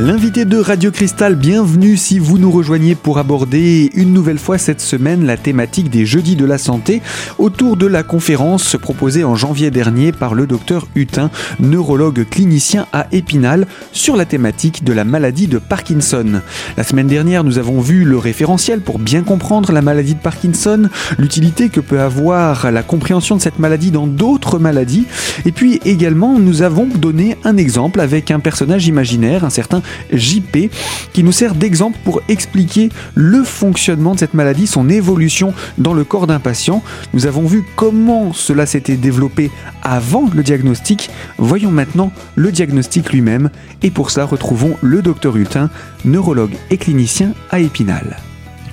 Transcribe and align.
L'invité 0.00 0.44
de 0.44 0.58
Radio 0.58 0.90
Cristal, 0.90 1.36
bienvenue 1.36 1.96
si 1.96 2.18
vous 2.18 2.36
nous 2.36 2.50
rejoignez 2.50 2.96
pour 2.96 3.18
aborder 3.18 3.92
une 3.94 4.12
nouvelle 4.12 4.40
fois 4.40 4.58
cette 4.58 4.80
semaine 4.80 5.24
la 5.24 5.36
thématique 5.36 5.88
des 5.88 6.04
jeudis 6.04 6.34
de 6.34 6.44
la 6.44 6.58
santé 6.58 7.00
autour 7.38 7.76
de 7.76 7.86
la 7.86 8.02
conférence 8.02 8.76
proposée 8.76 9.22
en 9.22 9.36
janvier 9.36 9.70
dernier 9.70 10.10
par 10.10 10.34
le 10.34 10.48
docteur 10.48 10.88
Hutin, 10.96 11.30
neurologue 11.60 12.26
clinicien 12.28 12.88
à 12.92 13.06
Épinal, 13.12 13.68
sur 13.92 14.16
la 14.16 14.24
thématique 14.24 14.82
de 14.82 14.92
la 14.92 15.04
maladie 15.04 15.46
de 15.46 15.58
Parkinson. 15.58 16.40
La 16.76 16.82
semaine 16.82 17.06
dernière, 17.06 17.44
nous 17.44 17.58
avons 17.58 17.80
vu 17.80 18.04
le 18.04 18.18
référentiel 18.18 18.80
pour 18.80 18.98
bien 18.98 19.22
comprendre 19.22 19.70
la 19.70 19.80
maladie 19.80 20.14
de 20.14 20.20
Parkinson, 20.20 20.88
l'utilité 21.18 21.68
que 21.68 21.78
peut 21.78 22.00
avoir 22.00 22.72
la 22.72 22.82
compréhension 22.82 23.36
de 23.36 23.40
cette 23.40 23.60
maladie 23.60 23.92
dans 23.92 24.08
d'autres 24.08 24.58
maladies, 24.58 25.06
et 25.46 25.52
puis 25.52 25.78
également 25.84 26.40
nous 26.40 26.62
avons 26.62 26.86
donné 26.86 27.36
un 27.44 27.56
exemple 27.56 28.00
avec 28.00 28.32
un 28.32 28.40
personnage 28.40 28.88
imaginaire, 28.88 29.44
un 29.44 29.50
certain 29.50 29.83
JP, 30.12 30.70
qui 31.12 31.22
nous 31.22 31.32
sert 31.32 31.54
d'exemple 31.54 31.98
pour 32.04 32.22
expliquer 32.28 32.88
le 33.14 33.44
fonctionnement 33.44 34.14
de 34.14 34.20
cette 34.20 34.34
maladie, 34.34 34.66
son 34.66 34.88
évolution 34.88 35.54
dans 35.78 35.94
le 35.94 36.04
corps 36.04 36.26
d'un 36.26 36.40
patient. 36.40 36.82
Nous 37.12 37.26
avons 37.26 37.46
vu 37.46 37.64
comment 37.76 38.32
cela 38.32 38.66
s'était 38.66 38.96
développé 38.96 39.50
avant 39.82 40.28
le 40.34 40.42
diagnostic. 40.42 41.10
Voyons 41.38 41.70
maintenant 41.70 42.12
le 42.34 42.52
diagnostic 42.52 43.12
lui-même. 43.12 43.50
Et 43.82 43.90
pour 43.90 44.10
cela, 44.10 44.26
retrouvons 44.26 44.76
le 44.80 45.02
docteur 45.02 45.36
Hutin, 45.36 45.70
neurologue 46.04 46.54
et 46.70 46.78
clinicien 46.78 47.32
à 47.50 47.60
Épinal. 47.60 48.16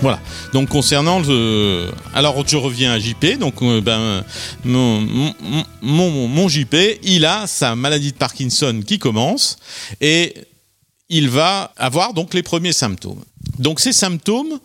Voilà. 0.02 0.20
Donc 0.52 0.70
concernant 0.70 1.20
le, 1.20 1.90
alors 2.16 2.44
je 2.48 2.58
reviens 2.58 2.92
à 2.92 3.00
JP. 3.00 3.38
Donc 3.40 3.62
euh, 3.62 3.82
ben 3.82 4.24
mon, 4.66 5.02
mon, 5.82 6.28
mon, 6.28 6.48
JP, 6.48 6.76
il 7.04 7.26
a 7.26 7.46
sa 7.46 7.76
maladie 7.76 8.12
de 8.12 8.18
Parkinson 8.18 8.82
qui 8.86 8.98
commence 8.98 9.58
et 10.02 10.34
il 11.12 11.30
va 11.30 11.74
avoir 11.76 12.14
donc 12.14 12.34
les 12.34 12.42
premiers 12.42 12.74
symptômes. 12.74 13.22
Donc 13.60 13.82
ces 13.82 13.94
symptômes 13.94 14.60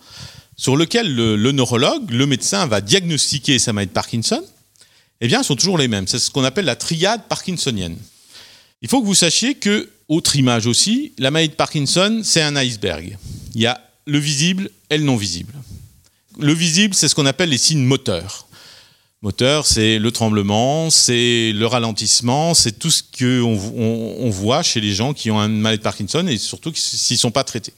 sur 0.55 0.75
lesquels 0.77 1.13
le, 1.13 1.51
neurologue, 1.51 2.09
le 2.09 2.25
médecin 2.25 2.65
va 2.65 2.81
diagnostiquer 2.81 3.59
sa 3.59 3.73
maladie 3.73 3.89
de 3.89 3.93
Parkinson, 3.93 4.43
eh 5.19 5.27
bien, 5.27 5.43
sont 5.43 5.55
toujours 5.55 5.77
les 5.77 5.89
mêmes. 5.89 6.07
C'est 6.07 6.19
ce 6.19 6.31
qu'on 6.31 6.45
appelle 6.45 6.65
la 6.65 6.77
triade 6.77 7.21
parkinsonienne. 7.27 7.97
Il 8.81 8.87
faut 8.87 9.01
que 9.01 9.05
vous 9.05 9.13
sachiez 9.13 9.55
que, 9.55 9.89
autre 10.07 10.35
image 10.37 10.67
aussi, 10.67 11.11
la 11.17 11.31
maladie 11.31 11.49
de 11.49 11.55
Parkinson, 11.55 12.21
c'est 12.23 12.41
un 12.41 12.55
iceberg. 12.55 13.17
Il 13.53 13.61
y 13.61 13.67
a 13.67 13.81
le 14.05 14.17
visible 14.17 14.69
et 14.89 14.97
le 14.97 15.03
non 15.03 15.17
visible. 15.17 15.53
Le 16.39 16.53
visible, 16.53 16.93
c'est 16.95 17.09
ce 17.09 17.15
qu'on 17.15 17.25
appelle 17.25 17.49
les 17.49 17.57
signes 17.57 17.83
moteurs. 17.83 18.46
Moteur, 19.23 19.65
c'est 19.65 19.97
le 19.97 20.11
tremblement, 20.11 20.91
c'est 20.91 21.51
le 21.51 21.65
ralentissement, 21.65 22.53
c'est 22.53 22.77
tout 22.77 22.91
ce 22.91 23.01
qu'on 23.01 23.57
on, 23.75 24.29
voit 24.29 24.61
chez 24.61 24.79
les 24.79 24.93
gens 24.93 25.13
qui 25.15 25.31
ont 25.31 25.39
un 25.39 25.47
maladie 25.47 25.79
de 25.79 25.83
Parkinson 25.83 26.27
et 26.27 26.37
surtout 26.37 26.71
s'ils 26.75 27.15
ne 27.15 27.19
sont 27.19 27.31
pas 27.31 27.43
traités. 27.43 27.73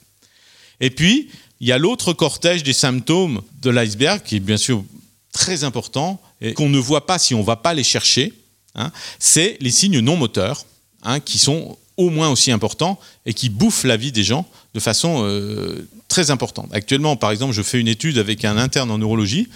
Et 0.81 0.89
puis, 0.89 1.29
il 1.61 1.67
y 1.67 1.71
a 1.71 1.77
l'autre 1.77 2.11
cortège 2.11 2.63
des 2.63 2.73
symptômes 2.73 3.41
de 3.61 3.69
l'iceberg 3.69 4.21
qui 4.21 4.35
est 4.35 4.41
bien 4.41 4.57
sûr 4.57 4.83
très 5.31 5.63
important 5.63 6.21
et 6.41 6.53
qu'on 6.53 6.67
ne 6.67 6.77
voit 6.77 7.05
pas 7.05 7.17
si 7.17 7.33
on 7.33 7.39
ne 7.39 7.45
va 7.45 7.55
pas 7.55 7.73
les 7.73 7.85
chercher. 7.85 8.33
Hein, 8.75 8.91
c'est 9.17 9.57
les 9.61 9.71
signes 9.71 9.99
non 9.99 10.17
moteurs 10.17 10.65
hein, 11.03 11.21
qui 11.21 11.39
sont 11.39 11.77
au 11.95 12.09
moins 12.09 12.29
aussi 12.29 12.51
importants 12.51 12.99
et 13.25 13.33
qui 13.33 13.49
bouffent 13.49 13.85
la 13.85 13.95
vie 13.95 14.11
des 14.11 14.23
gens 14.23 14.45
de 14.73 14.79
façon 14.79 15.23
euh, 15.23 15.87
très 16.07 16.31
importante. 16.31 16.69
Actuellement, 16.71 17.15
par 17.15 17.31
exemple, 17.31 17.53
je 17.53 17.61
fais 17.61 17.79
une 17.79 17.87
étude 17.87 18.17
avec 18.17 18.45
un 18.45 18.57
interne 18.57 18.91
en 18.91 18.97
neurologie 18.97 19.47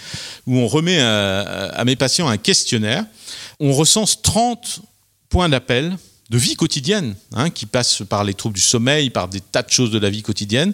où 0.48 0.58
on 0.58 0.68
remet 0.68 1.00
à, 1.00 1.84
mes 1.86 1.96
patients 1.96 2.28
un 2.28 2.38
questionnaire. 2.38 3.06
On 3.60 3.74
recense 3.74 4.22
30 4.22 4.82
points 5.30 5.50
d'appel 5.50 5.98
de 6.30 6.38
vie 6.38 6.56
quotidienne, 6.56 7.16
hein, 7.34 7.50
qui 7.50 7.66
passent 7.66 8.02
par 8.10 8.24
les 8.24 8.34
troubles 8.34 8.56
du 8.56 8.62
sommeil, 8.62 9.10
par 9.10 9.28
des 9.28 9.40
tas 9.40 9.62
de 9.62 9.70
choses 9.70 9.92
de 9.92 10.00
la 10.00 10.10
vie 10.10 10.24
quotidienne, 10.24 10.74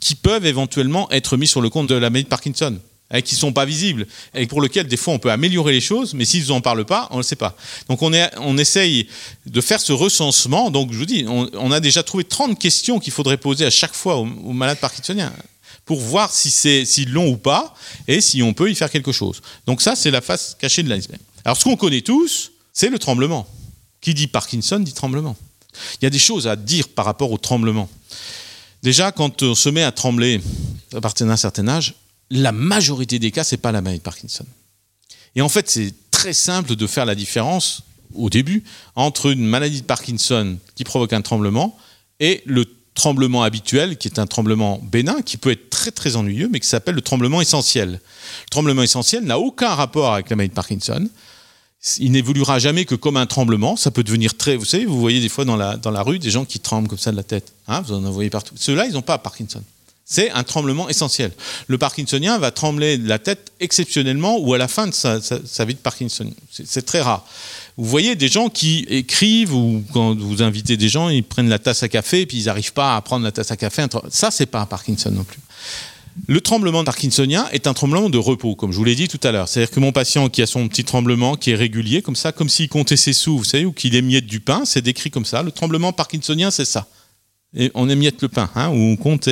qui 0.00 0.14
peuvent 0.14 0.46
éventuellement 0.46 1.10
être 1.10 1.36
mis 1.36 1.48
sur 1.48 1.60
le 1.60 1.68
compte 1.68 1.88
de 1.88 1.94
la 1.94 2.10
maladie 2.10 2.24
de 2.24 2.28
Parkinson. 2.28 2.78
Hein, 3.12 3.22
qui 3.22 3.34
ne 3.34 3.40
sont 3.40 3.52
pas 3.52 3.64
visibles 3.64 4.06
et 4.34 4.46
pour 4.46 4.62
lesquels 4.62 4.86
des 4.86 4.96
fois 4.96 5.12
on 5.12 5.18
peut 5.18 5.32
améliorer 5.32 5.72
les 5.72 5.80
choses, 5.80 6.14
mais 6.14 6.24
s'ils 6.24 6.46
n'en 6.46 6.60
parlent 6.60 6.84
pas, 6.84 7.08
on 7.10 7.14
ne 7.14 7.18
le 7.18 7.24
sait 7.24 7.34
pas. 7.34 7.56
Donc 7.88 8.02
on, 8.02 8.12
est, 8.12 8.30
on 8.36 8.56
essaye 8.56 9.08
de 9.46 9.60
faire 9.60 9.80
ce 9.80 9.92
recensement. 9.92 10.70
Donc 10.70 10.92
je 10.92 10.98
vous 10.98 11.06
dis, 11.06 11.24
on, 11.26 11.72
a 11.72 11.80
déjà 11.80 12.04
trouvé 12.04 12.22
30 12.22 12.56
questions 12.56 13.00
qu'il 13.00 13.12
faudrait 13.12 13.36
poser 13.36 13.64
à 13.64 13.70
chaque 13.70 13.94
fois 13.94 14.18
aux, 14.18 14.52
malades 14.52 14.78
parkinsoniens 14.78 15.32
pour 15.84 15.98
voir 15.98 16.32
si 16.32 16.52
c'est 16.52 16.84
s'ils 16.84 17.10
l'ont 17.10 17.28
ou 17.28 17.36
pas 17.36 17.74
et 18.06 18.20
si 18.20 18.44
on 18.44 18.54
peut 18.54 18.70
y 18.70 18.76
faire 18.76 18.90
quelque 18.92 19.10
chose. 19.10 19.42
Donc 19.66 19.82
ça, 19.82 19.96
c'est 19.96 20.12
la 20.12 20.20
face 20.20 20.56
cachée 20.60 20.84
de 20.84 20.88
l'iceberg. 20.88 21.20
Alors 21.44 21.56
ce 21.56 21.64
qu'on 21.64 21.76
connaît 21.76 22.02
tous, 22.02 22.52
c'est 22.72 22.90
le 22.90 23.00
tremblement. 23.00 23.44
Qui 24.00 24.14
dit 24.14 24.28
Parkinson 24.28 24.78
dit 24.78 24.92
tremblement. 24.92 25.36
Il 26.00 26.04
y 26.04 26.06
a 26.06 26.10
des 26.10 26.20
choses 26.20 26.46
à 26.46 26.54
dire 26.54 26.86
par 26.86 27.06
rapport 27.06 27.32
au 27.32 27.38
tremblement. 27.38 27.90
Déjà, 28.84 29.10
quand 29.10 29.42
on 29.42 29.56
se 29.56 29.68
met 29.68 29.82
à 29.82 29.90
trembler 29.90 30.40
à 30.94 31.00
partir 31.00 31.26
d'un 31.26 31.36
certain 31.36 31.66
âge, 31.66 31.94
la 32.30 32.52
majorité 32.52 33.18
des 33.18 33.30
cas, 33.30 33.44
c'est 33.44 33.56
pas 33.56 33.72
la 33.72 33.80
maladie 33.80 33.98
de 33.98 34.04
Parkinson. 34.04 34.46
Et 35.34 35.42
en 35.42 35.48
fait, 35.48 35.68
c'est 35.70 35.92
très 36.10 36.32
simple 36.32 36.76
de 36.76 36.86
faire 36.86 37.04
la 37.04 37.14
différence 37.14 37.82
au 38.14 38.30
début 38.30 38.64
entre 38.96 39.26
une 39.30 39.46
maladie 39.46 39.82
de 39.82 39.86
Parkinson 39.86 40.58
qui 40.74 40.84
provoque 40.84 41.12
un 41.12 41.22
tremblement 41.22 41.76
et 42.18 42.42
le 42.46 42.66
tremblement 42.94 43.42
habituel, 43.42 43.96
qui 43.96 44.08
est 44.08 44.18
un 44.18 44.26
tremblement 44.26 44.80
bénin, 44.82 45.22
qui 45.22 45.36
peut 45.36 45.50
être 45.50 45.70
très 45.70 45.90
très 45.90 46.16
ennuyeux, 46.16 46.48
mais 46.52 46.60
qui 46.60 46.66
s'appelle 46.66 46.96
le 46.96 47.00
tremblement 47.00 47.40
essentiel. 47.40 47.92
Le 47.92 48.50
tremblement 48.50 48.82
essentiel 48.82 49.24
n'a 49.24 49.38
aucun 49.38 49.74
rapport 49.74 50.12
avec 50.12 50.28
la 50.28 50.36
maladie 50.36 50.50
de 50.50 50.54
Parkinson. 50.54 51.08
Il 51.98 52.12
n'évoluera 52.12 52.58
jamais 52.58 52.84
que 52.84 52.94
comme 52.94 53.16
un 53.16 53.26
tremblement. 53.26 53.76
Ça 53.76 53.90
peut 53.90 54.02
devenir 54.02 54.36
très. 54.36 54.56
Vous 54.56 54.66
savez, 54.66 54.84
vous 54.84 55.00
voyez 55.00 55.20
des 55.20 55.30
fois 55.30 55.46
dans 55.46 55.56
la, 55.56 55.78
dans 55.78 55.90
la 55.90 56.02
rue 56.02 56.18
des 56.18 56.30
gens 56.30 56.44
qui 56.44 56.60
tremblent 56.60 56.88
comme 56.88 56.98
ça 56.98 57.10
de 57.10 57.16
la 57.16 57.22
tête. 57.22 57.54
Hein, 57.68 57.80
vous 57.80 57.94
en 57.94 58.10
voyez 58.10 58.28
partout. 58.28 58.54
Ceux-là, 58.56 58.84
ils 58.86 58.92
n'ont 58.92 59.02
pas 59.02 59.16
Parkinson. 59.16 59.62
C'est 60.12 60.32
un 60.32 60.42
tremblement 60.42 60.88
essentiel. 60.88 61.30
Le 61.68 61.78
parkinsonien 61.78 62.36
va 62.38 62.50
trembler 62.50 62.96
la 62.96 63.20
tête 63.20 63.52
exceptionnellement 63.60 64.40
ou 64.40 64.52
à 64.54 64.58
la 64.58 64.66
fin 64.66 64.88
de 64.88 64.92
sa, 64.92 65.18
vie 65.64 65.74
de 65.74 65.78
Parkinson. 65.78 66.28
C'est 66.50 66.84
très 66.84 67.00
rare. 67.00 67.24
Vous 67.76 67.84
voyez 67.84 68.16
des 68.16 68.26
gens 68.26 68.48
qui 68.48 68.84
écrivent 68.88 69.54
ou 69.54 69.84
quand 69.92 70.18
vous 70.18 70.42
invitez 70.42 70.76
des 70.76 70.88
gens, 70.88 71.10
ils 71.10 71.22
prennent 71.22 71.48
la 71.48 71.60
tasse 71.60 71.84
à 71.84 71.88
café 71.88 72.22
et 72.22 72.26
puis 72.26 72.38
ils 72.38 72.46
n'arrivent 72.46 72.72
pas 72.72 72.96
à 72.96 73.00
prendre 73.02 73.24
la 73.24 73.30
tasse 73.30 73.52
à 73.52 73.56
café. 73.56 73.86
Ça, 74.10 74.32
c'est 74.32 74.46
pas 74.46 74.60
un 74.60 74.66
Parkinson 74.66 75.12
non 75.12 75.22
plus. 75.22 75.38
Le 76.26 76.40
tremblement 76.40 76.82
parkinsonien 76.82 77.48
est 77.52 77.68
un 77.68 77.72
tremblement 77.72 78.10
de 78.10 78.18
repos, 78.18 78.56
comme 78.56 78.72
je 78.72 78.76
vous 78.78 78.84
l'ai 78.84 78.96
dit 78.96 79.06
tout 79.06 79.20
à 79.22 79.30
l'heure. 79.30 79.46
C'est-à-dire 79.46 79.72
que 79.72 79.78
mon 79.78 79.92
patient 79.92 80.28
qui 80.28 80.42
a 80.42 80.46
son 80.46 80.66
petit 80.66 80.82
tremblement, 80.82 81.36
qui 81.36 81.52
est 81.52 81.54
régulier, 81.54 82.02
comme 82.02 82.16
ça, 82.16 82.32
comme 82.32 82.48
s'il 82.48 82.68
comptait 82.68 82.96
ses 82.96 83.12
sous, 83.12 83.38
vous 83.38 83.44
savez, 83.44 83.64
ou 83.64 83.70
qu'il 83.70 83.94
émiette 83.94 84.26
du 84.26 84.40
pain, 84.40 84.64
c'est 84.64 84.82
décrit 84.82 85.12
comme 85.12 85.24
ça. 85.24 85.44
Le 85.44 85.52
tremblement 85.52 85.92
parkinsonien, 85.92 86.50
c'est 86.50 86.64
ça 86.64 86.88
et 87.56 87.70
on 87.74 87.88
émiette 87.88 88.22
le 88.22 88.28
pain, 88.28 88.50
hein, 88.54 88.68
ou 88.68 88.76
on 88.76 88.96
compte. 88.96 89.28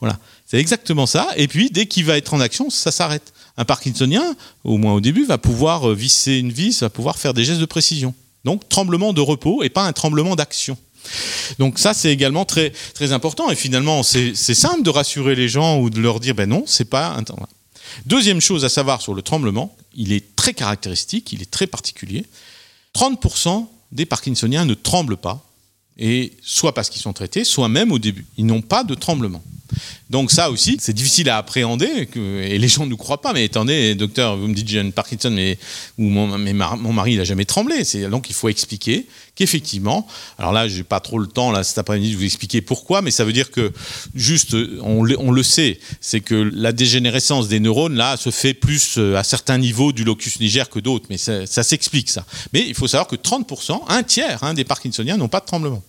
voilà. 0.00 0.18
C'est 0.46 0.58
exactement 0.58 1.06
ça. 1.06 1.28
Et 1.36 1.48
puis, 1.48 1.70
dès 1.70 1.86
qu'il 1.86 2.04
va 2.04 2.16
être 2.16 2.32
en 2.32 2.40
action, 2.40 2.70
ça 2.70 2.92
s'arrête. 2.92 3.32
Un 3.56 3.64
parkinsonien, 3.64 4.36
au 4.62 4.78
moins 4.78 4.94
au 4.94 5.00
début, 5.00 5.24
va 5.24 5.38
pouvoir 5.38 5.90
euh, 5.90 5.94
visser 5.94 6.36
une 6.36 6.52
vis, 6.52 6.80
va 6.82 6.90
pouvoir 6.90 7.18
faire 7.18 7.34
des 7.34 7.44
gestes 7.44 7.60
de 7.60 7.66
précision. 7.66 8.14
Donc, 8.44 8.68
tremblement 8.68 9.12
de 9.12 9.20
repos 9.20 9.64
et 9.64 9.70
pas 9.70 9.84
un 9.84 9.92
tremblement 9.92 10.36
d'action. 10.36 10.78
Donc 11.58 11.78
ça, 11.78 11.94
c'est 11.94 12.12
également 12.12 12.44
très, 12.44 12.72
très 12.94 13.12
important. 13.12 13.50
Et 13.50 13.54
finalement, 13.54 14.02
c'est 14.02 14.34
simple 14.34 14.82
de 14.82 14.90
rassurer 14.90 15.34
les 15.34 15.48
gens 15.48 15.78
ou 15.78 15.90
de 15.90 16.00
leur 16.00 16.20
dire, 16.20 16.34
ben 16.34 16.48
non, 16.48 16.64
c'est 16.66 16.86
pas 16.86 17.16
un 17.16 17.24
Deuxième 18.04 18.40
chose 18.40 18.64
à 18.64 18.68
savoir 18.68 19.00
sur 19.00 19.14
le 19.14 19.22
tremblement, 19.22 19.74
il 19.94 20.12
est 20.12 20.34
très 20.36 20.52
caractéristique, 20.52 21.32
il 21.32 21.42
est 21.42 21.50
très 21.50 21.66
particulier. 21.66 22.26
30% 22.94 23.66
des 23.92 24.04
Parkinsoniens 24.04 24.64
ne 24.64 24.74
tremblent 24.74 25.16
pas 25.16 25.45
et 25.98 26.32
soit 26.42 26.74
parce 26.74 26.90
qu'ils 26.90 27.02
sont 27.02 27.12
traités, 27.12 27.44
soit 27.44 27.68
même 27.68 27.92
au 27.92 27.98
début. 27.98 28.26
Ils 28.36 28.46
n'ont 28.46 28.62
pas 28.62 28.84
de 28.84 28.94
tremblement. 28.94 29.42
Donc 30.10 30.30
ça 30.30 30.50
aussi, 30.50 30.76
c'est 30.80 30.92
difficile 30.92 31.28
à 31.30 31.38
appréhender, 31.38 32.08
et 32.16 32.58
les 32.58 32.68
gens 32.68 32.84
ne 32.84 32.90
nous 32.90 32.96
croient 32.96 33.20
pas, 33.20 33.32
mais 33.32 33.44
attendez, 33.44 33.94
docteur, 33.94 34.36
vous 34.36 34.46
me 34.46 34.54
dites 34.54 34.68
j'ai 34.68 34.80
une 34.80 34.92
Parkinson, 34.92 35.30
mais, 35.30 35.58
ou 35.98 36.04
mon, 36.04 36.38
mari, 36.92 37.12
il 37.12 37.18
n'a 37.18 37.24
jamais 37.24 37.44
tremblé. 37.44 37.82
Donc 38.10 38.30
il 38.30 38.34
faut 38.34 38.48
expliquer 38.48 39.06
qu'effectivement, 39.34 40.06
alors 40.38 40.52
là, 40.52 40.68
j'ai 40.68 40.82
pas 40.82 41.00
trop 41.00 41.18
le 41.18 41.26
temps, 41.26 41.50
là, 41.50 41.62
cet 41.64 41.78
après-midi, 41.78 42.12
de 42.12 42.16
vous 42.16 42.24
expliquer 42.24 42.60
pourquoi, 42.62 43.02
mais 43.02 43.10
ça 43.10 43.24
veut 43.24 43.32
dire 43.32 43.50
que, 43.50 43.72
juste, 44.14 44.54
on, 44.82 45.06
on 45.18 45.30
le 45.30 45.42
sait, 45.42 45.78
c'est 46.00 46.20
que 46.20 46.34
la 46.34 46.72
dégénérescence 46.72 47.48
des 47.48 47.60
neurones, 47.60 47.96
là, 47.96 48.16
se 48.16 48.30
fait 48.30 48.54
plus 48.54 48.98
euh, 48.98 49.16
à 49.16 49.24
certains 49.24 49.58
niveaux 49.58 49.92
du 49.92 50.04
locus 50.04 50.40
niger 50.40 50.68
que 50.70 50.78
d'autres, 50.78 51.06
mais 51.10 51.18
ça, 51.18 51.46
s'explique, 51.46 52.10
ça. 52.10 52.24
Mais 52.52 52.64
il 52.66 52.74
faut 52.74 52.88
savoir 52.88 53.06
que 53.06 53.16
30%, 53.16 53.80
un 53.88 54.02
tiers 54.02 54.42
hein, 54.42 54.54
des 54.54 54.64
Parkinsoniens 54.64 55.16
n'ont 55.16 55.28
pas 55.28 55.40
de 55.40 55.46
tremblement. 55.46 55.82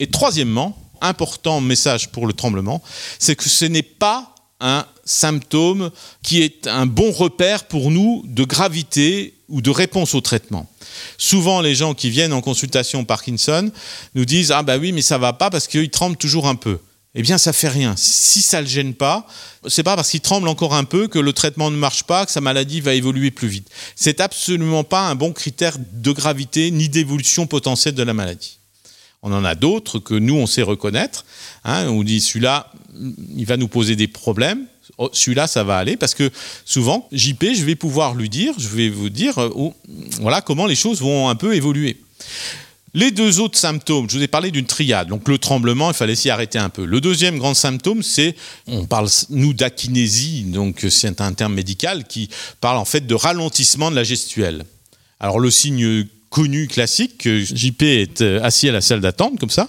Et 0.00 0.06
troisièmement, 0.08 0.76
important 1.00 1.60
message 1.60 2.10
pour 2.10 2.26
le 2.26 2.32
tremblement, 2.32 2.82
c'est 3.18 3.36
que 3.36 3.48
ce 3.48 3.64
n'est 3.64 3.82
pas 3.82 4.34
un 4.60 4.86
symptôme 5.04 5.90
qui 6.22 6.42
est 6.42 6.66
un 6.66 6.86
bon 6.86 7.10
repère 7.10 7.64
pour 7.64 7.90
nous 7.90 8.22
de 8.26 8.44
gravité 8.44 9.34
ou 9.48 9.60
de 9.60 9.70
réponse 9.70 10.14
au 10.14 10.20
traitement. 10.20 10.70
Souvent, 11.18 11.60
les 11.60 11.74
gens 11.74 11.94
qui 11.94 12.10
viennent 12.10 12.32
en 12.32 12.40
consultation 12.40 13.04
Parkinson 13.04 13.70
nous 14.14 14.24
disent 14.24 14.52
Ah, 14.52 14.62
bah 14.62 14.78
oui, 14.78 14.92
mais 14.92 15.02
ça 15.02 15.18
va 15.18 15.32
pas 15.32 15.50
parce 15.50 15.66
qu'il 15.66 15.90
tremble 15.90 16.16
toujours 16.16 16.46
un 16.46 16.54
peu. 16.54 16.78
Eh 17.16 17.22
bien, 17.22 17.38
ça 17.38 17.52
fait 17.52 17.68
rien. 17.68 17.94
Si 17.96 18.42
ça 18.42 18.60
le 18.60 18.66
gêne 18.66 18.94
pas, 18.94 19.26
c'est 19.68 19.84
pas 19.84 19.94
parce 19.94 20.10
qu'il 20.10 20.20
tremble 20.20 20.48
encore 20.48 20.74
un 20.74 20.82
peu 20.82 21.06
que 21.06 21.20
le 21.20 21.32
traitement 21.32 21.70
ne 21.70 21.76
marche 21.76 22.02
pas, 22.02 22.26
que 22.26 22.32
sa 22.32 22.40
maladie 22.40 22.80
va 22.80 22.94
évoluer 22.94 23.30
plus 23.30 23.46
vite. 23.46 23.68
C'est 23.94 24.20
absolument 24.20 24.82
pas 24.82 25.02
un 25.02 25.14
bon 25.14 25.32
critère 25.32 25.76
de 25.78 26.12
gravité 26.12 26.72
ni 26.72 26.88
d'évolution 26.88 27.46
potentielle 27.46 27.94
de 27.94 28.02
la 28.02 28.14
maladie. 28.14 28.58
On 29.24 29.32
en 29.32 29.42
a 29.42 29.54
d'autres 29.54 29.98
que 29.98 30.14
nous, 30.14 30.34
on 30.34 30.46
sait 30.46 30.62
reconnaître. 30.62 31.24
Hein, 31.64 31.88
on 31.88 32.02
dit 32.04 32.20
celui-là, 32.20 32.70
il 33.36 33.46
va 33.46 33.56
nous 33.56 33.68
poser 33.68 33.96
des 33.96 34.06
problèmes. 34.06 34.66
Oh, 34.98 35.08
celui-là, 35.14 35.46
ça 35.46 35.64
va 35.64 35.78
aller 35.78 35.96
parce 35.96 36.14
que 36.14 36.30
souvent, 36.66 37.08
JP, 37.10 37.42
je 37.56 37.64
vais 37.64 37.74
pouvoir 37.74 38.14
lui 38.14 38.28
dire, 38.28 38.52
je 38.58 38.68
vais 38.68 38.90
vous 38.90 39.08
dire, 39.08 39.38
euh, 39.38 39.48
oh, 39.54 39.72
voilà 40.20 40.42
comment 40.42 40.66
les 40.66 40.74
choses 40.74 41.00
vont 41.00 41.30
un 41.30 41.36
peu 41.36 41.54
évoluer. 41.54 41.96
Les 42.92 43.10
deux 43.10 43.40
autres 43.40 43.58
symptômes, 43.58 44.08
je 44.10 44.18
vous 44.18 44.22
ai 44.22 44.28
parlé 44.28 44.50
d'une 44.50 44.66
triade. 44.66 45.08
Donc 45.08 45.26
le 45.26 45.38
tremblement, 45.38 45.90
il 45.90 45.94
fallait 45.94 46.14
s'y 46.14 46.28
arrêter 46.28 46.58
un 46.58 46.68
peu. 46.68 46.84
Le 46.84 47.00
deuxième 47.00 47.38
grand 47.38 47.54
symptôme, 47.54 48.02
c'est, 48.02 48.36
on 48.66 48.84
parle 48.84 49.08
nous 49.30 49.54
d'akinésie, 49.54 50.42
donc 50.44 50.86
c'est 50.90 51.22
un 51.22 51.32
terme 51.32 51.54
médical 51.54 52.04
qui 52.04 52.28
parle 52.60 52.76
en 52.76 52.84
fait 52.84 53.06
de 53.06 53.14
ralentissement 53.14 53.90
de 53.90 53.96
la 53.96 54.04
gestuelle. 54.04 54.64
Alors 55.18 55.40
le 55.40 55.50
signe 55.50 56.06
connu, 56.34 56.66
classique, 56.66 57.28
JP 57.28 57.82
est 57.82 58.20
euh, 58.20 58.42
assis 58.42 58.68
à 58.68 58.72
la 58.72 58.80
salle 58.80 59.00
d'attente 59.00 59.38
comme 59.38 59.50
ça, 59.50 59.68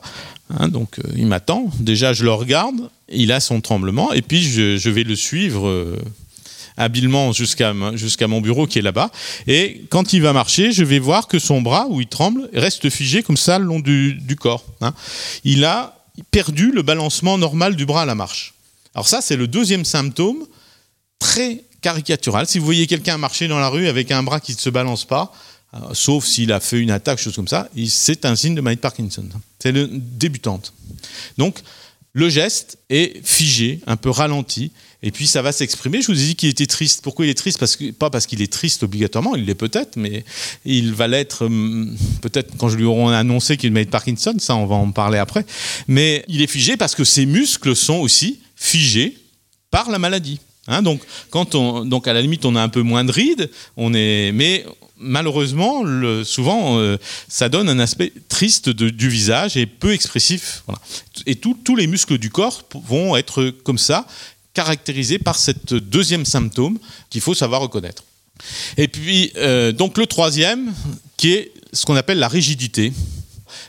hein, 0.49 0.67
donc 0.67 0.97
euh, 0.97 1.03
il 1.15 1.27
m'attend. 1.27 1.69
Déjà 1.79 2.11
je 2.11 2.23
le 2.23 2.31
regarde, 2.31 2.89
il 3.07 3.31
a 3.31 3.39
son 3.39 3.61
tremblement, 3.61 4.11
et 4.13 4.23
puis 4.23 4.41
je, 4.41 4.89
vais 4.89 5.03
le 5.03 5.15
suivre. 5.15 5.67
Euh, 5.67 5.95
habilement 6.77 7.31
jusqu'à 7.31 7.71
mon 7.73 8.41
bureau 8.41 8.67
qui 8.67 8.79
est 8.79 8.81
là-bas. 8.81 9.09
Et 9.47 9.85
quand 9.89 10.11
il 10.11 10.21
va 10.21 10.33
marcher, 10.33 10.73
je 10.73 10.83
vais 10.83 10.99
voir 10.99 11.29
que 11.29 11.39
son 11.39 11.61
bras, 11.61 11.85
où 11.87 12.01
il 12.01 12.07
tremble, 12.07 12.49
reste 12.53 12.89
figé 12.89 13.23
comme 13.23 13.37
ça 13.37 13.59
le 13.59 13.63
long 13.63 13.79
du, 13.79 14.35
corps. 14.37 14.65
Hein. 14.81 14.93
Il 15.45 15.63
a 15.63 15.97
perdu 16.31 16.73
le 16.73 16.81
balancement 16.81 17.37
normal 17.37 17.77
du 17.77 17.85
bras 17.85 18.01
à 18.01 18.05
la 18.05 18.13
marche. 18.13 18.55
Alors 18.93 19.07
ça, 19.07 19.21
c'est 19.21 19.37
le 19.37 19.47
deuxième 19.47 19.85
symptôme 19.85 20.45
très 21.17 21.63
caricatural. 21.79 22.45
Si 22.45 22.59
vous 22.59 22.65
voyez 22.65 22.87
quelqu'un 22.87 23.17
marcher 23.17 23.47
dans 23.47 23.59
la 23.59 23.69
rue 23.69 23.87
avec 23.87 24.11
un 24.11 24.23
bras 24.23 24.41
qui 24.41 24.51
ne 24.51 24.57
se 24.57 24.69
balance 24.69 25.05
pas, 25.05 25.31
sauf 25.93 26.25
s'il 26.25 26.51
a 26.51 26.59
fait 26.59 26.79
une 26.79 26.91
attaque, 26.91 27.19
chose 27.19 27.35
comme 27.35 27.47
ça, 27.47 27.69
c'est 27.87 28.25
un 28.25 28.35
signe 28.35 28.55
de 28.55 28.61
maladie 28.61 28.81
Parkinson. 28.81 29.25
C'est 29.59 29.71
le 29.71 29.89
débutante. 29.91 30.73
Donc, 31.37 31.59
le 32.13 32.29
geste 32.29 32.77
est 32.89 33.21
figé, 33.25 33.81
un 33.87 33.97
peu 33.97 34.09
ralenti, 34.09 34.71
et 35.03 35.11
puis 35.11 35.27
ça 35.27 35.41
va 35.41 35.51
s'exprimer. 35.51 36.01
Je 36.01 36.07
vous 36.07 36.19
ai 36.19 36.25
dit 36.27 36.35
qu'il 36.35 36.49
était 36.49 36.65
triste. 36.65 37.01
Pourquoi 37.03 37.25
il 37.25 37.29
est 37.29 37.33
triste? 37.33 37.63
Pas 37.91 38.09
parce 38.09 38.25
qu'il 38.25 38.41
est 38.41 38.51
triste 38.51 38.83
obligatoirement, 38.83 39.35
il 39.35 39.45
l'est 39.45 39.53
peut-être, 39.53 39.97
mais 39.97 40.23
il 40.63 40.93
va 40.93 41.07
l'être 41.07 41.45
hum, 41.45 41.95
peut-être 42.21 42.55
quand 42.57 42.69
je 42.69 42.77
lui 42.77 42.85
aurai 42.85 43.15
annoncé 43.15 43.57
qu'il 43.57 43.71
m'a 43.73 43.83
de 43.83 43.89
Parkinson, 43.89 44.33
ça 44.39 44.55
on 44.55 44.65
va 44.65 44.75
en 44.75 44.91
parler 44.91 45.17
après. 45.17 45.45
Mais 45.87 46.23
il 46.29 46.41
est 46.41 46.47
figé 46.47 46.77
parce 46.77 46.95
que 46.95 47.03
ses 47.03 47.25
muscles 47.25 47.75
sont 47.75 47.97
aussi 47.97 48.39
figés 48.55 49.17
par 49.69 49.91
la 49.91 49.99
maladie. 49.99 50.39
Hein. 50.67 50.81
donc, 50.81 51.01
donc 51.85 52.07
à 52.07 52.13
la 52.13 52.21
limite, 52.21 52.45
on 52.45 52.55
a 52.55 52.61
un 52.61 52.69
peu 52.69 52.81
moins 52.81 53.03
de 53.03 53.11
rides, 53.11 53.51
on 53.77 53.93
est, 53.93 54.31
mais 54.31 54.65
malheureusement, 54.97 55.83
souvent, 56.23 56.79
euh, 56.79 56.97
ça 57.27 57.49
donne 57.49 57.69
un 57.69 57.79
aspect 57.79 58.13
triste 58.29 58.69
du 58.69 59.09
visage 59.09 59.57
et 59.57 59.65
peu 59.65 59.93
expressif. 59.93 60.63
Et 61.25 61.35
tous 61.35 61.75
les 61.75 61.87
muscles 61.87 62.17
du 62.17 62.29
corps 62.29 62.63
vont 62.87 63.15
être 63.15 63.49
comme 63.63 63.77
ça, 63.77 64.05
caractérisés 64.53 65.19
par 65.19 65.35
cette 65.35 65.73
deuxième 65.73 66.25
symptôme 66.25 66.79
qu'il 67.09 67.21
faut 67.21 67.33
savoir 67.33 67.61
reconnaître. 67.61 68.03
Et 68.77 68.87
puis, 68.87 69.31
euh, 69.37 69.71
donc 69.71 69.97
le 69.97 70.05
troisième, 70.07 70.73
qui 71.17 71.33
est 71.33 71.51
ce 71.73 71.85
qu'on 71.85 71.95
appelle 71.95 72.19
la 72.19 72.27
rigidité. 72.27 72.93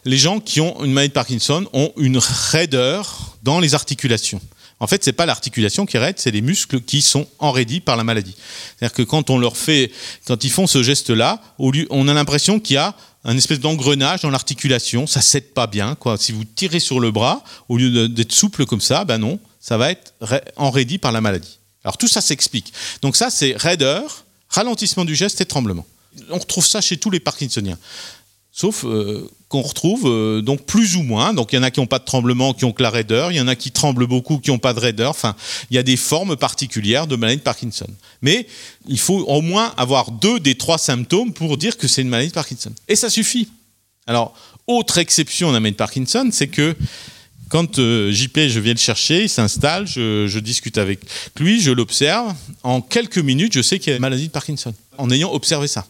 Les 0.04 0.16
gens 0.16 0.40
qui 0.40 0.60
ont 0.60 0.82
une 0.84 0.92
maladie 0.92 1.10
de 1.10 1.14
Parkinson 1.14 1.66
ont 1.72 1.92
une 1.96 2.18
raideur 2.18 3.36
dans 3.42 3.60
les 3.60 3.74
articulations. 3.74 4.40
En 4.78 4.86
fait, 4.86 5.02
c'est 5.02 5.12
pas 5.12 5.24
l'articulation 5.24 5.86
qui 5.86 5.96
est 5.96 6.00
raide, 6.00 6.16
c'est 6.18 6.30
les 6.30 6.42
muscles 6.42 6.80
qui 6.80 7.00
sont 7.00 7.26
enraidis 7.38 7.80
par 7.80 7.96
la 7.96 8.04
maladie. 8.04 8.36
C'est-à-dire 8.78 8.94
que 8.94 9.02
quand 9.02 9.30
on 9.30 9.38
leur 9.38 9.56
fait, 9.56 9.90
quand 10.26 10.44
ils 10.44 10.50
font 10.50 10.66
ce 10.66 10.82
geste-là, 10.82 11.40
on 11.58 12.08
a 12.08 12.14
l'impression 12.14 12.60
qu'il 12.60 12.74
y 12.74 12.78
a 12.78 12.94
un 13.24 13.36
espèce 13.36 13.58
d'engrenage 13.58 14.20
dans 14.20 14.30
l'articulation, 14.30 15.06
ça 15.06 15.22
cède 15.22 15.54
pas 15.54 15.66
bien. 15.66 15.96
Si 16.18 16.32
vous 16.32 16.44
tirez 16.44 16.80
sur 16.80 17.00
le 17.00 17.10
bras, 17.10 17.42
au 17.68 17.78
lieu 17.78 18.08
d'être 18.08 18.32
souple 18.32 18.66
comme 18.66 18.82
ça, 18.82 19.04
ben 19.04 19.18
non, 19.18 19.40
ça 19.60 19.78
va 19.78 19.90
être 19.90 20.12
enraidi 20.56 20.98
par 20.98 21.10
la 21.10 21.22
maladie. 21.22 21.58
Alors 21.82 21.96
tout 21.96 22.08
ça 22.08 22.20
s'explique. 22.20 22.72
Donc 23.00 23.16
ça, 23.16 23.30
c'est 23.30 23.56
raideur, 23.56 24.24
ralentissement 24.48 25.06
du 25.06 25.14
geste 25.14 25.40
et 25.40 25.46
tremblement. 25.46 25.86
On 26.30 26.38
retrouve 26.38 26.66
ça 26.66 26.80
chez 26.80 26.98
tous 26.98 27.10
les 27.10 27.20
Parkinsoniens 27.20 27.78
sauf 28.56 28.84
euh, 28.84 29.30
qu'on 29.48 29.62
retrouve 29.62 30.06
euh, 30.06 30.42
donc 30.42 30.64
plus 30.66 30.96
ou 30.96 31.02
moins. 31.02 31.32
Donc 31.32 31.52
il 31.52 31.56
y 31.56 31.58
en 31.58 31.62
a 31.62 31.70
qui 31.70 31.80
n'ont 31.80 31.86
pas 31.86 31.98
de 31.98 32.04
tremblement, 32.04 32.52
qui 32.52 32.64
ont 32.64 32.72
que 32.72 32.82
la 32.82 32.90
raideur. 32.90 33.30
Il 33.30 33.36
y 33.36 33.40
en 33.40 33.48
a 33.48 33.54
qui 33.54 33.70
tremblent 33.70 34.06
beaucoup, 34.06 34.38
qui 34.38 34.50
n'ont 34.50 34.58
pas 34.58 34.74
de 34.74 34.80
raideur. 34.80 35.14
Il 35.70 35.76
y 35.76 35.78
a 35.78 35.82
des 35.82 35.96
formes 35.96 36.36
particulières 36.36 37.06
de 37.06 37.16
maladie 37.16 37.38
de 37.38 37.42
Parkinson. 37.42 37.86
Mais 38.22 38.46
il 38.88 38.98
faut 38.98 39.20
au 39.20 39.40
moins 39.40 39.72
avoir 39.76 40.10
deux 40.10 40.40
des 40.40 40.56
trois 40.56 40.78
symptômes 40.78 41.32
pour 41.32 41.56
dire 41.56 41.76
que 41.76 41.86
c'est 41.86 42.02
une 42.02 42.08
maladie 42.08 42.30
de 42.30 42.34
Parkinson. 42.34 42.72
Et 42.88 42.96
ça 42.96 43.08
suffit. 43.08 43.48
Alors, 44.06 44.34
autre 44.66 44.98
exception 44.98 45.52
la 45.52 45.60
maladie 45.60 45.72
de 45.72 45.76
Parkinson, 45.76 46.28
c'est 46.32 46.48
que 46.48 46.76
quand 47.48 47.78
euh, 47.78 48.10
JP, 48.10 48.48
je 48.48 48.58
viens 48.58 48.72
le 48.72 48.78
chercher, 48.78 49.22
il 49.22 49.28
s'installe, 49.28 49.86
je, 49.86 50.26
je, 50.26 50.38
discute 50.40 50.78
avec 50.78 51.00
lui, 51.38 51.60
je 51.60 51.70
l'observe. 51.70 52.34
En 52.64 52.80
quelques 52.80 53.18
minutes, 53.18 53.52
je 53.52 53.62
sais 53.62 53.78
qu'il 53.78 53.90
y 53.90 53.92
a 53.92 53.96
une 53.96 54.02
maladie 54.02 54.26
de 54.26 54.32
Parkinson, 54.32 54.74
en 54.98 55.10
ayant 55.10 55.32
observé 55.32 55.68
ça. 55.68 55.86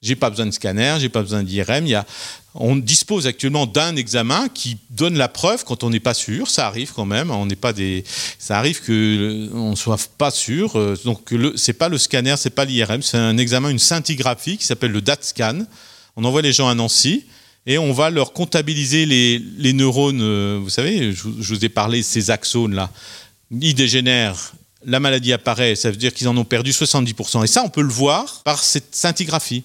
J'ai 0.00 0.14
pas 0.14 0.30
besoin 0.30 0.46
de 0.46 0.52
scanner, 0.52 0.96
j'ai 1.00 1.08
pas 1.08 1.22
besoin 1.22 1.42
d'IRM. 1.42 1.84
Il 1.84 1.90
y 1.90 1.94
a, 1.96 2.06
on 2.54 2.76
dispose 2.76 3.26
actuellement 3.26 3.66
d'un 3.66 3.96
examen 3.96 4.48
qui 4.48 4.76
donne 4.90 5.18
la 5.18 5.28
preuve 5.28 5.64
quand 5.64 5.82
on 5.82 5.90
n'est 5.90 5.98
pas 5.98 6.14
sûr. 6.14 6.48
Ça 6.48 6.68
arrive 6.68 6.92
quand 6.92 7.04
même. 7.04 7.32
On 7.32 7.46
n'est 7.46 7.56
pas 7.56 7.72
des, 7.72 8.04
ça 8.38 8.58
arrive 8.58 8.80
que 8.80 9.50
on 9.52 9.74
soit 9.74 9.98
pas 10.16 10.30
sûr. 10.30 10.78
Euh, 10.78 10.96
donc 11.04 11.32
le, 11.32 11.56
c'est 11.56 11.72
pas 11.72 11.88
le 11.88 11.98
scanner, 11.98 12.34
c'est 12.36 12.50
pas 12.50 12.64
l'IRM, 12.64 13.02
c'est 13.02 13.16
un 13.16 13.38
examen, 13.38 13.70
une 13.70 13.80
scintigraphie 13.80 14.56
qui 14.56 14.64
s'appelle 14.64 14.92
le 14.92 15.00
DAT-scan. 15.00 15.66
On 16.14 16.24
envoie 16.24 16.42
les 16.42 16.52
gens 16.52 16.68
à 16.68 16.74
Nancy 16.76 17.24
et 17.66 17.76
on 17.76 17.92
va 17.92 18.10
leur 18.10 18.32
comptabiliser 18.32 19.04
les, 19.04 19.40
les 19.56 19.72
neurones. 19.72 20.22
Euh, 20.22 20.60
vous 20.62 20.70
savez, 20.70 21.12
je, 21.12 21.28
je, 21.40 21.54
vous 21.54 21.64
ai 21.64 21.68
parlé 21.68 21.98
de 21.98 22.04
ces 22.04 22.30
axones 22.30 22.74
là. 22.74 22.90
Ils 23.50 23.74
dégénèrent. 23.74 24.52
La 24.84 25.00
maladie 25.00 25.32
apparaît, 25.32 25.74
ça 25.74 25.90
veut 25.90 25.96
dire 25.96 26.14
qu'ils 26.14 26.28
en 26.28 26.36
ont 26.36 26.44
perdu 26.44 26.70
70%. 26.70 27.42
Et 27.42 27.48
ça, 27.48 27.64
on 27.64 27.68
peut 27.68 27.82
le 27.82 27.88
voir 27.88 28.42
par 28.44 28.62
cette 28.62 28.94
scintigraphie 28.94 29.64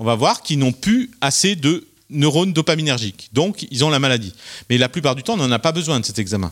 on 0.00 0.04
va 0.04 0.14
voir 0.14 0.42
qu'ils 0.42 0.58
n'ont 0.58 0.72
plus 0.72 1.10
assez 1.20 1.54
de 1.56 1.86
neurones 2.08 2.54
dopaminergiques. 2.54 3.28
Donc, 3.34 3.66
ils 3.70 3.84
ont 3.84 3.90
la 3.90 3.98
maladie. 3.98 4.32
Mais 4.70 4.78
la 4.78 4.88
plupart 4.88 5.14
du 5.14 5.22
temps, 5.22 5.34
on 5.34 5.36
n'en 5.36 5.52
a 5.52 5.58
pas 5.58 5.72
besoin 5.72 6.00
de 6.00 6.06
cet 6.06 6.18
examen. 6.18 6.50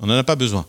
On 0.00 0.08
n'en 0.08 0.18
a 0.18 0.24
pas 0.24 0.34
besoin. 0.34 0.66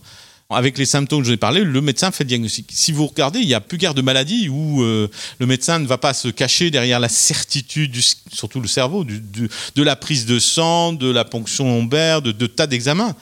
Avec 0.51 0.77
les 0.77 0.85
symptômes 0.85 1.21
que 1.21 1.25
je 1.25 1.31
vous 1.31 1.35
ai 1.35 1.37
parlé, 1.37 1.63
le 1.63 1.81
médecin 1.81 2.11
fait 2.11 2.23
le 2.23 2.27
diagnostic. 2.27 2.69
Si 2.71 2.91
vous 2.91 3.07
regardez, 3.07 3.39
il 3.39 3.47
n'y 3.47 3.55
a 3.55 3.59
plus 3.59 3.79
guère 3.79 3.95
de 3.95 4.03
maladie 4.03 4.47
où 4.47 4.83
euh, 4.83 5.07
le 5.39 5.45
médecin 5.47 5.79
ne 5.79 5.87
va 5.87 5.97
pas 5.97 6.13
se 6.13 6.27
cacher 6.27 6.69
derrière 6.69 6.99
la 6.99 7.09
certitude, 7.09 7.95
surtout 8.31 8.61
le 8.61 8.67
cerveau, 8.67 9.03
de 9.03 9.83
la 9.83 9.95
prise 9.95 10.27
de 10.27 10.37
sang, 10.37 10.93
de 10.93 11.09
la 11.09 11.25
ponction 11.25 11.65
lombaire, 11.65 12.21
de, 12.21 12.31
de 12.31 12.45
tas 12.45 12.67
d'examens. 12.67 13.15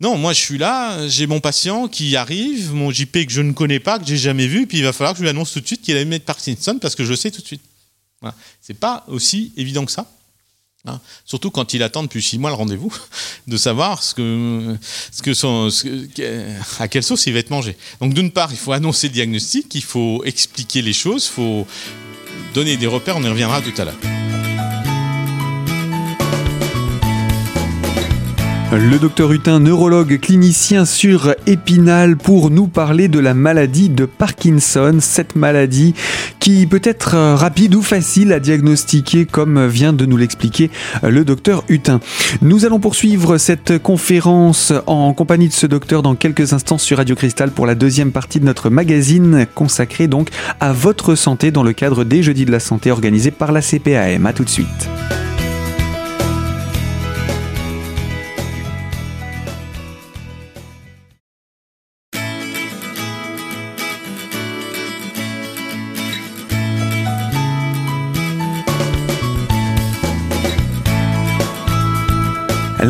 Non, 0.00 0.18
moi 0.18 0.32
je 0.32 0.40
suis 0.40 0.58
là, 0.58 1.06
j'ai 1.06 1.28
mon 1.28 1.38
patient 1.38 1.86
qui 1.86 2.16
arrive, 2.16 2.72
mon 2.72 2.90
JP 2.90 3.26
que 3.26 3.32
je 3.32 3.40
ne 3.40 3.52
connais 3.52 3.78
pas, 3.78 4.00
que 4.00 4.06
j'ai 4.06 4.16
jamais 4.16 4.48
vu, 4.48 4.66
puis 4.66 4.78
il 4.78 4.84
va 4.84 4.92
falloir 4.92 5.12
que 5.12 5.18
je 5.18 5.22
lui 5.22 5.30
annonce 5.30 5.52
tout 5.52 5.60
de 5.60 5.66
suite 5.66 5.82
qu'il 5.82 5.96
a 5.96 6.00
une 6.00 6.18
Parkinson 6.18 6.78
parce 6.80 6.96
que 6.96 7.04
je 7.04 7.14
sais 7.14 7.30
tout 7.30 7.40
de 7.40 7.46
suite. 7.46 7.62
Voilà. 8.22 8.34
C'est 8.60 8.78
pas 8.78 9.04
aussi 9.08 9.52
évident 9.56 9.84
que 9.84 9.92
ça. 9.92 10.10
Hein. 10.84 11.00
Surtout 11.24 11.50
quand 11.50 11.74
il 11.74 11.82
attend 11.82 12.02
depuis 12.02 12.22
six 12.22 12.38
mois 12.38 12.50
le 12.50 12.56
rendez-vous, 12.56 12.92
de 13.46 13.56
savoir 13.56 14.02
à 16.78 16.88
quelle 16.88 17.02
sauce 17.04 17.26
il 17.26 17.32
va 17.32 17.38
être 17.38 17.50
mangé. 17.50 17.76
Donc 18.00 18.14
d'une 18.14 18.32
part, 18.32 18.50
il 18.50 18.58
faut 18.58 18.72
annoncer 18.72 19.08
le 19.08 19.14
diagnostic, 19.14 19.74
il 19.74 19.84
faut 19.84 20.24
expliquer 20.24 20.82
les 20.82 20.92
choses, 20.92 21.26
il 21.26 21.34
faut 21.34 21.66
donner 22.54 22.76
des 22.76 22.86
repères, 22.88 23.16
on 23.16 23.22
y 23.22 23.28
reviendra 23.28 23.60
tout 23.60 23.74
à 23.80 23.84
l'heure. 23.84 24.11
Le 28.74 28.98
docteur 28.98 29.30
Hutin, 29.30 29.60
neurologue 29.60 30.18
clinicien 30.18 30.86
sur 30.86 31.34
Épinal, 31.46 32.16
pour 32.16 32.50
nous 32.50 32.68
parler 32.68 33.08
de 33.08 33.18
la 33.18 33.34
maladie 33.34 33.90
de 33.90 34.06
Parkinson, 34.06 34.96
cette 34.98 35.36
maladie 35.36 35.92
qui 36.40 36.66
peut 36.66 36.80
être 36.82 37.34
rapide 37.34 37.74
ou 37.74 37.82
facile 37.82 38.32
à 38.32 38.40
diagnostiquer, 38.40 39.26
comme 39.26 39.66
vient 39.66 39.92
de 39.92 40.06
nous 40.06 40.16
l'expliquer 40.16 40.70
le 41.02 41.22
docteur 41.22 41.64
Hutin. 41.68 42.00
Nous 42.40 42.64
allons 42.64 42.80
poursuivre 42.80 43.36
cette 43.36 43.76
conférence 43.76 44.72
en 44.86 45.12
compagnie 45.12 45.48
de 45.48 45.52
ce 45.52 45.66
docteur 45.66 46.00
dans 46.00 46.14
quelques 46.14 46.54
instants 46.54 46.78
sur 46.78 46.96
Radio 46.96 47.14
Cristal 47.14 47.50
pour 47.50 47.66
la 47.66 47.74
deuxième 47.74 48.10
partie 48.10 48.40
de 48.40 48.46
notre 48.46 48.70
magazine 48.70 49.46
consacré 49.54 50.08
donc 50.08 50.30
à 50.60 50.72
votre 50.72 51.14
santé 51.14 51.50
dans 51.50 51.62
le 51.62 51.74
cadre 51.74 52.04
des 52.04 52.22
Jeudis 52.22 52.46
de 52.46 52.52
la 52.52 52.60
Santé 52.60 52.90
organisés 52.90 53.32
par 53.32 53.52
la 53.52 53.60
CPAM. 53.60 54.24
A 54.24 54.32
tout 54.32 54.44
de 54.44 54.48
suite. 54.48 54.88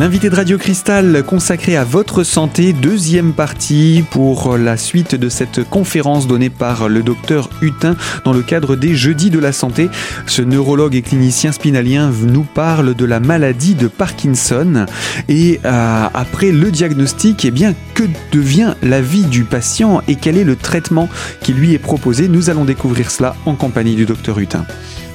L'invité 0.03 0.29
de 0.29 0.35
Radio 0.35 0.57
Cristal 0.57 1.23
consacré 1.23 1.77
à 1.77 1.85
votre 1.85 2.25
santé, 2.25 2.73
deuxième 2.73 3.31
partie 3.31 4.03
pour 4.11 4.57
la 4.57 4.75
suite 4.75 5.15
de 5.15 5.29
cette 5.29 5.63
conférence 5.69 6.27
donnée 6.27 6.49
par 6.49 6.89
le 6.89 7.03
docteur 7.03 7.49
Hutin 7.61 7.95
dans 8.25 8.33
le 8.33 8.41
cadre 8.41 8.75
des 8.75 8.95
Jeudis 8.95 9.29
de 9.29 9.39
la 9.39 9.53
santé. 9.53 9.89
Ce 10.25 10.41
neurologue 10.41 10.93
et 10.95 11.03
clinicien 11.03 11.53
spinalien 11.53 12.11
nous 12.21 12.43
parle 12.43 12.95
de 12.95 13.05
la 13.05 13.21
maladie 13.21 13.75
de 13.75 13.87
Parkinson 13.87 14.87
et 15.29 15.61
euh, 15.63 16.07
après 16.13 16.51
le 16.51 16.69
diagnostic, 16.69 17.45
eh 17.45 17.51
bien 17.51 17.73
que 17.93 18.03
devient 18.33 18.73
la 18.81 18.99
vie 18.99 19.23
du 19.23 19.45
patient 19.45 20.01
et 20.09 20.15
quel 20.15 20.37
est 20.37 20.43
le 20.43 20.57
traitement 20.57 21.07
qui 21.39 21.53
lui 21.53 21.73
est 21.73 21.79
proposé? 21.79 22.27
Nous 22.27 22.49
allons 22.49 22.65
découvrir 22.65 23.09
cela 23.09 23.37
en 23.45 23.55
compagnie 23.55 23.95
du 23.95 24.05
docteur 24.05 24.37
Hutin. 24.37 24.65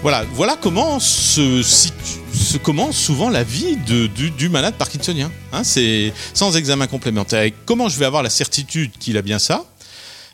Voilà, 0.00 0.24
voilà 0.34 0.56
comment 0.56 1.00
se, 1.00 2.58
commence 2.58 2.96
souvent 2.96 3.30
la 3.30 3.42
vie 3.42 3.76
du, 3.76 4.48
malade 4.48 4.74
parkinsonien. 4.78 5.30
Hein. 5.52 5.64
c'est 5.64 6.12
sans 6.34 6.56
examen 6.56 6.86
complémentaire. 6.86 7.50
Comment 7.66 7.88
je 7.88 7.98
vais 7.98 8.04
avoir 8.04 8.22
la 8.22 8.30
certitude 8.30 8.92
qu'il 8.98 9.16
a 9.16 9.22
bien 9.22 9.40
ça? 9.40 9.64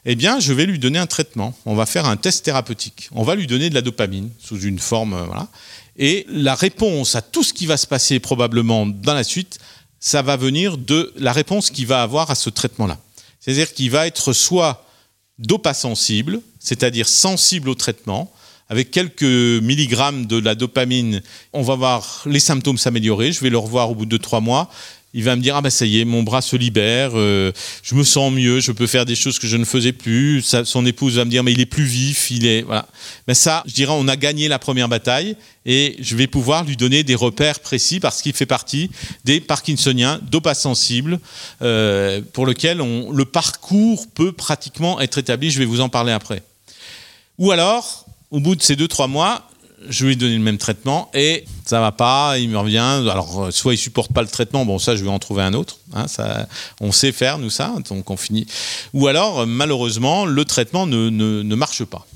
Eh 0.04 0.16
bien, 0.16 0.38
je 0.38 0.52
vais 0.52 0.66
lui 0.66 0.78
donner 0.78 0.99
un 0.99 1.06
traitement. 1.06 1.56
On 1.64 1.75
va 1.75 1.87
faire 1.87 2.04
un 2.04 2.18
test 2.18 2.44
thérapeutique. 2.44 3.09
On 3.12 3.23
va 3.23 3.35
lui 3.35 3.47
donner 3.47 3.71
de 3.71 3.75
la 3.75 3.80
dopamine 3.80 4.28
sous 4.38 4.61
une 4.61 4.78
forme, 4.78 5.14
euh. 5.14 5.40
Et 5.97 6.26
la 6.28 6.54
réponse 6.54 7.14
à 7.14 7.23
tout 7.23 7.42
ce 7.42 7.54
qui 7.54 7.64
va 7.64 7.78
se 7.78 7.87
passer 7.87 8.18
probablement 8.18 8.85
dans 8.85 9.14
la 9.14 9.25
suite, 9.25 9.59
ça 9.99 10.21
va 10.21 10.37
venir 10.37 10.76
de 10.76 11.11
la 11.16 11.33
réponse 11.33 11.71
qu'il 11.71 11.87
va 11.87 12.02
avoir 12.02 12.30
à 12.30 12.35
ce 12.35 12.50
traitement-là. 12.50 12.99
C'est-à-dire 13.40 13.73
qu'il 13.73 13.90
va 13.90 14.06
être 14.06 14.35
soit 14.35 14.85
dopasensible, 15.38 16.42
c'est-à-dire 16.59 17.09
sensible 17.09 17.71
au 17.71 17.75
traitement, 17.75 18.30
avec 18.68 18.90
quelques 18.90 19.23
milligrammes 19.23 20.26
de 20.26 20.38
la 20.38 20.54
dopamine, 20.54 21.23
on 21.52 21.62
va 21.62 21.75
voir 21.75 22.23
les 22.26 22.40
symptômes 22.40 22.78
s'améliorer. 22.78 23.33
Je 23.33 23.40
vais 23.40 23.50
le 23.50 23.59
revoir 23.59 23.90
au 23.90 23.94
bout 23.94 24.06
de 24.06 24.16
trois 24.16 24.40
mois. 24.40 24.71
Il 25.16 25.23
va 25.23 25.37
me 25.37 25.40
dire 25.40 25.54
ah 25.54 25.62
ben 25.62 25.71
ça 25.71 25.87
y 25.87 26.00
est, 26.00 26.04
mon 26.04 26.25
bras 26.25 26.42
se 26.42 26.56
libère, 26.56 27.12
euh, 27.14 27.52
je 27.85 27.94
me 27.94 28.02
sens 28.02 28.33
mieux, 28.33 28.59
je 28.59 28.73
peux 28.73 28.88
faire 28.88 29.04
des 29.04 29.14
choses 29.14 29.38
que 29.38 29.47
je 29.47 29.56
ne 29.56 29.64
faisais 29.64 29.92
plus. 29.92 30.42
son 30.64 30.85
épouse 30.85 31.16
va 31.16 31.25
me 31.25 31.30
dire 31.30 31.44
mais 31.44 31.52
il 31.52 31.61
est 31.61 31.66
plus 31.66 31.85
vif, 31.85 32.33
il 32.33 32.44
est 32.47 32.62
voilà. 32.62 32.88
Mais 33.28 33.35
ça, 33.35 33.62
je 33.64 33.75
dirais, 33.75 33.92
on 33.97 34.09
a 34.09 34.16
gagné 34.16 34.49
la 34.49 34.59
première 34.59 34.88
bataille 34.88 35.37
et 35.66 35.94
je 36.00 36.16
vais 36.16 36.26
pouvoir 36.26 36.64
lui 36.64 36.76
donner 36.76 37.04
des 37.04 37.14
repères 37.14 37.61
précis 37.61 38.00
parce 38.00 38.23
qu'il 38.23 38.33
fait 38.33 38.44
partie 38.44 38.90
des 39.25 39.40
Parkinsoniens 39.40 40.21
dopasensibles 40.33 41.21
euh, 41.62 42.21
pour 42.33 42.44
lesquels 42.44 42.78
le 42.78 43.25
parcours 43.25 44.09
peut 44.14 44.33
pratiquement 44.33 45.00
être 45.00 45.18
établi. 45.18 45.52
Je 45.52 45.61
vais 45.61 45.64
vous 45.64 45.80
en 45.80 45.88
parler 45.88 46.11
après. 46.11 46.42
Ou 47.38 47.52
alors, 47.52 48.03
au 48.35 48.41
bout 48.41 48.57
de 48.57 48.62
ces 48.62 48.75
deux, 48.75 48.88
trois 48.88 49.07
mois, 49.07 49.49
je 49.88 50.05
lui 50.05 50.14
ai 50.14 50.17
donné 50.17 50.35
le 50.35 50.43
même 50.43 50.59
traitement 50.59 51.09
et 51.14 51.45
ça 51.64 51.81
va 51.81 51.93
pas, 51.93 52.37
il 52.37 52.49
me 52.49 52.59
revient. 52.59 52.79
Alors, 52.79 53.47
soit 53.53 53.75
il 53.75 53.79
supporte 53.79 54.12
pas 54.12 54.23
le 54.23 54.29
traitement, 54.29 54.67
bon, 54.67 54.81
ça, 54.81 54.97
je 54.97 55.05
vais 55.05 55.11
en 55.11 55.21
trouver 55.21 55.45
un 55.45 55.55
autre. 55.55 55.79
Hein, 55.93 56.07
on 56.81 56.91
sait 56.91 57.12
faire, 57.12 57.38
nous, 57.38 57.49
ça, 57.49 57.73
donc 57.88 58.11
on 58.11 58.17
finit. 58.17 58.47
Ou 58.93 59.07
alors, 59.07 59.47
malheureusement, 59.47 60.26
le 60.26 60.45
traitement 60.45 60.85
ne, 60.88 61.11
ne 61.11 61.55
marche 61.55 61.85
pas. 61.85 62.09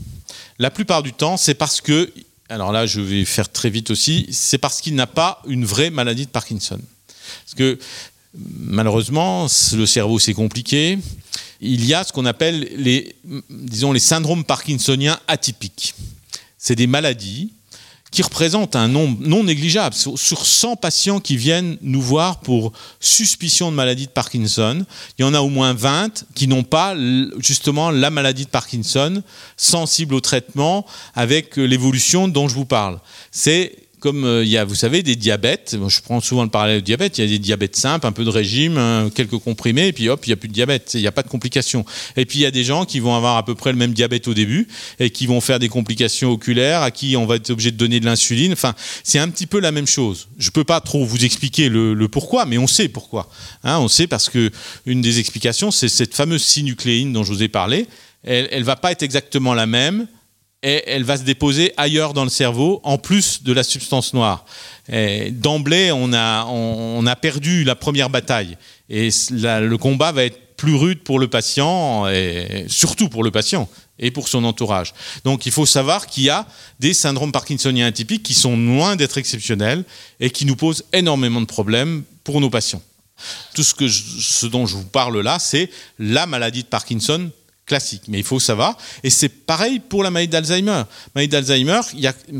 La 0.58 0.72
plupart 0.72 1.04
du 1.04 1.12
temps, 1.12 1.36
c'est 1.36 1.54
parce 1.54 1.80
que, 1.80 2.12
alors 2.48 2.72
là, 2.72 2.84
je 2.84 3.00
vais 3.00 3.24
faire 3.24 3.48
très 3.48 3.70
vite 3.70 3.92
aussi, 3.92 4.26
c'est 4.32 4.58
parce 4.58 4.80
qu'il 4.80 4.96
n'a 4.96 5.06
pas 5.06 5.40
une 5.46 5.64
vraie 5.64 5.90
maladie 5.90 6.26
de 6.26 6.30
Parkinson. 6.32 6.80
Parce 7.44 7.54
que, 7.56 7.78
malheureusement, 8.34 9.46
le 9.74 9.86
cerveau, 9.86 10.18
c'est 10.18 10.34
compliqué 10.34 10.98
il 11.60 11.84
y 11.84 11.94
a 11.94 12.04
ce 12.04 12.12
qu'on 12.12 12.26
appelle 12.26 12.68
les, 12.76 13.14
disons, 13.50 13.92
les 13.92 14.00
syndromes 14.00 14.44
parkinsoniens 14.44 15.18
atypiques. 15.26 15.94
C'est 16.56 16.76
des 16.76 16.86
maladies 16.86 17.52
qui 18.10 18.22
représentent 18.22 18.74
un 18.74 18.88
nombre 18.88 19.18
non 19.20 19.44
négligeable. 19.44 19.94
Sur 19.94 20.46
100 20.46 20.76
patients 20.76 21.20
qui 21.20 21.36
viennent 21.36 21.76
nous 21.82 22.00
voir 22.00 22.40
pour 22.40 22.72
suspicion 23.00 23.70
de 23.70 23.76
maladie 23.76 24.06
de 24.06 24.12
Parkinson, 24.12 24.86
il 25.18 25.22
y 25.22 25.24
en 25.24 25.34
a 25.34 25.40
au 25.40 25.50
moins 25.50 25.74
20 25.74 26.24
qui 26.34 26.48
n'ont 26.48 26.62
pas 26.62 26.96
justement 27.38 27.90
la 27.90 28.08
maladie 28.08 28.46
de 28.46 28.50
Parkinson 28.50 29.22
sensible 29.58 30.14
au 30.14 30.20
traitement 30.20 30.86
avec 31.14 31.56
l'évolution 31.56 32.28
dont 32.28 32.48
je 32.48 32.54
vous 32.54 32.64
parle. 32.64 32.98
C'est 33.30 33.76
comme 34.00 34.24
euh, 34.24 34.44
il 34.44 34.50
y 34.50 34.56
a, 34.56 34.64
vous 34.64 34.74
savez, 34.74 35.02
des 35.02 35.16
diabètes, 35.16 35.76
je 35.88 36.00
prends 36.00 36.20
souvent 36.20 36.44
le 36.44 36.50
parallèle 36.50 36.78
du 36.78 36.84
diabète, 36.84 37.18
il 37.18 37.24
y 37.24 37.26
a 37.26 37.30
des 37.30 37.38
diabètes 37.38 37.76
simples, 37.76 38.06
un 38.06 38.12
peu 38.12 38.24
de 38.24 38.30
régime, 38.30 38.78
hein, 38.78 39.10
quelques 39.14 39.38
comprimés, 39.38 39.88
et 39.88 39.92
puis 39.92 40.08
hop, 40.08 40.26
il 40.26 40.30
n'y 40.30 40.32
a 40.32 40.36
plus 40.36 40.48
de 40.48 40.52
diabète, 40.52 40.92
il 40.94 41.00
n'y 41.00 41.06
a 41.06 41.12
pas 41.12 41.22
de 41.22 41.28
complications. 41.28 41.84
Et 42.16 42.24
puis 42.24 42.38
il 42.38 42.42
y 42.42 42.46
a 42.46 42.50
des 42.50 42.64
gens 42.64 42.84
qui 42.84 43.00
vont 43.00 43.14
avoir 43.14 43.36
à 43.36 43.44
peu 43.44 43.54
près 43.54 43.72
le 43.72 43.78
même 43.78 43.92
diabète 43.92 44.28
au 44.28 44.34
début, 44.34 44.68
et 44.98 45.10
qui 45.10 45.26
vont 45.26 45.40
faire 45.40 45.58
des 45.58 45.68
complications 45.68 46.30
oculaires, 46.30 46.82
à 46.82 46.90
qui 46.90 47.16
on 47.16 47.26
va 47.26 47.36
être 47.36 47.50
obligé 47.50 47.70
de 47.70 47.76
donner 47.76 48.00
de 48.00 48.04
l'insuline. 48.04 48.52
Enfin, 48.52 48.74
c'est 49.02 49.18
un 49.18 49.28
petit 49.28 49.46
peu 49.46 49.60
la 49.60 49.72
même 49.72 49.86
chose. 49.86 50.28
Je 50.38 50.48
ne 50.48 50.52
peux 50.52 50.64
pas 50.64 50.80
trop 50.80 51.04
vous 51.04 51.24
expliquer 51.24 51.68
le, 51.68 52.08
pourquoi, 52.08 52.46
mais 52.46 52.58
on 52.58 52.66
sait 52.66 52.88
pourquoi. 52.88 53.28
Hein, 53.64 53.78
on 53.78 53.88
sait 53.88 54.06
parce 54.06 54.28
que 54.28 54.50
une 54.86 55.02
des 55.02 55.18
explications, 55.18 55.70
c'est 55.70 55.88
cette 55.88 56.14
fameuse 56.14 56.42
synucléine 56.42 57.12
dont 57.12 57.24
je 57.24 57.32
vous 57.32 57.42
ai 57.42 57.48
parlé. 57.48 57.86
Elle 58.24 58.60
ne 58.60 58.64
va 58.64 58.76
pas 58.76 58.92
être 58.92 59.02
exactement 59.02 59.54
la 59.54 59.66
même 59.66 60.06
et 60.62 60.82
elle 60.86 61.04
va 61.04 61.16
se 61.16 61.22
déposer 61.22 61.72
ailleurs 61.76 62.14
dans 62.14 62.24
le 62.24 62.30
cerveau, 62.30 62.80
en 62.82 62.98
plus 62.98 63.42
de 63.42 63.52
la 63.52 63.62
substance 63.62 64.12
noire. 64.12 64.44
D'emblée, 65.30 65.92
on 65.92 66.12
a, 66.12 66.46
on, 66.46 67.06
a 67.06 67.16
perdu 67.16 67.64
la 67.64 67.76
première 67.76 68.10
bataille. 68.10 68.56
Et 68.88 69.10
le 69.30 69.76
combat 69.76 70.12
va 70.12 70.24
être 70.24 70.56
plus 70.56 70.74
rude 70.74 71.04
pour 71.04 71.20
le 71.20 71.28
patient, 71.28 72.08
et 72.08 72.64
surtout 72.68 73.08
pour 73.08 73.22
le 73.22 73.30
patient 73.30 73.68
et 74.00 74.10
pour 74.10 74.28
son 74.28 74.44
entourage. 74.44 74.94
Donc 75.24 75.46
il 75.46 75.52
faut 75.52 75.66
savoir 75.66 76.06
qu'il 76.06 76.24
y 76.24 76.30
a 76.30 76.46
des 76.78 76.94
syndromes 76.94 77.32
parkinsoniens 77.32 77.86
atypiques 77.86 78.22
qui 78.22 78.34
sont 78.34 78.56
loin 78.56 78.96
d'être 78.96 79.18
exceptionnels 79.18 79.84
et 80.20 80.30
qui 80.30 80.44
nous 80.44 80.56
posent 80.56 80.84
énormément 80.92 81.40
de 81.40 81.46
problèmes 81.46 82.04
pour 82.24 82.40
nos 82.40 82.50
patients. 82.50 82.82
Tout 83.54 83.64
ce, 83.64 83.74
que 83.74 83.88
ce 83.88 84.46
dont 84.46 84.66
je 84.66 84.76
vous 84.76 84.84
parle 84.84 85.20
là, 85.20 85.38
c'est 85.40 85.70
la 85.98 86.26
maladie 86.26 86.62
de 86.62 86.68
Parkinson 86.68 87.30
classique. 87.68 88.02
Mais 88.08 88.18
il 88.18 88.24
faut 88.24 88.40
savoir. 88.40 88.76
Et 89.04 89.10
c'est 89.10 89.28
pareil 89.28 89.78
pour 89.78 90.02
la 90.02 90.10
maladie 90.10 90.30
d'Alzheimer. 90.30 90.82
Maladie 91.14 91.30
d'Alzheimer, 91.30 91.80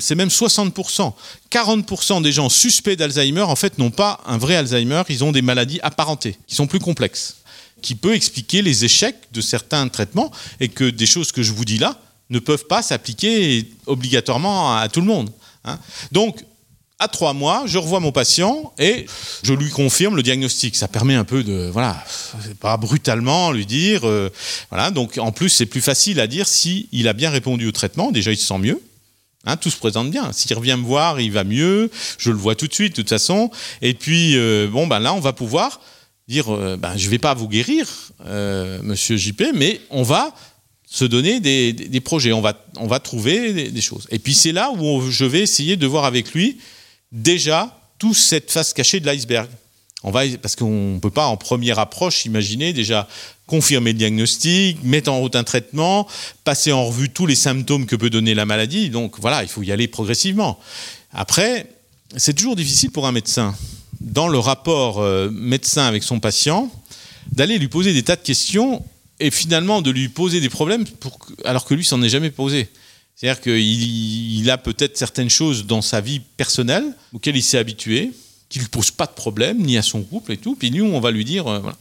c'est 0.01 0.17
même 0.17 0.29
60%. 0.29 1.13
40% 1.51 2.23
des 2.23 2.33
gens 2.33 2.49
suspects 2.49 2.97
d'Alzheimer, 2.97 3.43
en 3.43 3.55
fait, 3.55 3.79
n'ont 3.79 3.91
pas 3.91 4.21
un 4.27 4.39
vrai 4.39 4.57
Alzheimer. 4.57 5.03
Ils 5.09 5.23
ont 5.23 5.31
des 5.31 5.43
maladies 5.43 5.79
apparentées, 5.83 6.37
qui 6.49 6.57
sont 6.57 6.67
plus 6.67 6.81
complexes, 6.81 7.37
qui 7.81 7.95
peut 7.95 8.15
expliquer 8.15 8.63
les 8.63 8.85
échecs 8.85 9.29
de 9.33 9.41
certains 9.41 9.87
traitements 9.89 10.33
et 10.59 10.69
que 10.69 10.91
des 10.91 11.07
choses 11.07 11.31
que 11.31 11.43
je 11.45 11.53
vous 11.53 11.65
dis 11.65 11.79
là 11.79 12.01
ne 12.31 12.41
peuvent 12.41 12.67
pas 12.67 12.83
s'appliquer 12.83 13.71
obligatoirement 13.87 14.77
à 14.77 14.89
tout 14.89 15.01
le 15.01 15.07
monde. 15.07 15.31
Hein. 15.65 15.79
Donc, 16.13 16.45
à 17.00 17.07
trois 17.07 17.33
mois, 17.33 17.62
je 17.67 17.78
revois 17.78 18.00
mon 18.00 18.11
patient 18.11 18.73
et 18.78 19.07
je 19.43 19.52
lui 19.52 19.71
confirme 19.71 20.17
le 20.17 20.23
diagnostic. 20.23 20.75
Ça 20.75 20.88
permet 20.88 21.14
un 21.14 21.25
peu 21.25 21.45
de, 21.45 21.71
voilà, 21.73 22.05
pas 22.61 22.76
brutalement 22.76 23.52
lui 23.52 23.67
dire, 23.67 24.07
euh, 24.07 24.31
voilà. 24.71 24.90
Donc 24.90 25.17
en 25.19 25.31
plus, 25.31 25.49
c'est 25.49 25.67
plus 25.67 25.81
facile 25.81 26.19
à 26.19 26.26
dire 26.26 26.49
si 26.49 26.88
il 26.90 27.07
a 27.07 27.12
bien 27.12 27.31
répondu 27.31 27.69
au 27.69 27.73
traitement. 27.73 28.11
Déjà, 28.11 28.33
il 28.33 28.37
se 28.37 28.47
sent 28.47 28.59
mieux. 28.59 28.83
Hein, 29.45 29.57
tout 29.57 29.71
se 29.71 29.76
présente 29.76 30.11
bien. 30.11 30.33
S'il 30.33 30.57
revient 30.57 30.76
me 30.76 30.85
voir, 30.85 31.21
il 31.21 31.31
va 31.31 31.45
mieux. 31.45 31.88
Je 32.19 32.31
le 32.31 32.37
vois 32.37 32.57
tout 32.57 32.67
de 32.67 32.75
suite, 32.75 32.97
de 32.97 33.02
toute 33.02 33.09
façon. 33.09 33.50
Et 33.81 33.95
puis, 33.95 34.37
euh, 34.37 34.67
bon, 34.67 34.88
ben 34.88 34.99
là, 34.99 35.14
on 35.14 35.21
va 35.21 35.33
pouvoir 35.33 35.81
dire, 36.26 36.52
euh, 36.52 36.76
ben, 36.76 36.97
je 36.97 37.09
vais 37.09 37.19
pas 37.19 37.35
vous 37.35 37.49
guérir, 37.49 37.87
Monsieur 38.83 39.17
JP, 39.17 39.52
mais 39.55 39.81
on 39.90 40.02
va 40.02 40.35
se 40.85 41.05
donner 41.05 41.38
des, 41.38 42.00
projets. 42.00 42.33
On 42.33 42.40
va, 42.40 42.61
on 42.76 42.88
va 42.88 42.99
trouver 42.99 43.71
des 43.71 43.81
choses. 43.81 44.09
Et 44.11 44.19
puis 44.19 44.35
c'est 44.35 44.52
là 44.52 44.73
où 44.76 45.09
je 45.09 45.25
vais 45.25 45.40
essayer 45.40 45.76
de 45.76 45.87
voir 45.87 46.05
avec 46.05 46.33
lui 46.33 46.59
déjà 47.12 47.75
toute 47.99 48.17
cette 48.17 48.50
face 48.50 48.73
cachée 48.73 49.00
de 49.00 49.07
l'iceberg. 49.07 49.49
On 50.05 50.12
va, 50.12 50.23
parce 50.41 50.55
qu'on 50.55 50.95
ne 50.95 50.99
peut 51.00 51.11
pas 51.11 51.27
en 51.27 51.37
première 51.37 51.81
approche 51.81 52.25
imaginer 52.25 52.73
déjà 52.73 53.09
confirmer 53.47 53.93
le 53.93 53.99
diagnostic, 53.99 54.83
mettre 54.85 55.11
en 55.11 55.19
route 55.19 55.35
un 55.35 55.43
traitement, 55.43 56.07
passer 56.45 56.71
en 56.71 56.85
revue 56.87 57.09
tous 57.09 57.27
les 57.27 57.35
symptômes 57.35 57.87
que 57.87 57.97
peut 57.97 58.11
donner 58.11 58.35
la 58.35 58.45
maladie. 58.45 58.91
Donc 58.91 59.19
voilà, 59.19 59.43
il 59.43 59.49
faut 59.49 59.62
y 59.62 59.73
aller 59.73 59.88
progressivement. 59.88 60.61
Après, 61.12 61.67
c'est 62.17 62.35
toujours 62.35 62.55
difficile 62.55 62.91
pour 62.91 63.07
un 63.07 63.12
médecin, 63.12 63.57
dans 64.00 64.29
le 64.29 64.38
rapport 64.38 65.00
euh, 65.00 65.31
médecin 65.33 65.87
avec 65.87 66.05
son 66.05 66.21
patient, 66.21 66.71
d'aller 67.33 67.59
lui 67.59 67.69
poser 67.69 67.93
des 67.93 68.03
tas 68.03 68.17
de 68.17 68.23
questions 68.23 68.85
et 69.19 69.31
finalement 69.31 69.83
de 69.83 69.91
lui 69.91 70.09
poser 70.09 70.41
des 70.41 70.49
problèmes 70.49 70.85
alors 71.45 71.65
que 71.65 71.75
lui 71.75 71.85
s'en 71.85 72.03
est 72.03 72.09
jamais 72.09 72.31
posé. 72.31 72.69
C'est-à-dire 73.19 73.41
qu'il 73.41 74.49
a 74.49 74.59
peut-être 74.59 74.97
certaines 74.97 75.29
choses 75.29 75.67
dans 75.67 75.83
sa 75.83 76.01
vie 76.01 76.21
personnelle 76.21 76.85
auxquelles 77.13 77.37
il 77.37 77.43
s'est 77.43 77.59
habitué, 77.59 78.13
qui 78.49 78.61
ne 78.61 78.67
posent 78.67 78.93
pas 78.93 79.07
de 79.07 79.13
problème, 79.13 79.59
ni 79.59 79.77
à 79.77 79.83
son 79.83 80.03
couple 80.03 80.33
et 80.33 80.37
tout. 80.37 80.55
Puis 80.55 80.71
nous, 80.71 80.85
on 80.85 81.01
va 81.01 81.11
lui 81.11 81.25
dire, 81.25 81.49
euh, 81.49 81.59
voilà. 81.59 81.77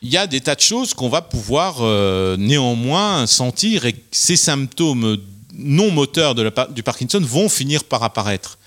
Il 0.00 0.08
y 0.08 0.16
a 0.16 0.26
des 0.26 0.40
tas 0.40 0.54
de 0.54 0.62
choses 0.62 0.94
qu'on 0.94 1.10
va 1.10 1.20
pouvoir 1.20 1.82
euh, 1.82 2.38
néanmoins 2.38 3.26
sentir 3.26 3.84
et 3.84 3.94
ces 4.10 4.36
symptômes 4.36 5.18
non 5.52 5.90
moteurs 5.90 6.34
de 6.34 6.40
la, 6.40 6.66
du 6.70 6.82
Parkinson 6.82 7.20
vont 7.20 7.50
finir 7.50 7.84
par 7.84 8.02
apparaître. 8.02 8.58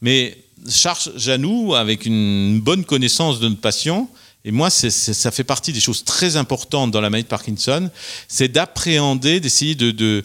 Mais 0.00 0.38
charge 0.70 1.10
à 1.28 1.78
avec 1.78 2.06
une 2.06 2.60
bonne 2.60 2.86
connaissance 2.86 3.40
de 3.40 3.48
notre 3.48 3.60
patient, 3.60 4.08
et 4.44 4.50
moi, 4.50 4.70
ça 4.70 5.30
fait 5.30 5.44
partie 5.44 5.72
des 5.72 5.80
choses 5.80 6.04
très 6.04 6.36
importantes 6.36 6.90
dans 6.90 7.02
la 7.02 7.10
maladie 7.10 7.24
de 7.24 7.28
Parkinson, 7.28 7.90
c'est 8.28 8.48
d'appréhender, 8.48 9.40
d'essayer 9.40 9.74
de, 9.74 10.24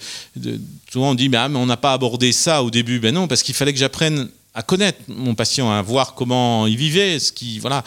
Souvent 0.94 1.10
on 1.10 1.16
dit, 1.16 1.28
ah, 1.34 1.50
mais 1.50 1.58
on 1.58 1.66
n'a 1.66 1.76
pas 1.76 1.94
abordé 1.94 2.32
ça 2.32 2.62
au 2.62 2.70
début. 2.70 3.00
Ben 3.00 3.16
non, 3.16 3.28
parce 3.28 3.42
qu'il 3.42 3.56
fallait 3.56 3.74
que 3.74 3.80
j'apprenne 3.80 4.30
à 4.54 4.62
connaître 4.62 5.00
mon 5.08 5.34
patient, 5.34 5.72
à 5.72 5.82
voir 5.82 6.14
comment 6.14 6.68
il 6.68 6.78
vivait, 6.78 7.18
ce 7.18 7.32
qui, 7.32 7.58
voilà, 7.58 7.84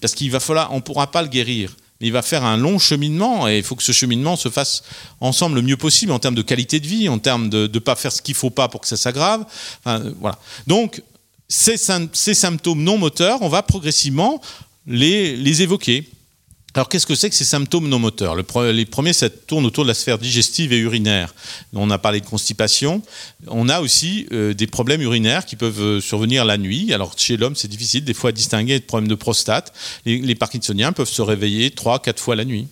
parce 0.00 0.12
qu'il 0.12 0.28
va 0.32 0.40
falloir, 0.40 0.72
on 0.72 0.80
pourra 0.80 1.08
pas 1.08 1.22
le 1.22 1.28
guérir. 1.28 1.76
Mais 2.00 2.08
il 2.08 2.12
va 2.12 2.20
faire 2.20 2.42
un 2.42 2.56
long 2.56 2.80
cheminement 2.80 3.46
et 3.46 3.58
il 3.58 3.62
faut 3.62 3.76
que 3.76 3.84
ce 3.84 3.92
cheminement 3.92 4.34
se 4.34 4.48
fasse 4.48 4.82
ensemble 5.20 5.54
le 5.54 5.62
mieux 5.62 5.76
possible 5.76 6.10
en 6.10 6.18
termes 6.18 6.34
de 6.34 6.42
qualité 6.42 6.80
de 6.80 6.86
vie, 6.88 7.08
en 7.08 7.20
termes 7.20 7.48
de 7.48 7.70
ne 7.72 7.78
pas 7.78 7.94
faire 7.94 8.10
ce 8.10 8.20
qu'il 8.20 8.34
faut 8.34 8.50
pas 8.50 8.66
pour 8.66 8.80
que 8.80 8.88
ça 8.88 8.96
s'aggrave. 8.96 9.44
voilà. 9.84 10.36
Donc, 10.66 11.00
ces, 11.46 11.76
ces, 12.12 12.34
symptômes 12.34 12.82
non 12.82 12.98
moteurs, 12.98 13.40
on 13.42 13.48
va 13.48 13.62
progressivement 13.62 14.40
les, 14.84 15.36
les 15.36 15.62
évoquer. 15.62 16.08
Alors 16.78 16.88
qu'est-ce 16.88 17.08
que 17.08 17.16
c'est 17.16 17.28
que 17.28 17.34
ces 17.34 17.44
symptômes 17.44 17.88
non 17.88 17.98
moteurs? 17.98 18.36
Les 18.36 18.84
premiers, 18.84 19.12
ça 19.12 19.28
tourne 19.28 19.66
autour 19.66 19.82
de 19.82 19.88
la 19.88 19.94
sphère 19.94 20.16
digestive 20.16 20.72
et 20.72 20.78
urinaire. 20.78 21.34
On 21.72 21.90
a 21.90 21.98
parlé 21.98 22.20
de 22.20 22.26
constipation. 22.26 23.02
On 23.48 23.68
a 23.68 23.80
aussi 23.80 24.28
euh, 24.30 24.54
des 24.54 24.68
problèmes 24.68 25.02
urinaires 25.02 25.44
qui 25.44 25.56
peuvent 25.56 25.82
euh, 25.82 26.00
survenir 26.00 26.44
la 26.44 26.56
nuit. 26.56 26.94
Alors 26.94 27.14
chez 27.16 27.36
l'homme, 27.36 27.56
c'est 27.56 27.66
difficile 27.66 28.04
des 28.04 28.14
fois 28.14 28.30
à 28.30 28.32
distinguer 28.32 28.78
de 28.78 28.84
problèmes 28.84 29.08
de 29.08 29.16
prostate. 29.16 29.72
Les, 30.06 30.36
parkinsoniens 30.36 30.92
peuvent 30.92 31.08
se 31.08 31.20
réveiller 31.20 31.72
trois, 31.72 31.98
quatre 31.98 32.20
fois 32.20 32.36
la 32.36 32.44
nuit. 32.44 32.68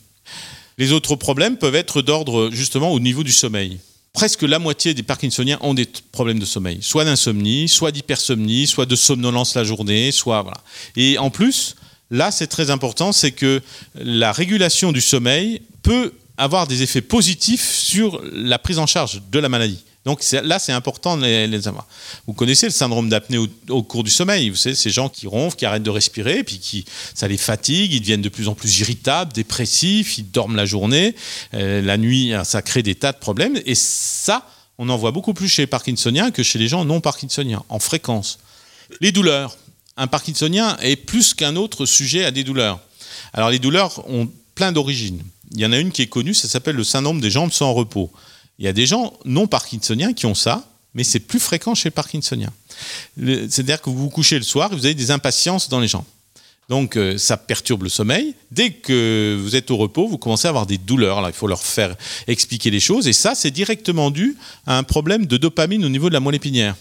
Les 0.78 0.92
autres 0.92 1.16
problèmes 1.16 1.56
peuvent 1.56 1.74
être 1.74 2.00
d'ordre 2.00 2.50
justement 2.52 2.92
au 2.92 3.00
niveau 3.00 3.24
du 3.24 3.32
sommeil 3.32 3.80
presque 4.12 4.42
la 4.42 4.58
moitié 4.58 4.94
des 4.94 5.02
Parkinsoniens 5.02 5.58
ont 5.60 5.74
des 5.74 5.86
problèmes 6.10 6.38
de 6.38 6.46
sommeil, 6.46 6.78
soit 6.80 7.04
d'insomnie, 7.04 7.68
soit 7.68 7.92
d'hypersomnie, 7.92 8.66
soit 8.66 8.86
de 8.86 8.96
somnolence 8.96 9.54
la 9.54 9.62
journée, 9.62 10.10
soit 10.10 10.40
voilà. 10.40 10.56
Et 10.96 11.18
en 11.18 11.28
plus, 11.28 11.76
Là, 12.10 12.30
c'est 12.30 12.46
très 12.46 12.70
important, 12.70 13.12
c'est 13.12 13.32
que 13.32 13.62
la 13.96 14.32
régulation 14.32 14.92
du 14.92 15.00
sommeil 15.00 15.62
peut 15.82 16.12
avoir 16.38 16.66
des 16.66 16.82
effets 16.82 17.00
positifs 17.00 17.68
sur 17.68 18.20
la 18.32 18.58
prise 18.58 18.78
en 18.78 18.86
charge 18.86 19.22
de 19.30 19.38
la 19.38 19.48
maladie. 19.48 19.82
Donc 20.04 20.22
là, 20.44 20.60
c'est 20.60 20.72
important 20.72 21.16
de 21.16 21.24
les, 21.24 21.66
avoir. 21.66 21.84
Vous 22.28 22.32
connaissez 22.32 22.66
le 22.66 22.72
syndrome 22.72 23.08
d'apnée 23.08 23.38
au, 23.68 23.82
cours 23.82 24.04
du 24.04 24.10
sommeil. 24.10 24.50
Vous 24.50 24.56
savez, 24.56 24.76
ces 24.76 24.90
gens 24.90 25.08
qui 25.08 25.26
ronflent, 25.26 25.56
qui 25.56 25.66
arrêtent 25.66 25.82
de 25.82 25.90
respirer, 25.90 26.44
puis 26.44 26.60
qui, 26.60 26.84
ça 27.12 27.26
les 27.26 27.36
fatigue, 27.36 27.92
ils 27.92 27.98
deviennent 27.98 28.22
de 28.22 28.28
plus 28.28 28.46
en 28.46 28.54
plus 28.54 28.78
irritables, 28.78 29.32
dépressifs, 29.32 30.16
ils 30.18 30.30
dorment 30.30 30.54
la 30.54 30.64
journée, 30.64 31.16
euh, 31.54 31.82
la 31.82 31.96
nuit, 31.96 32.32
ça 32.44 32.62
crée 32.62 32.84
des 32.84 32.94
tas 32.94 33.10
de 33.10 33.18
problèmes. 33.18 33.60
Et 33.66 33.74
ça, 33.74 34.48
on 34.78 34.88
en 34.90 34.96
voit 34.96 35.10
beaucoup 35.10 35.34
plus 35.34 35.48
chez 35.48 35.62
les 35.62 35.66
parkinsoniens 35.66 36.30
que 36.30 36.44
chez 36.44 36.60
les 36.60 36.68
gens 36.68 36.84
non 36.84 37.00
parkinsoniens, 37.00 37.64
en 37.68 37.80
fréquence. 37.80 38.38
Les 39.00 39.10
douleurs 39.10 39.56
un 39.96 40.06
parkinsonien 40.06 40.76
est 40.78 40.96
plus 40.96 41.34
qu'un 41.34 41.56
autre 41.56 41.86
sujet 41.86 42.24
à 42.24 42.30
des 42.30 42.44
douleurs. 42.44 42.80
Alors 43.32 43.50
les 43.50 43.58
douleurs 43.58 44.08
ont 44.10 44.28
plein 44.54 44.72
d'origines. 44.72 45.22
Il 45.52 45.60
y 45.60 45.66
en 45.66 45.72
a 45.72 45.78
une 45.78 45.92
qui 45.92 46.02
est 46.02 46.06
connue, 46.06 46.34
ça 46.34 46.48
s'appelle 46.48 46.76
le 46.76 46.84
syndrome 46.84 47.20
des 47.20 47.30
jambes 47.30 47.52
sans 47.52 47.72
repos. 47.72 48.10
Il 48.58 48.64
y 48.64 48.68
a 48.68 48.72
des 48.72 48.86
gens 48.86 49.12
non 49.24 49.46
parkinsoniens 49.46 50.12
qui 50.12 50.26
ont 50.26 50.34
ça, 50.34 50.68
mais 50.94 51.04
c'est 51.04 51.20
plus 51.20 51.40
fréquent 51.40 51.74
chez 51.74 51.88
les 51.88 51.94
parkinsoniens. 51.94 52.52
C'est-à-dire 53.18 53.82
que 53.82 53.90
vous 53.90 53.98
vous 53.98 54.10
couchez 54.10 54.38
le 54.38 54.44
soir 54.44 54.72
et 54.72 54.76
vous 54.76 54.86
avez 54.86 54.94
des 54.94 55.10
impatiences 55.10 55.68
dans 55.68 55.80
les 55.80 55.88
jambes. 55.88 56.04
Donc 56.68 56.96
euh, 56.96 57.16
ça 57.16 57.36
perturbe 57.36 57.84
le 57.84 57.88
sommeil. 57.88 58.34
Dès 58.50 58.70
que 58.70 59.38
vous 59.40 59.54
êtes 59.54 59.70
au 59.70 59.76
repos, 59.76 60.08
vous 60.08 60.18
commencez 60.18 60.46
à 60.46 60.50
avoir 60.50 60.66
des 60.66 60.78
douleurs. 60.78 61.22
Il 61.28 61.32
faut 61.32 61.46
leur 61.46 61.62
faire 61.62 61.94
expliquer 62.26 62.70
les 62.70 62.80
choses. 62.80 63.06
Et 63.06 63.12
ça, 63.12 63.34
c'est 63.34 63.52
directement 63.52 64.10
dû 64.10 64.36
à 64.66 64.76
un 64.76 64.82
problème 64.82 65.26
de 65.26 65.36
dopamine 65.36 65.84
au 65.84 65.88
niveau 65.88 66.08
de 66.08 66.14
la 66.14 66.20
moelle 66.20 66.34
épinière. 66.34 66.74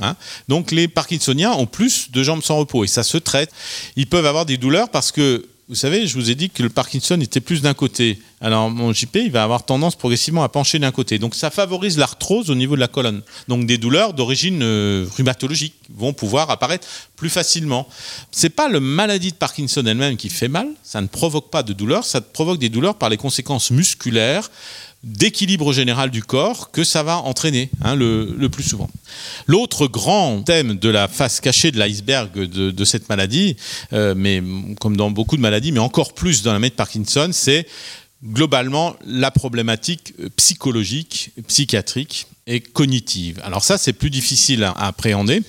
Hein. 0.00 0.16
Donc 0.48 0.70
les 0.70 0.88
Parkinsoniens 0.88 1.52
ont 1.52 1.66
plus 1.66 2.10
de 2.10 2.22
jambes 2.22 2.42
sans 2.42 2.58
repos 2.58 2.84
et 2.84 2.86
ça 2.88 3.02
se 3.02 3.18
traite. 3.18 3.50
Ils 3.96 4.06
peuvent 4.06 4.26
avoir 4.26 4.46
des 4.46 4.56
douleurs 4.56 4.88
parce 4.88 5.12
que, 5.12 5.46
vous 5.68 5.74
savez, 5.74 6.06
je 6.06 6.14
vous 6.14 6.30
ai 6.30 6.34
dit 6.34 6.50
que 6.50 6.62
le 6.62 6.68
Parkinson 6.68 7.20
était 7.20 7.40
plus 7.40 7.62
d'un 7.62 7.74
côté. 7.74 8.18
Alors 8.40 8.70
mon 8.70 8.92
JP, 8.92 9.16
il 9.16 9.30
va 9.30 9.44
avoir 9.44 9.64
tendance 9.64 9.94
progressivement 9.94 10.42
à 10.42 10.48
pencher 10.48 10.78
d'un 10.78 10.90
côté. 10.90 11.18
Donc 11.18 11.34
ça 11.34 11.50
favorise 11.50 11.98
l'arthrose 11.98 12.50
au 12.50 12.54
niveau 12.54 12.74
de 12.74 12.80
la 12.80 12.88
colonne. 12.88 13.22
Donc 13.48 13.66
des 13.66 13.78
douleurs 13.78 14.14
d'origine 14.14 14.60
euh, 14.62 15.06
rhumatologique 15.16 15.74
vont 15.94 16.12
pouvoir 16.12 16.50
apparaître 16.50 16.88
plus 17.16 17.28
facilement. 17.28 17.86
C'est 18.32 18.50
pas 18.50 18.68
le 18.68 18.80
maladie 18.80 19.30
de 19.30 19.36
Parkinson 19.36 19.84
elle-même 19.86 20.16
qui 20.16 20.30
fait 20.30 20.48
mal, 20.48 20.68
ça 20.82 21.00
ne 21.02 21.06
provoque 21.06 21.50
pas 21.50 21.62
de 21.62 21.72
douleur, 21.72 22.04
ça 22.04 22.20
provoque 22.20 22.58
des 22.58 22.70
douleurs 22.70 22.96
par 22.96 23.10
les 23.10 23.18
conséquences 23.18 23.70
musculaires 23.70 24.50
d'équilibre 25.02 25.72
général 25.72 26.10
du 26.10 26.22
corps 26.22 26.70
que 26.70 26.84
ça 26.84 27.02
va 27.02 27.18
entraîner 27.18 27.70
hein, 27.82 27.94
le, 27.94 28.48
plus 28.48 28.62
souvent. 28.62 28.90
L'autre 29.46 29.86
grand 29.86 30.42
thème 30.42 30.74
de 30.78 30.88
la 30.90 31.08
face 31.08 31.40
cachée 31.40 31.70
de 31.70 31.78
l'iceberg 31.78 32.32
de, 32.32 32.84
cette 32.84 33.08
maladie, 33.08 33.56
euh, 33.92 34.14
mais 34.16 34.42
comme 34.78 34.96
dans 34.96 35.10
beaucoup 35.10 35.36
de 35.36 35.42
maladies, 35.42 35.72
mais 35.72 35.78
encore 35.78 36.12
plus 36.12 36.42
dans 36.42 36.52
la 36.52 36.58
maladie 36.58 36.72
de 36.72 36.76
Parkinson, 36.76 37.30
c'est 37.32 37.66
globalement 38.22 38.94
la 39.06 39.30
problématique 39.30 40.12
psychologique, 40.36 41.30
psychiatrique 41.48 42.26
et 42.46 42.60
cognitive. 42.60 43.40
Alors 43.42 43.64
ça, 43.64 43.78
c'est 43.78 43.94
plus 43.94 44.10
difficile 44.10 44.64
à 44.64 44.72
appréhender. 44.86 45.42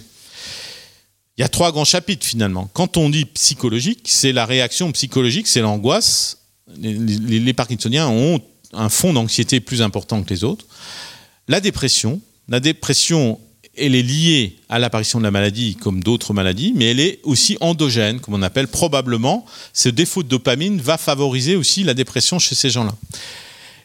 Il 1.37 1.41
y 1.41 1.43
a 1.43 1.49
trois 1.49 1.73
grands 1.73 1.85
chapitres 1.85 2.25
finalement. 2.25 2.69
Quand 2.71 2.95
on 2.95 3.09
dit 3.09 3.25
psychologique, 3.25 4.03
c'est 4.05 4.31
la 4.31 4.45
réaction 4.45 4.91
psychologique, 4.93 5.47
c'est 5.47 5.61
l'angoisse. 5.61 6.37
Les, 6.77 6.93
les 6.93 7.53
Parkinsoniens 7.53 8.07
ont 8.07 8.39
un 8.73 8.89
fond 8.89 9.13
d'anxiété 9.13 9.59
plus 9.59 9.81
important 9.81 10.23
que 10.23 10.29
les 10.29 10.43
autres. 10.43 10.65
La 11.47 11.59
dépression, 11.59 12.21
la 12.49 12.59
dépression, 12.59 13.39
elle 13.77 13.95
est 13.95 14.01
liée 14.01 14.57
à 14.69 14.79
l'apparition 14.79 15.19
de 15.19 15.23
la 15.23 15.31
maladie 15.31 15.75
comme 15.75 16.03
d'autres 16.03 16.33
maladies, 16.33 16.73
mais 16.75 16.91
elle 16.91 16.99
est 16.99 17.19
aussi 17.23 17.57
endogène, 17.61 18.19
comme 18.19 18.33
on 18.33 18.41
appelle 18.41 18.67
probablement. 18.67 19.45
Ce 19.73 19.89
défaut 19.89 20.23
de 20.23 20.27
dopamine 20.27 20.79
va 20.79 20.97
favoriser 20.97 21.55
aussi 21.55 21.83
la 21.83 21.93
dépression 21.93 22.39
chez 22.39 22.55
ces 22.55 22.69
gens-là. 22.69 22.95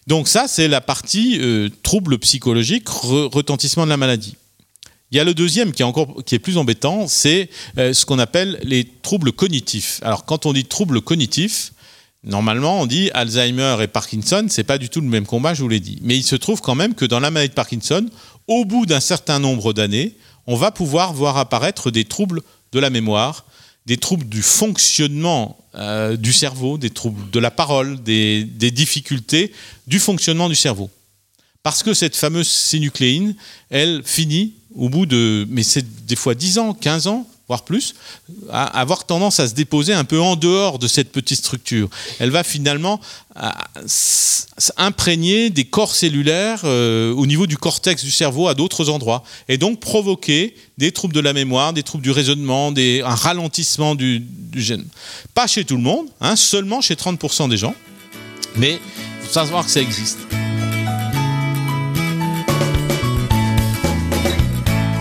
Donc 0.06 0.28
ça, 0.28 0.46
c'est 0.48 0.68
la 0.68 0.80
partie 0.80 1.38
euh, 1.40 1.68
trouble 1.82 2.18
psychologique, 2.18 2.88
retentissement 2.88 3.84
de 3.84 3.90
la 3.90 3.96
maladie. 3.96 4.36
Il 5.10 5.16
y 5.16 5.20
a 5.20 5.24
le 5.24 5.34
deuxième 5.34 5.72
qui 5.72 5.82
est 5.82 5.84
encore 5.84 6.24
qui 6.24 6.34
est 6.34 6.40
plus 6.40 6.58
embêtant, 6.58 7.06
c'est 7.06 7.48
euh, 7.78 7.92
ce 7.92 8.04
qu'on 8.04 8.18
appelle 8.18 8.58
les 8.62 8.88
troubles 9.02 9.32
cognitifs. 9.32 10.00
Alors 10.02 10.24
quand 10.24 10.46
on 10.46 10.52
dit 10.52 10.64
troubles 10.64 11.00
cognitifs, 11.00 11.72
Normalement, 12.26 12.80
on 12.80 12.86
dit 12.86 13.08
Alzheimer 13.14 13.76
et 13.80 13.86
Parkinson, 13.86 14.46
c'est 14.50 14.64
pas 14.64 14.78
du 14.78 14.88
tout 14.88 15.00
le 15.00 15.06
même 15.06 15.26
combat, 15.26 15.54
je 15.54 15.62
vous 15.62 15.68
l'ai 15.68 15.78
dit. 15.78 15.98
Mais 16.02 16.16
il 16.16 16.24
se 16.24 16.34
trouve 16.34 16.60
quand 16.60 16.74
même 16.74 16.94
que 16.96 17.04
dans 17.04 17.20
la 17.20 17.30
maladie 17.30 17.50
de 17.50 17.54
Parkinson, 17.54 18.04
au 18.48 18.64
bout 18.64 18.84
d'un 18.84 18.98
certain 18.98 19.38
nombre 19.38 19.72
d'années, 19.72 20.16
on 20.48 20.56
va 20.56 20.72
pouvoir 20.72 21.14
voir 21.14 21.36
apparaître 21.36 21.92
des 21.92 22.04
troubles 22.04 22.42
de 22.72 22.80
la 22.80 22.90
mémoire, 22.90 23.44
des 23.86 23.96
troubles 23.96 24.28
du 24.28 24.42
fonctionnement 24.42 25.56
euh, 25.76 26.16
du 26.16 26.32
cerveau, 26.32 26.78
des 26.78 26.90
troubles 26.90 27.30
de 27.30 27.38
la 27.38 27.52
parole, 27.52 28.02
des, 28.02 28.42
des, 28.42 28.72
difficultés 28.72 29.52
du 29.86 30.00
fonctionnement 30.00 30.48
du 30.48 30.56
cerveau. 30.56 30.90
Parce 31.62 31.84
que 31.84 31.94
cette 31.94 32.16
fameuse 32.16 32.48
synucléine, 32.48 33.36
elle 33.70 34.02
finit 34.04 34.54
au 34.74 34.88
bout 34.88 35.06
de, 35.06 35.46
mais 35.48 35.62
c'est 35.62 36.06
des 36.06 36.16
fois 36.16 36.34
10 36.34 36.58
ans, 36.58 36.74
15 36.74 37.06
ans, 37.06 37.28
voire 37.48 37.64
plus, 37.64 37.94
avoir 38.50 39.04
tendance 39.04 39.38
à 39.38 39.46
se 39.46 39.54
déposer 39.54 39.92
un 39.92 40.04
peu 40.04 40.20
en 40.20 40.34
dehors 40.34 40.78
de 40.78 40.88
cette 40.88 41.12
petite 41.12 41.38
structure. 41.38 41.88
Elle 42.18 42.30
va 42.30 42.42
finalement 42.42 43.00
euh, 43.36 43.50
imprégner 44.76 45.50
des 45.50 45.64
corps 45.64 45.94
cellulaires 45.94 46.62
euh, 46.64 47.12
au 47.14 47.24
niveau 47.26 47.46
du 47.46 47.56
cortex 47.56 48.02
du 48.02 48.10
cerveau 48.10 48.48
à 48.48 48.54
d'autres 48.54 48.90
endroits, 48.90 49.22
et 49.48 49.58
donc 49.58 49.78
provoquer 49.78 50.56
des 50.76 50.90
troubles 50.90 51.14
de 51.14 51.20
la 51.20 51.32
mémoire, 51.32 51.72
des 51.72 51.84
troubles 51.84 52.04
du 52.04 52.10
raisonnement, 52.10 52.72
des, 52.72 53.02
un 53.02 53.14
ralentissement 53.14 53.94
du, 53.94 54.24
gène. 54.54 54.84
Pas 55.34 55.46
chez 55.46 55.64
tout 55.64 55.76
le 55.76 55.82
monde, 55.82 56.06
hein, 56.20 56.34
seulement 56.34 56.80
chez 56.80 56.94
30% 56.94 57.48
des 57.48 57.56
gens, 57.56 57.74
mais 58.56 58.80
il 59.20 59.26
faut 59.26 59.32
savoir 59.32 59.64
que 59.64 59.70
ça 59.70 59.80
existe. 59.80 60.18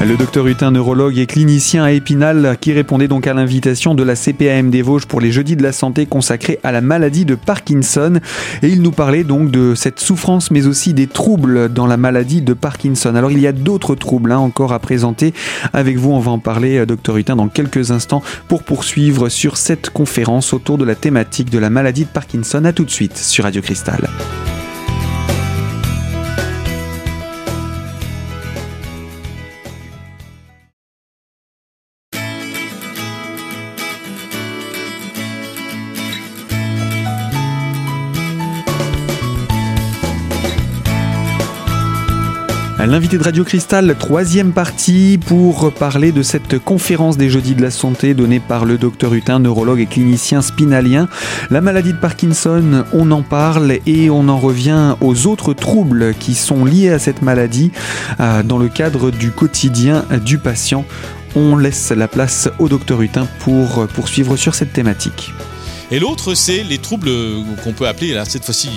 Le 0.07 0.17
docteur 0.17 0.45
Hutin, 0.45 0.69
neurologue 0.69 1.17
et 1.17 1.25
clinicien 1.25 1.83
à 1.83 1.91
Épinal, 1.91 2.57
qui 2.61 2.71
répondait 2.73 3.07
donc 3.07 3.25
à 3.25 3.33
l'invitation 3.33 3.95
de 3.95 4.03
la 4.03 4.15
CPAM 4.15 4.69
des 4.69 4.83
Vosges 4.83 5.07
pour 5.07 5.19
les 5.19 5.31
Jeudis 5.31 5.55
de 5.55 5.63
la 5.63 5.71
Santé 5.71 6.05
consacrés 6.05 6.59
à 6.63 6.71
la 6.71 6.81
maladie 6.81 7.25
de 7.25 7.33
Parkinson. 7.33 8.19
Et 8.61 8.67
il 8.67 8.83
nous 8.83 8.91
parlait 8.91 9.23
donc 9.23 9.49
de 9.49 9.73
cette 9.73 9.99
souffrance, 9.99 10.51
mais 10.51 10.67
aussi 10.67 10.93
des 10.93 11.07
troubles 11.07 11.69
dans 11.69 11.87
la 11.87 11.97
maladie 11.97 12.43
de 12.43 12.53
Parkinson. 12.53 13.15
Alors 13.15 13.31
il 13.31 13.39
y 13.39 13.47
a 13.47 13.51
d'autres 13.51 13.95
troubles 13.95 14.31
hein, 14.31 14.37
encore 14.37 14.73
à 14.73 14.79
présenter 14.79 15.33
avec 15.73 15.97
vous. 15.97 16.11
On 16.11 16.19
va 16.19 16.29
en 16.29 16.39
parler, 16.39 16.77
euh, 16.77 16.85
docteur 16.85 17.17
Hutin, 17.17 17.35
dans 17.35 17.47
quelques 17.47 17.89
instants 17.89 18.21
pour 18.47 18.61
poursuivre 18.61 19.29
sur 19.29 19.57
cette 19.57 19.89
conférence 19.89 20.53
autour 20.53 20.77
de 20.77 20.85
la 20.85 20.93
thématique 20.93 21.49
de 21.49 21.57
la 21.57 21.71
maladie 21.71 22.03
de 22.03 22.09
Parkinson. 22.09 22.63
A 22.65 22.73
tout 22.73 22.85
de 22.85 22.91
suite 22.91 23.17
sur 23.17 23.45
Radio 23.45 23.63
Cristal. 23.63 24.07
L'invité 42.95 43.17
de 43.17 43.23
Radio 43.23 43.43
Cristal, 43.43 43.93
troisième 43.99 44.53
partie 44.53 45.19
pour 45.27 45.73
parler 45.73 46.13
de 46.13 46.21
cette 46.21 46.59
conférence 46.59 47.17
des 47.17 47.29
jeudis 47.29 47.53
de 47.53 47.61
la 47.61 47.69
santé 47.69 48.13
donnée 48.13 48.39
par 48.39 48.63
le 48.63 48.77
docteur 48.77 49.13
Hutin, 49.13 49.39
neurologue 49.39 49.81
et 49.81 49.85
clinicien 49.85 50.41
spinalien. 50.41 51.09
La 51.49 51.59
maladie 51.59 51.91
de 51.91 51.97
Parkinson, 51.97 52.85
on 52.93 53.11
en 53.11 53.21
parle 53.21 53.79
et 53.85 54.09
on 54.09 54.29
en 54.29 54.39
revient 54.39 54.95
aux 55.01 55.27
autres 55.27 55.53
troubles 55.53 56.13
qui 56.17 56.35
sont 56.35 56.63
liés 56.63 56.91
à 56.91 56.97
cette 56.97 57.21
maladie 57.21 57.73
euh, 58.21 58.43
dans 58.43 58.59
le 58.59 58.69
cadre 58.69 59.11
du 59.11 59.29
quotidien 59.29 60.05
du 60.23 60.37
patient. 60.37 60.85
on 61.35 61.57
laisse 61.57 61.91
la 61.91 62.07
place 62.07 62.47
au 62.59 62.69
docteur 62.69 63.01
Hutin 63.01 63.27
pour 63.39 63.87
poursuivre 63.87 64.37
sur 64.37 64.55
cette 64.55 64.71
thématique. 64.71 65.33
Et 65.91 65.99
l'autre, 65.99 66.33
c'est 66.33 66.63
les 66.63 66.79
troubles 66.79 67.11
qu'on 67.63 67.73
peut 67.73 67.87
appeler, 67.87 68.13
là, 68.13 68.25
cette 68.25 68.43
fois-ci, 68.43 68.69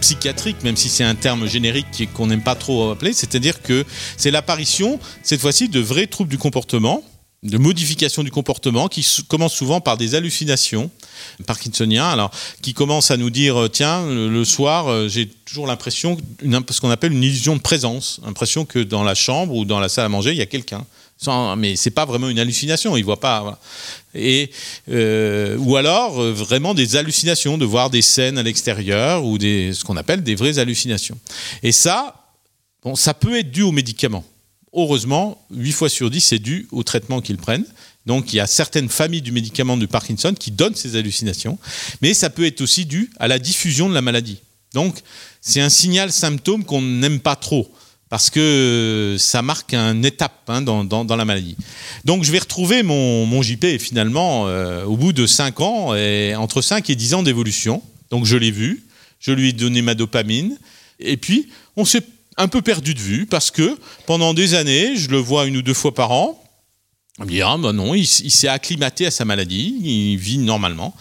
psychiatriques, 0.00 0.62
même 0.62 0.76
si 0.76 0.88
c'est 0.88 1.02
un 1.02 1.16
terme 1.16 1.48
générique 1.48 2.08
qu'on 2.14 2.28
n'aime 2.28 2.42
pas 2.42 2.54
trop 2.54 2.92
appeler, 2.92 3.12
c'est-à-dire 3.12 3.62
que 3.62 3.84
c'est 4.16 4.30
l'apparition, 4.30 5.00
cette 5.24 5.40
fois-ci, 5.40 5.68
de 5.68 5.80
vrais 5.80 6.06
troubles 6.06 6.30
du 6.30 6.38
comportement, 6.38 7.02
de 7.46 7.58
modification 7.58 8.22
du 8.22 8.30
comportement 8.30 8.88
qui 8.88 9.06
commence 9.28 9.54
souvent 9.54 9.80
par 9.80 9.96
des 9.96 10.14
hallucinations 10.14 10.90
parkinsoniens, 11.46 12.08
alors 12.08 12.30
qui 12.62 12.74
commencent 12.74 13.10
à 13.10 13.16
nous 13.16 13.30
dire 13.30 13.56
euh, 13.56 13.68
tiens 13.68 14.06
le, 14.06 14.44
soir 14.44 14.88
euh, 14.88 15.08
j'ai 15.08 15.26
toujours 15.26 15.66
l'impression 15.66 16.16
ce 16.40 16.80
qu'on 16.80 16.90
appelle 16.90 17.12
une 17.12 17.22
illusion 17.22 17.56
de 17.56 17.60
présence, 17.60 18.20
l'impression 18.24 18.64
que 18.64 18.78
dans 18.78 19.04
la 19.04 19.14
chambre 19.14 19.54
ou 19.54 19.64
dans 19.64 19.80
la 19.80 19.88
salle 19.88 20.06
à 20.06 20.08
manger 20.08 20.32
il 20.32 20.38
y 20.38 20.42
a 20.42 20.46
quelqu'un. 20.46 20.84
Sans, 21.18 21.56
mais 21.56 21.76
c'est 21.76 21.92
pas 21.92 22.04
vraiment 22.04 22.28
une 22.28 22.38
hallucination, 22.38 22.94
il 22.94 23.02
voit 23.02 23.20
pas. 23.20 23.58
Et 24.14 24.50
euh, 24.90 25.56
ou 25.56 25.76
alors 25.76 26.20
vraiment 26.20 26.74
des 26.74 26.96
hallucinations, 26.96 27.56
de 27.56 27.64
voir 27.64 27.88
des 27.88 28.02
scènes 28.02 28.36
à 28.36 28.42
l'extérieur 28.42 29.24
ou 29.24 29.38
des 29.38 29.72
ce 29.72 29.82
qu'on 29.82 29.96
appelle 29.96 30.22
des 30.22 30.34
vraies 30.34 30.58
hallucinations. 30.58 31.18
Et 31.62 31.72
ça, 31.72 32.34
bon, 32.82 32.96
ça 32.96 33.14
peut 33.14 33.38
être 33.38 33.50
dû 33.50 33.62
aux 33.62 33.72
médicaments 33.72 34.26
heureusement, 34.76 35.44
8 35.50 35.72
fois 35.72 35.88
sur 35.88 36.10
10, 36.10 36.20
c'est 36.20 36.38
dû 36.38 36.68
au 36.70 36.82
traitement 36.82 37.20
qu'ils 37.20 37.38
prennent. 37.38 37.66
Donc 38.06 38.32
il 38.32 38.36
y 38.36 38.40
a 38.40 38.46
certaines 38.46 38.88
familles 38.88 39.22
du 39.22 39.32
médicament 39.32 39.76
de 39.76 39.86
Parkinson 39.86 40.32
qui 40.38 40.52
donnent 40.52 40.76
ces 40.76 40.94
hallucinations, 40.94 41.58
mais 42.02 42.14
ça 42.14 42.30
peut 42.30 42.46
être 42.46 42.60
aussi 42.60 42.86
dû 42.86 43.10
à 43.18 43.26
la 43.26 43.38
diffusion 43.38 43.88
de 43.88 43.94
la 43.94 44.02
maladie. 44.02 44.38
Donc 44.74 45.00
c'est 45.40 45.60
un 45.60 45.68
signal 45.68 46.12
symptôme 46.12 46.64
qu'on 46.64 46.82
n'aime 46.82 47.18
pas 47.18 47.34
trop 47.34 47.68
parce 48.08 48.30
que 48.30 49.16
ça 49.18 49.42
marque 49.42 49.74
une 49.74 50.04
étape 50.04 50.48
hein, 50.48 50.62
dans, 50.62 51.16
la 51.16 51.24
maladie. 51.24 51.56
Donc 52.04 52.22
je 52.22 52.30
vais 52.30 52.38
retrouver 52.38 52.84
mon, 52.84 53.42
JP 53.42 53.78
finalement 53.78 54.46
euh, 54.46 54.84
au 54.84 54.96
bout 54.96 55.12
de 55.12 55.26
5 55.26 55.60
ans, 55.60 55.94
et, 55.94 56.36
entre 56.36 56.62
5 56.62 56.88
et 56.88 56.94
10 56.94 57.14
ans 57.14 57.22
d'évolution. 57.24 57.82
Donc 58.10 58.24
je 58.24 58.36
l'ai 58.36 58.52
vu, 58.52 58.84
je 59.18 59.32
lui 59.32 59.48
ai 59.48 59.52
donné 59.52 59.82
ma 59.82 59.94
dopamine, 59.94 60.56
et 61.00 61.16
puis 61.16 61.48
on 61.76 61.84
s'est 61.84 62.04
un 62.36 62.48
peu 62.48 62.62
perdu 62.62 62.94
de 62.94 63.00
vue 63.00 63.26
parce 63.26 63.50
que 63.50 63.78
pendant 64.06 64.34
des 64.34 64.54
années, 64.54 64.96
je 64.96 65.10
le 65.10 65.18
vois 65.18 65.46
une 65.46 65.56
ou 65.56 65.62
deux 65.62 65.74
fois 65.74 65.94
par 65.94 66.12
an. 66.12 66.42
On 67.18 67.24
me 67.24 67.30
dit, 67.30 67.42
ah 67.42 67.56
ben 67.58 67.72
non, 67.72 67.94
il, 67.94 68.06
s'est 68.06 68.48
acclimaté 68.48 69.06
à 69.06 69.10
sa 69.10 69.24
maladie, 69.24 69.74
il 69.82 70.16
vit 70.16 70.38
normalement. 70.38 70.94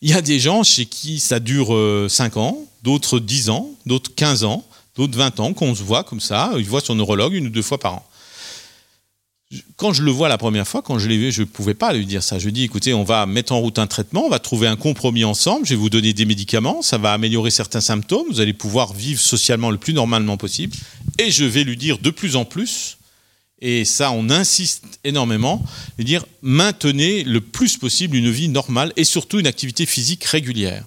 Il 0.00 0.10
y 0.10 0.14
a 0.14 0.20
des 0.20 0.40
gens 0.40 0.64
chez 0.64 0.86
qui 0.86 1.20
ça 1.20 1.38
dure 1.38 1.68
5 2.08 2.36
euh, 2.36 2.40
ans, 2.40 2.58
d'autres 2.82 3.20
10 3.20 3.50
ans, 3.50 3.70
d'autres 3.86 4.12
15 4.14 4.42
ans, 4.42 4.64
d'autres 4.96 5.16
20 5.16 5.38
ans, 5.38 5.52
qu'on 5.52 5.74
se 5.74 5.82
voit 5.82 6.02
comme 6.02 6.20
ça, 6.20 6.52
il 6.56 6.64
voit 6.64 6.80
son 6.80 6.96
neurologue 6.96 7.34
une 7.34 7.46
ou 7.46 7.50
deux 7.50 7.62
fois 7.62 7.78
par 7.78 7.94
an 7.94 8.06
quand 9.76 9.92
je 9.92 10.02
le 10.02 10.10
vois 10.10 10.28
la 10.28 10.38
première 10.38 10.66
fois, 10.66 10.82
quand 10.82 10.98
je 10.98 11.08
l'ai 11.08 11.18
vu, 11.18 11.32
je 11.32 11.42
ne 11.42 11.46
pouvais 11.46 11.74
pas 11.74 11.92
lui 11.92 12.06
dire 12.06 12.22
ça. 12.22 12.38
Je 12.38 12.46
lui 12.46 12.52
dis, 12.52 12.64
écoutez, 12.64 12.94
on 12.94 13.04
va 13.04 13.26
mettre 13.26 13.52
en 13.52 13.60
route 13.60 13.78
un 13.78 13.86
traitement, 13.86 14.24
on 14.24 14.30
va 14.30 14.38
trouver 14.38 14.66
un 14.66 14.76
compromis 14.76 15.24
ensemble, 15.24 15.66
je 15.66 15.70
vais 15.70 15.80
vous 15.80 15.90
donner 15.90 16.12
des 16.12 16.24
médicaments, 16.24 16.82
ça 16.82 16.98
va 16.98 17.12
améliorer 17.12 17.50
certains 17.50 17.80
symptômes, 17.80 18.26
vous 18.30 18.40
allez 18.40 18.52
pouvoir 18.52 18.92
vivre 18.94 19.20
socialement 19.20 19.70
le 19.70 19.78
plus 19.78 19.94
normalement 19.94 20.36
possible. 20.36 20.76
Et 21.18 21.30
je 21.30 21.44
vais 21.44 21.64
lui 21.64 21.76
dire 21.76 21.98
de 21.98 22.10
plus 22.10 22.36
en 22.36 22.44
plus, 22.44 22.98
et 23.60 23.84
ça 23.84 24.10
on 24.12 24.30
insiste 24.30 24.84
énormément, 25.04 25.64
lui 25.98 26.04
dire, 26.04 26.24
maintenez 26.42 27.24
le 27.24 27.40
plus 27.40 27.76
possible 27.76 28.16
une 28.16 28.30
vie 28.30 28.48
normale 28.48 28.92
et 28.96 29.04
surtout 29.04 29.38
une 29.38 29.46
activité 29.46 29.86
physique 29.86 30.24
régulière. 30.24 30.84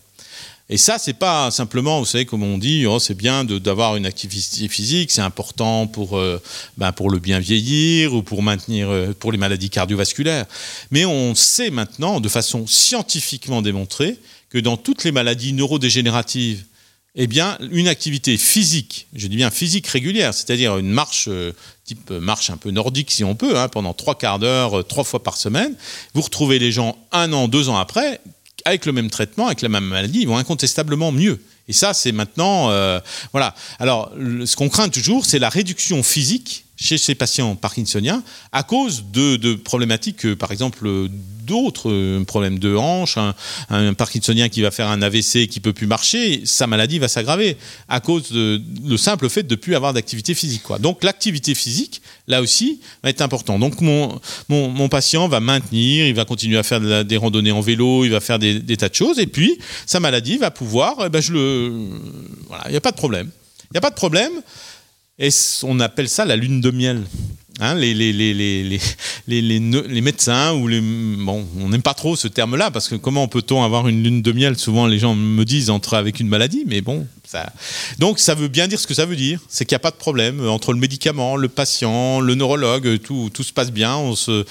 Et 0.67 0.78
ça, 0.78 0.97
c'est 0.97 1.13
pas 1.13 1.51
simplement, 1.51 1.99
vous 1.99 2.06
savez, 2.06 2.25
comme 2.25 2.41
on 2.41 2.58
dit, 2.58 2.88
oh, 2.88 2.97
c'est 2.97 3.13
bien 3.13 3.45
d'avoir 3.45 3.97
une 3.97 4.08
activité 4.08 4.67
physique, 4.67 5.12
c'est 5.12 5.21
important 5.21 5.86
pour, 5.86 6.17
euh, 6.17 6.41
ben, 6.78 6.91
pour 6.91 7.12
le 7.12 7.19
bien 7.19 7.39
vieillir 7.39 8.15
ou 8.15 8.23
pour 8.23 8.41
maintenir, 8.41 8.89
euh, 8.89 9.13
pour 9.13 9.32
les 9.32 9.38
maladies 9.38 9.69
cardiovasculaires. 9.69 10.47
Mais 10.89 11.06
on 11.06 11.36
sait 11.36 11.69
maintenant, 11.69 12.19
de 12.19 12.30
façon 12.30 12.65
scientifiquement 12.65 13.62
démontrée, 13.62 14.17
que 14.49 14.58
dans 14.58 14.75
toutes 14.75 15.04
les 15.04 15.12
maladies 15.12 15.54
neurodégénératives, 15.54 16.63
eh 17.13 17.28
bien, 17.28 17.60
une 17.71 17.88
activité 17.88 18.36
physique, 18.36 19.08
je 19.13 19.28
dis 19.28 19.36
bien 19.36 19.51
physique 19.51 19.86
régulière, 19.86 20.34
c'est-à-dire 20.34 20.80
une 20.80 20.89
marche, 20.89 21.28
euh, 21.28 21.54
type 21.86 22.10
marche 22.10 22.49
un 22.49 22.58
peu 22.58 22.71
nordique 22.71 23.12
si 23.12 23.23
on 23.23 23.36
peut, 23.36 23.56
hein, 23.56 23.67
pendant 23.67 23.93
trois 23.93 24.17
quarts 24.17 24.39
d'heure, 24.39 24.86
trois 24.88 25.04
fois 25.04 25.21
par 25.21 25.38
semaine, 25.38 25.75
vous 26.15 26.21
retrouvez 26.21 26.58
les 26.58 26.71
gens 26.71 26.97
un 27.12 27.32
an, 27.34 27.47
deux 27.47 27.69
ans 27.69 27.78
après 27.78 28.19
avec 28.65 28.86
le 28.86 28.91
même 28.91 29.10
traitement, 29.10 29.47
avec 29.47 29.62
la 29.62 29.69
même 29.69 29.86
maladie, 29.86 30.21
ils 30.21 30.28
vont 30.28 30.38
incontestablement 30.38 31.12
mieux. 31.12 31.39
Et 31.67 31.73
ça, 31.73 31.93
c'est 31.93 32.12
maintenant, 32.12 32.69
euh, 32.69 32.99
voilà. 33.32 33.56
Alors, 33.80 34.12
ce 34.45 34.56
qu'on 34.56 34.69
craint 34.69 34.89
toujours, 34.89 35.25
c'est 35.25 35.39
la 35.39 35.49
réduction 35.49 36.04
physique 36.04 36.64
chez 36.78 36.98
ces 36.98 37.16
patients 37.16 37.56
parkinsoniens 37.56 38.24
à 38.52 38.64
cause 38.64 39.06
de, 39.12 39.56
problématiques, 39.56 40.26
euh, 40.26 40.36
par 40.36 40.52
exemple, 40.52 40.88
d'autres 41.46 41.92
euh, 41.92 42.24
problèmes 42.24 42.60
de 42.60 42.76
hanche, 42.76 43.18
un, 43.70 43.94
parkinsonien 43.94 44.50
qui 44.50 44.62
va 44.62 44.72
faire 44.72 44.88
un 44.88 45.02
AVC 45.02 45.48
qui 45.48 45.60
peut 45.60 45.74
plus 45.74 45.88
marcher, 45.88 46.46
sa 46.46 46.68
maladie 46.68 47.00
va 47.00 47.08
s'aggraver 47.08 47.58
à 47.88 48.00
cause 48.00 48.32
de 48.32 48.62
le 48.86 48.98
simple 48.98 49.30
fait 49.30 49.44
de 49.44 49.56
ne 49.56 49.60
plus 49.60 49.76
avoir 49.76 49.94
d'activité 49.94 50.34
physique. 50.34 50.64
Quoi. 50.64 50.80
Donc 50.80 51.04
l'activité 51.04 51.56
physique, 51.56 52.02
là 52.28 52.42
aussi, 52.42 52.80
va 53.04 53.10
être 53.10 53.22
important. 53.22 53.60
Donc 53.60 53.82
mon, 53.82 54.20
mon, 54.50 54.90
patient 54.90 55.28
va 55.28 55.40
maintenir, 55.40 56.08
il 56.08 56.14
va 56.14 56.26
continuer 56.26 56.58
à 56.58 56.64
faire 56.64 57.06
des 57.06 57.18
randonnées 57.18 57.52
en 57.52 57.62
vélo, 57.62 58.06
il 58.06 58.12
va 58.12 58.20
faire 58.20 58.40
des, 58.40 58.78
tas 58.78 58.90
de 58.90 58.96
choses, 58.96 59.20
et 59.20 59.28
puis 59.28 59.58
sa 59.86 60.00
maladie 60.00 60.38
va 60.38 60.52
pouvoir, 60.52 60.96
eh 61.06 61.10
ben 61.10 61.22
je 61.22 61.34
le, 61.34 61.90
voilà, 62.48 62.64
il 62.68 62.72
n'y 62.72 62.78
a 62.78 62.82
pas 62.82 62.92
de 62.92 62.98
problème. 62.98 63.30
Il 63.72 63.74
n'y 63.74 63.78
a 63.80 63.82
pas 63.82 63.90
de 63.90 63.96
problème. 63.96 64.32
Et 65.17 65.30
on 65.63 65.80
appelle 65.80 66.10
ça 66.10 66.25
la 66.25 66.36
lune 66.36 66.60
de 66.60 66.71
miel. 66.71 67.01
Hein, 67.62 67.75
les, 67.75 67.93
les, 67.93 68.12
les, 68.12 68.80
les, 69.28 70.01
médecins 70.01 70.51
ou 70.56 70.67
les 70.67 70.82
bon, 70.82 71.47
on 71.58 71.69
n'aime 71.69 71.82
pas 71.82 71.93
trop 71.93 72.17
ce 72.17 72.28
terme-là 72.28 72.69
parce 72.69 72.89
que 72.89 72.95
comment 72.95 73.30
peut-on 73.30 73.63
avoir 73.63 73.88
une 73.88 74.04
lune 74.04 74.21
de 74.21 74.34
miel? 74.34 74.58
Souvent, 74.58 74.88
les 74.88 74.99
gens 74.99 75.15
me 75.15 75.45
disent 75.45 75.69
entre 75.69 75.93
avec 75.93 76.19
une 76.19 76.28
maladie, 76.28 76.63
mais 76.67 76.82
bon, 76.82 77.08
ça. 77.23 77.54
Donc, 77.97 78.19
ça 78.19 78.36
veut 78.36 78.49
bien 78.49 78.67
dire 78.67 78.78
ce 78.78 78.88
que 78.88 78.93
ça 78.93 79.06
veut 79.06 79.15
dire. 79.15 79.39
C'est 79.47 79.63
qu'il 79.63 79.73
n'y 79.73 79.78
a 79.78 79.80
pas 79.80 79.91
de 79.91 79.95
problème 79.95 80.45
entre 80.49 80.73
le 80.73 80.80
médicament, 80.80 81.38
le 81.38 81.47
patient, 81.47 82.19
le 82.19 82.36
neurologue, 82.36 82.99
tout, 83.01 83.30
tout 83.34 83.43
se 83.43 83.54
passe 83.54 83.71
bien. 83.71 83.95
On 83.95 84.17
se, 84.17 84.43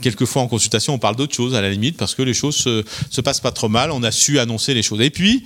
quelquefois 0.00 0.40
en 0.40 0.48
consultation, 0.48 0.94
on 0.94 0.98
parle 0.98 1.16
d'autre 1.16 1.34
chose 1.34 1.54
à 1.54 1.60
la 1.60 1.68
limite 1.68 1.98
parce 1.98 2.14
que 2.14 2.22
les 2.22 2.32
choses 2.32 2.56
se, 2.56 2.82
se 3.10 3.20
passent 3.20 3.40
pas 3.40 3.52
trop 3.52 3.68
mal. 3.68 3.90
On 3.90 4.02
a 4.02 4.10
su 4.10 4.38
annoncer 4.38 4.72
les 4.72 4.82
choses. 4.82 5.02
Et 5.02 5.10
puis, 5.10 5.44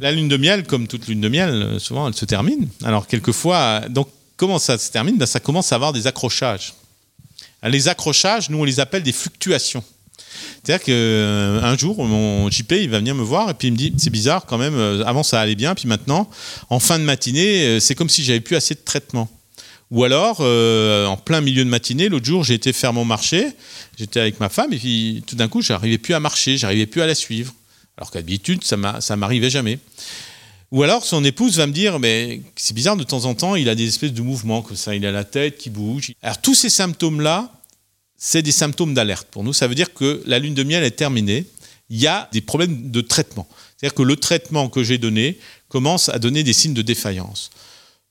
la 0.00 0.12
lune 0.12 0.28
de 0.28 0.36
miel, 0.36 0.64
comme 0.64 0.86
toute 0.86 1.08
lune 1.08 1.20
de 1.20 1.28
miel, 1.28 1.50
euh, 1.50 1.78
souvent 1.78 2.06
elle 2.08 2.14
se 2.14 2.24
termine. 2.24 2.68
Alors 2.84 3.06
quelquefois, 3.06 3.82
donc 3.88 4.08
comment 4.36 4.58
ça 4.58 4.78
se 4.78 4.90
termine? 4.90 5.16
Ben, 5.16 5.26
Ça 5.26 5.40
commence 5.40 5.72
à 5.72 5.74
avoir 5.74 5.92
des 5.92 6.06
accrochages. 6.06 6.74
Les 7.64 7.88
accrochages, 7.88 8.50
nous 8.50 8.58
on 8.58 8.64
les 8.64 8.78
appelle 8.78 9.02
des 9.02 9.12
fluctuations. 9.12 9.82
C'est-à-dire 10.62 10.84
qu'un 10.84 10.92
euh, 10.92 11.78
jour, 11.78 12.04
mon 12.04 12.48
JP, 12.48 12.72
il 12.72 12.90
va 12.90 12.98
venir 12.98 13.14
me 13.14 13.22
voir 13.22 13.50
et 13.50 13.54
puis 13.54 13.68
il 13.68 13.72
me 13.72 13.76
dit 13.76 13.92
c'est 13.96 14.10
bizarre 14.10 14.46
quand 14.46 14.58
même. 14.58 14.74
Euh, 14.74 15.02
avant 15.04 15.24
ça 15.24 15.40
allait 15.40 15.56
bien, 15.56 15.74
puis 15.74 15.88
maintenant, 15.88 16.30
en 16.70 16.78
fin 16.78 16.98
de 16.98 17.04
matinée, 17.04 17.80
c'est 17.80 17.96
comme 17.96 18.08
si 18.08 18.22
j'avais 18.22 18.40
plus 18.40 18.54
assez 18.54 18.74
de 18.74 18.80
traitement. 18.84 19.28
Ou 19.90 20.04
alors, 20.04 20.40
en 20.40 21.16
plein 21.16 21.40
milieu 21.40 21.64
de 21.64 21.70
matinée, 21.70 22.10
l'autre 22.10 22.26
jour, 22.26 22.44
j'ai 22.44 22.52
été 22.52 22.74
faire 22.74 22.92
mon 22.92 23.06
marché, 23.06 23.46
j'étais 23.96 24.20
avec 24.20 24.38
ma 24.38 24.50
femme 24.50 24.70
et 24.74 24.76
puis 24.76 25.24
tout 25.26 25.34
d'un 25.34 25.48
coup, 25.48 25.62
j'arrivais 25.62 25.96
plus 25.96 26.12
à 26.12 26.20
marcher, 26.20 26.58
j'arrivais 26.58 26.84
plus 26.84 27.00
à 27.00 27.06
la 27.06 27.14
suivre. 27.14 27.54
Alors 27.98 28.10
qu'habitude, 28.12 28.62
ça 28.64 29.16
m'arrivait 29.16 29.50
jamais. 29.50 29.78
Ou 30.70 30.82
alors 30.84 31.04
son 31.04 31.24
épouse 31.24 31.56
va 31.56 31.66
me 31.66 31.72
dire, 31.72 31.98
mais 31.98 32.42
c'est 32.54 32.74
bizarre, 32.74 32.96
de 32.96 33.02
temps 33.02 33.24
en 33.24 33.34
temps, 33.34 33.56
il 33.56 33.68
a 33.68 33.74
des 33.74 33.88
espèces 33.88 34.12
de 34.12 34.22
mouvements 34.22 34.62
comme 34.62 34.76
ça, 34.76 34.94
il 34.94 35.04
a 35.04 35.10
la 35.10 35.24
tête 35.24 35.58
qui 35.58 35.68
bouge. 35.68 36.12
Alors 36.22 36.40
tous 36.40 36.54
ces 36.54 36.70
symptômes-là, 36.70 37.52
c'est 38.16 38.42
des 38.42 38.52
symptômes 38.52 38.94
d'alerte 38.94 39.28
pour 39.30 39.42
nous. 39.42 39.52
Ça 39.52 39.66
veut 39.66 39.74
dire 39.74 39.92
que 39.94 40.22
la 40.26 40.38
lune 40.38 40.54
de 40.54 40.62
miel 40.62 40.84
est 40.84 40.92
terminée. 40.92 41.46
Il 41.90 41.98
y 41.98 42.06
a 42.06 42.28
des 42.32 42.40
problèmes 42.40 42.90
de 42.90 43.00
traitement. 43.00 43.48
C'est-à-dire 43.76 43.94
que 43.94 44.02
le 44.02 44.16
traitement 44.16 44.68
que 44.68 44.84
j'ai 44.84 44.98
donné 44.98 45.38
commence 45.68 46.08
à 46.08 46.18
donner 46.18 46.44
des 46.44 46.52
signes 46.52 46.74
de 46.74 46.82
défaillance. 46.82 47.50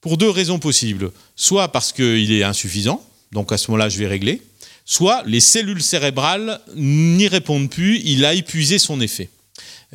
Pour 0.01 0.17
deux 0.17 0.29
raisons 0.29 0.59
possibles. 0.59 1.11
Soit 1.35 1.71
parce 1.71 1.93
qu'il 1.93 2.31
est 2.31 2.43
insuffisant, 2.43 3.05
donc 3.31 3.51
à 3.51 3.57
ce 3.57 3.71
moment-là, 3.71 3.89
je 3.89 3.99
vais 3.99 4.07
régler. 4.07 4.41
Soit 4.83 5.23
les 5.25 5.41
cellules 5.41 5.83
cérébrales 5.83 6.59
n'y 6.75 7.27
répondent 7.27 7.69
plus, 7.69 8.01
il 8.03 8.25
a 8.25 8.33
épuisé 8.33 8.79
son 8.79 8.99
effet. 8.99 9.29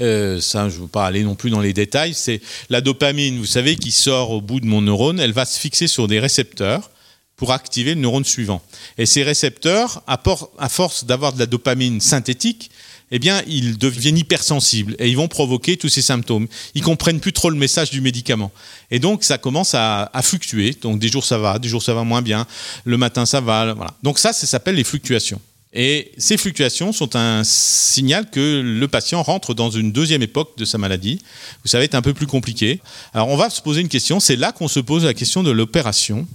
Euh, 0.00 0.40
ça, 0.40 0.68
je 0.68 0.76
ne 0.76 0.82
veux 0.82 0.88
pas 0.88 1.06
aller 1.06 1.22
non 1.22 1.34
plus 1.34 1.50
dans 1.50 1.60
les 1.60 1.72
détails, 1.72 2.14
c'est 2.14 2.40
la 2.70 2.80
dopamine, 2.80 3.38
vous 3.38 3.46
savez, 3.46 3.76
qui 3.76 3.92
sort 3.92 4.30
au 4.30 4.40
bout 4.40 4.60
de 4.60 4.66
mon 4.66 4.80
neurone, 4.80 5.20
elle 5.20 5.32
va 5.32 5.44
se 5.44 5.58
fixer 5.58 5.86
sur 5.86 6.08
des 6.08 6.18
récepteurs 6.18 6.90
pour 7.36 7.52
activer 7.52 7.94
le 7.94 8.00
neurone 8.00 8.24
suivant. 8.24 8.62
Et 8.98 9.04
ces 9.04 9.22
récepteurs, 9.22 10.02
à 10.06 10.68
force 10.68 11.04
d'avoir 11.04 11.32
de 11.32 11.38
la 11.38 11.46
dopamine 11.46 12.00
synthétique, 12.00 12.70
eh 13.14 13.18
bien, 13.18 13.42
ils 13.46 13.76
deviennent 13.76 14.16
hypersensibles 14.16 14.96
et 14.98 15.08
ils 15.08 15.16
vont 15.16 15.28
provoquer 15.28 15.76
tous 15.76 15.90
ces 15.90 16.00
symptômes. 16.00 16.48
Ils 16.74 16.82
comprennent 16.82 17.20
plus 17.20 17.34
trop 17.34 17.50
le 17.50 17.56
message 17.56 17.90
du 17.90 18.00
médicament. 18.00 18.50
Et 18.90 18.98
donc, 18.98 19.22
ça 19.22 19.36
commence 19.36 19.74
à, 19.74 20.10
fluctuer. 20.22 20.74
Donc, 20.80 20.98
des 20.98 21.08
jours 21.08 21.24
ça 21.24 21.36
va, 21.36 21.58
des 21.58 21.68
jours 21.68 21.82
ça 21.82 21.92
va 21.92 22.04
moins 22.04 22.22
bien. 22.22 22.46
Le 22.84 22.96
matin, 22.96 23.26
ça 23.26 23.42
va. 23.42 23.74
Voilà. 23.74 23.94
Donc, 24.02 24.18
ça, 24.18 24.32
ça 24.32 24.46
s'appelle 24.46 24.76
les 24.76 24.84
fluctuations. 24.84 25.40
Et 25.74 26.12
ces 26.18 26.36
fluctuations 26.36 26.92
sont 26.92 27.16
un 27.16 27.44
signal 27.44 28.28
que 28.30 28.60
le 28.60 28.88
patient 28.88 29.22
rentre 29.22 29.54
dans 29.54 29.70
une 29.70 29.90
deuxième 29.90 30.22
époque 30.22 30.58
de 30.58 30.66
sa 30.66 30.76
maladie, 30.76 31.18
où 31.64 31.68
ça 31.68 31.78
va 31.78 31.84
être 31.84 31.94
un 31.94 32.02
peu 32.02 32.12
plus 32.12 32.26
compliqué. 32.26 32.80
Alors 33.14 33.28
on 33.28 33.36
va 33.36 33.48
se 33.48 33.62
poser 33.62 33.80
une 33.80 33.88
question, 33.88 34.20
c'est 34.20 34.36
là 34.36 34.52
qu'on 34.52 34.68
se 34.68 34.80
pose 34.80 35.04
la 35.06 35.14
question 35.14 35.42
de 35.42 35.50
l'opération 35.50 36.26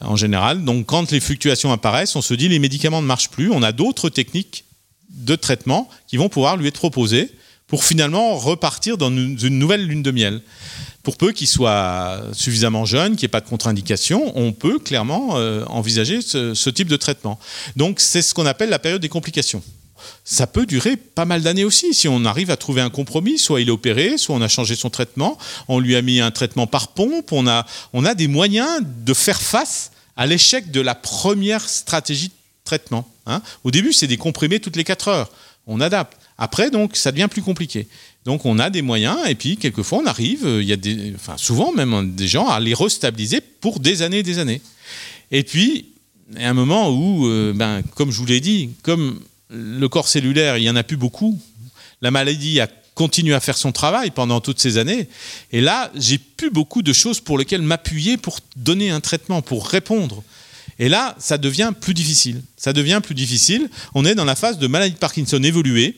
en 0.00 0.16
général. 0.16 0.64
Donc 0.64 0.86
quand 0.86 1.10
les 1.12 1.20
fluctuations 1.20 1.72
apparaissent, 1.72 2.16
on 2.16 2.22
se 2.22 2.32
dit 2.32 2.48
les 2.48 2.58
médicaments 2.58 3.02
ne 3.02 3.06
marchent 3.06 3.30
plus, 3.30 3.50
on 3.50 3.62
a 3.62 3.72
d'autres 3.72 4.08
techniques 4.08 4.64
de 5.10 5.36
traitement 5.36 5.90
qui 6.06 6.16
vont 6.16 6.30
pouvoir 6.30 6.56
lui 6.56 6.68
être 6.68 6.78
proposées 6.78 7.30
pour 7.66 7.84
finalement 7.84 8.36
repartir 8.36 8.96
dans 8.96 9.10
une 9.10 9.58
nouvelle 9.58 9.86
lune 9.86 10.02
de 10.02 10.10
miel 10.10 10.40
pour 11.02 11.16
peu 11.16 11.32
qu'il 11.32 11.48
soit 11.48 12.20
suffisamment 12.32 12.84
jeune, 12.84 13.16
qu'il 13.16 13.24
n'y 13.26 13.26
ait 13.26 13.28
pas 13.28 13.40
de 13.40 13.48
contre-indication, 13.48 14.32
on 14.36 14.52
peut 14.52 14.78
clairement 14.78 15.38
euh, 15.38 15.64
envisager 15.66 16.20
ce, 16.20 16.70
type 16.70 16.88
de 16.88 16.96
traitement. 16.96 17.38
Donc 17.76 18.00
c'est 18.00 18.22
ce 18.22 18.34
qu'on 18.34 18.46
appelle 18.46 18.68
la 18.68 18.78
période 18.78 19.00
des 19.00 19.08
complications. 19.08 19.62
Ça 20.24 20.46
peut 20.46 20.66
durer 20.66 20.96
pas 20.96 21.24
mal 21.24 21.42
d'années 21.42 21.64
aussi 21.64 21.92
si 21.94 22.08
on 22.08 22.24
arrive 22.24 22.50
à 22.50 22.56
trouver 22.56 22.80
un 22.80 22.90
compromis. 22.90 23.38
Soit 23.38 23.60
il 23.60 23.68
est 23.68 23.72
opéré, 23.72 24.18
soit 24.18 24.34
on 24.34 24.42
a 24.42 24.48
changé 24.48 24.74
son 24.74 24.90
traitement, 24.90 25.38
on 25.68 25.78
lui 25.78 25.96
a 25.96 26.02
mis 26.02 26.20
un 26.20 26.30
traitement 26.30 26.66
par 26.66 26.88
pompe, 26.88 27.32
on 27.32 27.46
a, 27.46 28.14
des 28.14 28.28
moyens 28.28 28.82
de 28.82 29.14
faire 29.14 29.40
face 29.40 29.92
à 30.16 30.26
l'échec 30.26 30.70
de 30.70 30.80
la 30.80 30.94
première 30.94 31.68
stratégie 31.68 32.28
de 32.28 32.34
traitement. 32.64 33.08
Hein. 33.26 33.42
Au 33.64 33.70
début, 33.70 33.92
c'est 33.92 34.06
des 34.06 34.16
comprimés 34.16 34.60
toutes 34.60 34.76
les 34.76 34.84
4 34.84 35.08
heures. 35.08 35.30
On 35.66 35.80
adapte. 35.80 36.16
Après, 36.38 36.70
donc, 36.70 36.96
ça 36.96 37.12
devient 37.12 37.28
plus 37.30 37.42
compliqué. 37.42 37.86
Donc 38.24 38.44
on 38.44 38.58
a 38.58 38.70
des 38.70 38.82
moyens 38.82 39.18
et 39.28 39.34
puis 39.34 39.56
quelquefois 39.56 39.98
on 39.98 40.06
arrive, 40.06 40.46
euh, 40.46 40.62
il 40.62 40.68
y 40.68 40.72
a 40.72 40.76
des, 40.76 41.14
souvent 41.36 41.72
même 41.72 42.14
des 42.14 42.28
gens 42.28 42.48
à 42.48 42.60
les 42.60 42.74
restabiliser 42.74 43.40
pour 43.40 43.80
des 43.80 44.02
années 44.02 44.18
et 44.18 44.22
des 44.22 44.38
années. 44.38 44.60
Et 45.30 45.42
puis 45.42 45.86
il 46.32 46.40
y 46.40 46.44
a 46.44 46.50
un 46.50 46.54
moment 46.54 46.90
où, 46.90 47.26
euh, 47.26 47.52
ben, 47.54 47.82
comme 47.94 48.10
je 48.10 48.18
vous 48.18 48.26
l'ai 48.26 48.40
dit, 48.40 48.70
comme 48.82 49.20
le 49.48 49.88
corps 49.88 50.06
cellulaire, 50.06 50.58
il 50.58 50.64
y 50.64 50.70
en 50.70 50.76
a 50.76 50.82
plus 50.82 50.96
beaucoup, 50.96 51.40
la 52.02 52.10
maladie 52.10 52.60
a 52.60 52.68
continué 52.94 53.34
à 53.34 53.40
faire 53.40 53.56
son 53.56 53.72
travail 53.72 54.10
pendant 54.10 54.40
toutes 54.40 54.60
ces 54.60 54.78
années. 54.78 55.08
Et 55.52 55.60
là, 55.60 55.90
j'ai 55.94 56.18
plus 56.18 56.50
beaucoup 56.50 56.82
de 56.82 56.92
choses 56.92 57.20
pour 57.20 57.38
lesquelles 57.38 57.62
m'appuyer 57.62 58.16
pour 58.16 58.38
donner 58.56 58.90
un 58.90 59.00
traitement, 59.00 59.42
pour 59.42 59.66
répondre. 59.66 60.22
Et 60.78 60.88
là, 60.88 61.16
ça 61.18 61.38
devient 61.38 61.72
plus 61.78 61.94
difficile. 61.94 62.42
Ça 62.56 62.72
devient 62.72 63.00
plus 63.02 63.14
difficile. 63.14 63.68
On 63.94 64.04
est 64.04 64.14
dans 64.14 64.24
la 64.24 64.36
phase 64.36 64.58
de 64.58 64.66
maladie 64.66 64.94
de 64.94 64.98
Parkinson 64.98 65.42
évoluée 65.42 65.96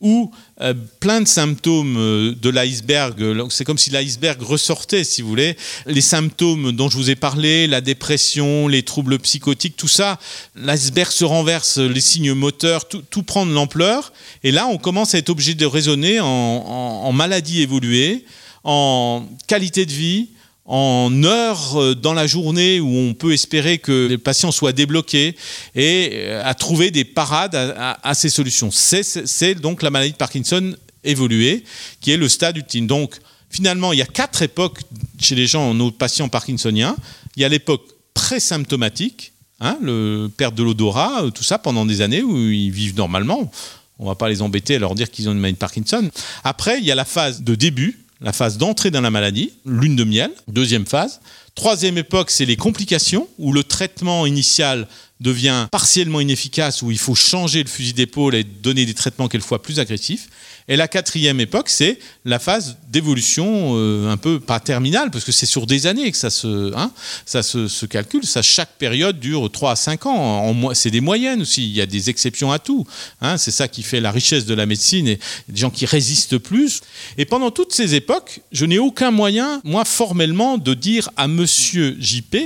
où 0.00 0.30
euh, 0.60 0.74
plein 1.00 1.20
de 1.20 1.26
symptômes 1.26 1.96
euh, 1.98 2.34
de 2.40 2.50
l'iceberg, 2.50 3.16
c'est 3.50 3.64
comme 3.64 3.78
si 3.78 3.90
l'iceberg 3.90 4.40
ressortait, 4.40 5.02
si 5.04 5.22
vous 5.22 5.28
voulez. 5.28 5.56
Les 5.86 6.00
symptômes 6.00 6.72
dont 6.72 6.88
je 6.88 6.96
vous 6.96 7.10
ai 7.10 7.16
parlé, 7.16 7.66
la 7.66 7.80
dépression, 7.80 8.68
les 8.68 8.82
troubles 8.82 9.18
psychotiques, 9.18 9.76
tout 9.76 9.88
ça, 9.88 10.18
l'iceberg 10.54 11.10
se 11.10 11.24
renverse, 11.24 11.78
les 11.78 12.00
signes 12.00 12.32
moteurs, 12.32 12.86
tout, 12.88 13.22
prend 13.22 13.44
de 13.44 13.52
l'ampleur. 13.52 14.12
Et 14.44 14.52
là, 14.52 14.68
on 14.68 14.78
commence 14.78 15.14
à 15.14 15.18
être 15.18 15.30
obligé 15.30 15.54
de 15.54 15.66
raisonner 15.66 16.20
en 16.20 17.12
maladie 17.12 17.62
évoluée, 17.62 18.24
en 18.64 19.26
qualité 19.46 19.84
de 19.84 19.92
vie, 19.92 20.28
en 20.68 21.24
heures 21.24 21.80
euh, 21.80 21.94
dans 21.94 22.12
la 22.12 22.26
journée 22.26 22.78
où 22.78 22.94
on 22.94 23.14
peut 23.14 23.32
espérer 23.32 23.78
que 23.78 24.06
les 24.06 24.18
patients 24.18 24.52
soient 24.52 24.74
débloqués 24.74 25.34
et 25.74 26.10
euh, 26.12 26.42
à 26.44 26.54
trouver 26.54 26.90
des 26.90 27.04
parades 27.04 27.54
à, 27.54 28.14
ces 28.14 28.28
solutions. 28.28 28.70
C'est 28.70 29.54
donc 29.54 29.82
la 29.82 29.90
maladie 29.90 30.12
de 30.12 30.16
Parkinson 30.16 30.76
évoluée 31.04 31.64
qui 32.02 32.12
est 32.12 32.18
le 32.18 32.28
stade 32.28 32.58
ultime. 32.58 32.86
Donc 32.86 33.16
finalement, 33.48 33.94
il 33.94 33.98
y 33.98 34.02
a 34.02 34.06
quatre 34.06 34.42
époques 34.42 34.80
chez 35.18 35.34
les 35.34 35.46
gens, 35.46 35.72
nos 35.72 35.90
patients 35.90 36.28
parkinsoniens. 36.28 36.96
Il 37.36 37.42
y 37.42 37.44
a 37.46 37.48
l'époque 37.48 37.86
pré-symptomatique, 38.12 39.32
hein, 39.60 39.78
le 39.80 40.28
perte 40.36 40.54
de 40.54 40.62
l'odorat, 40.62 41.24
euh, 41.24 41.30
tout 41.30 41.44
ça 41.44 41.56
pendant 41.56 41.86
des 41.86 42.02
années 42.02 42.22
où 42.22 42.36
ils 42.36 42.70
vivent 42.70 42.96
normalement. 42.96 43.50
On 43.98 44.04
ne 44.04 44.08
va 44.10 44.14
pas 44.14 44.28
les 44.28 44.42
embêter 44.42 44.76
à 44.76 44.78
leur 44.78 44.94
dire 44.94 45.10
qu'ils 45.10 45.30
ont 45.30 45.32
une 45.32 45.38
maladie 45.38 45.54
de 45.54 45.58
Parkinson. 45.58 46.10
Après, 46.44 46.78
il 46.78 46.84
y 46.84 46.92
a 46.92 46.94
la 46.94 47.06
phase 47.06 47.40
de 47.40 47.54
début, 47.54 48.04
la 48.20 48.32
phase 48.32 48.58
d'entrée 48.58 48.90
dans 48.90 49.00
la 49.00 49.10
maladie, 49.10 49.52
lune 49.64 49.96
de 49.96 50.04
miel, 50.04 50.30
deuxième 50.48 50.86
phase. 50.86 51.20
Troisième 51.54 51.98
époque, 51.98 52.30
c'est 52.30 52.44
les 52.44 52.56
complications, 52.56 53.28
où 53.38 53.52
le 53.52 53.62
traitement 53.62 54.26
initial 54.26 54.88
devient 55.20 55.66
partiellement 55.70 56.20
inefficace, 56.20 56.82
où 56.82 56.90
il 56.90 56.98
faut 56.98 57.14
changer 57.14 57.62
le 57.62 57.68
fusil 57.68 57.92
d'épaule 57.92 58.34
et 58.34 58.44
donner 58.44 58.86
des 58.86 58.94
traitements 58.94 59.28
quelquefois 59.28 59.62
plus 59.62 59.80
agressifs. 59.80 60.28
Et 60.68 60.76
la 60.76 60.86
quatrième 60.86 61.40
époque, 61.40 61.70
c'est 61.70 61.98
la 62.26 62.38
phase 62.38 62.76
d'évolution 62.90 63.72
euh, 63.74 64.10
un 64.10 64.18
peu 64.18 64.38
pas 64.38 64.60
terminale, 64.60 65.10
parce 65.10 65.24
que 65.24 65.32
c'est 65.32 65.46
sur 65.46 65.66
des 65.66 65.86
années 65.86 66.10
que 66.12 66.16
ça 66.16 66.28
se, 66.28 66.74
hein, 66.76 66.92
ça 67.24 67.42
se, 67.42 67.86
calcule. 67.86 68.24
Ça, 68.24 68.42
chaque 68.42 68.76
période 68.78 69.18
dure 69.18 69.50
3 69.50 69.72
à 69.72 69.76
5 69.76 70.06
ans. 70.06 70.74
C'est 70.74 70.90
des 70.90 71.00
moyennes 71.00 71.42
aussi. 71.42 71.64
Il 71.64 71.74
y 71.74 71.80
a 71.80 71.86
des 71.86 72.10
exceptions 72.10 72.52
à 72.52 72.58
tout. 72.58 72.86
Hein. 73.22 73.38
C'est 73.38 73.50
ça 73.50 73.66
qui 73.66 73.82
fait 73.82 74.00
la 74.00 74.10
richesse 74.10 74.44
de 74.44 74.54
la 74.54 74.66
médecine 74.66 75.08
et 75.08 75.18
des 75.48 75.60
gens 75.60 75.70
qui 75.70 75.86
résistent 75.86 76.38
plus. 76.38 76.82
Et 77.16 77.24
pendant 77.24 77.50
toutes 77.50 77.72
ces 77.72 77.94
époques, 77.94 78.40
je 78.52 78.66
n'ai 78.66 78.78
aucun 78.78 79.10
moyen, 79.10 79.62
moi, 79.64 79.86
formellement, 79.86 80.58
de 80.58 80.74
dire 80.74 81.08
à 81.16 81.28
monsieur 81.28 81.96
JP, 81.98 82.36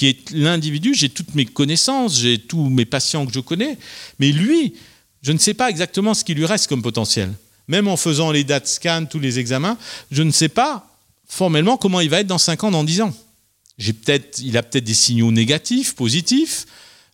qui 0.00 0.08
est 0.08 0.30
l'individu, 0.32 0.94
j'ai 0.94 1.10
toutes 1.10 1.34
mes 1.34 1.44
connaissances, 1.44 2.18
j'ai 2.18 2.38
tous 2.38 2.68
mes 2.68 2.84
patients 2.84 3.26
que 3.26 3.32
je 3.32 3.40
connais, 3.40 3.78
mais 4.18 4.32
lui, 4.32 4.74
je 5.22 5.32
ne 5.32 5.38
sais 5.38 5.54
pas 5.54 5.70
exactement 5.70 6.14
ce 6.14 6.24
qui 6.24 6.34
lui 6.34 6.46
reste 6.46 6.66
comme 6.66 6.82
potentiel 6.82 7.30
même 7.70 7.86
en 7.86 7.96
faisant 7.96 8.32
les 8.32 8.42
dates 8.42 8.66
scan, 8.66 9.06
tous 9.08 9.20
les 9.20 9.38
examens, 9.38 9.78
je 10.10 10.24
ne 10.24 10.32
sais 10.32 10.48
pas 10.48 10.88
formellement 11.28 11.76
comment 11.76 12.00
il 12.00 12.10
va 12.10 12.20
être 12.20 12.26
dans 12.26 12.36
5 12.36 12.64
ans, 12.64 12.70
dans 12.72 12.82
10 12.82 13.02
ans. 13.02 13.14
Peut-être, 13.78 14.40
il 14.40 14.56
a 14.56 14.64
peut-être 14.64 14.84
des 14.84 14.94
signaux 14.94 15.30
négatifs, 15.30 15.94
positifs, 15.94 16.66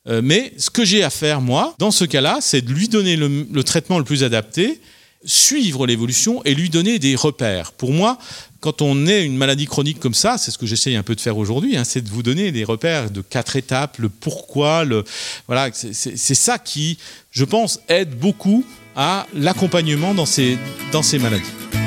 euh, 0.09 0.23
mais 0.25 0.55
ce 0.57 0.71
que 0.71 0.85
j'ai 0.85 1.05
à 1.05 1.11
faire, 1.11 1.43
moi, 1.43 1.75
dans 1.79 1.91
ce 1.91 2.07
cas-là, 2.07 2.39
c'est 2.41 2.63
de 2.63 2.73
lui 2.73 2.89
donner 2.89 3.17
le, 3.17 3.63
traitement 3.65 3.99
le 3.99 4.05
plus 4.05 4.25
adapté, 4.25 4.81
suivre 5.27 5.87
l'évolution 5.87 6.43
et 6.45 6.55
lui 6.55 6.71
donner 6.71 6.99
des 6.99 7.17
repères. 7.17 7.73
Pour 7.73 7.93
moi, 7.93 8.19
quand 8.61 8.83
on 8.83 9.07
est 9.07 9.25
une 9.25 9.37
maladie 9.37 9.67
chronique 9.67 10.01
comme 10.01 10.15
ça, 10.15 10.39
c'est 10.39 10.51
ce 10.51 10.59
que 10.59 10.67
j'essaye 10.67 10.97
un 10.97 11.03
peu 11.03 11.15
de 11.15 11.21
faire 11.21 11.39
aujourd'hui, 11.39 11.77
hein, 11.77 11.85
c'est 11.85 12.01
de 12.01 12.09
vous 12.09 12.23
donner 12.23 12.53
des 12.53 12.65
repères 12.65 13.11
de 13.11 13.21
quatre 13.21 13.57
étapes, 13.57 13.99
le 13.99 14.09
pourquoi, 14.09 14.85
le 14.85 15.05
voilà, 15.47 15.71
c'est 15.73 16.17
ça 16.35 16.59
qui, 16.59 16.99
je 17.31 17.45
pense, 17.45 17.81
aide 17.89 18.19
beaucoup 18.19 18.65
à 18.95 19.27
l'accompagnement 19.35 20.15
dans 20.15 20.27
ces, 20.27 20.59
dans 20.93 21.03
ces 21.03 21.19
maladies. 21.19 21.86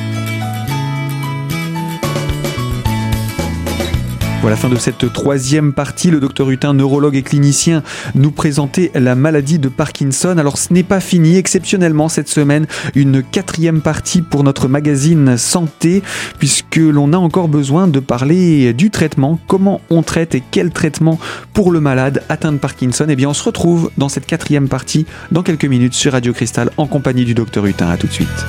Voilà, 4.42 4.56
fin 4.56 4.70
de 4.70 4.78
cette 4.78 5.12
troisième 5.12 5.74
partie. 5.74 6.12
Le 6.12 6.22
docteur 6.22 6.50
Hutin, 6.50 6.74
neurologue 6.74 7.18
et 7.18 7.24
clinicien, 7.24 7.84
nous 8.16 8.32
présentait 8.32 8.90
la 8.96 9.14
maladie 9.14 9.60
de 9.60 9.68
Parkinson. 9.68 10.38
Alors 10.38 10.58
ce 10.58 10.74
n'est 10.74 10.84
pas 10.84 11.02
fini. 11.02 11.36
Exceptionnellement 11.36 12.08
cette 12.08 12.30
semaine, 12.30 12.66
une 12.96 13.22
quatrième 13.22 13.82
partie 13.82 14.22
pour 14.22 14.46
notre 14.46 14.70
magazine 14.70 15.38
Santé, 15.38 16.02
puisque 16.40 16.78
l'on 16.78 17.12
a 17.12 17.18
encore 17.18 17.50
besoin 17.50 17.88
de 17.88 18.00
parler 18.00 18.74
du 18.74 18.90
traitement, 18.92 19.40
comment 19.46 19.82
on 19.90 20.04
traite 20.04 20.36
et 20.36 20.44
quel 20.52 20.72
traitement 20.72 21.20
pour 21.54 21.72
le 21.72 21.82
malade 21.82 22.24
atteint 22.30 22.54
de 22.54 22.58
Parkinson? 22.58 23.08
Eh 23.10 23.18
bien, 23.18 23.30
on 23.30 23.34
se 23.34 23.44
retrouve 23.44 23.92
dans 23.98 24.08
cette 24.08 24.26
quatrième 24.26 24.70
partie 24.70 25.06
dans 25.32 25.44
quelques 25.44 25.66
minutes 25.66 25.94
sur 25.94 26.14
Radio 26.14 26.32
Cristal 26.32 26.72
en 26.78 26.88
compagnie 26.88 27.26
du 27.26 27.34
docteur 27.34 27.66
Hutin. 27.66 27.90
À 27.90 27.98
tout 27.98 28.08
de 28.08 28.14
suite. 28.14 28.46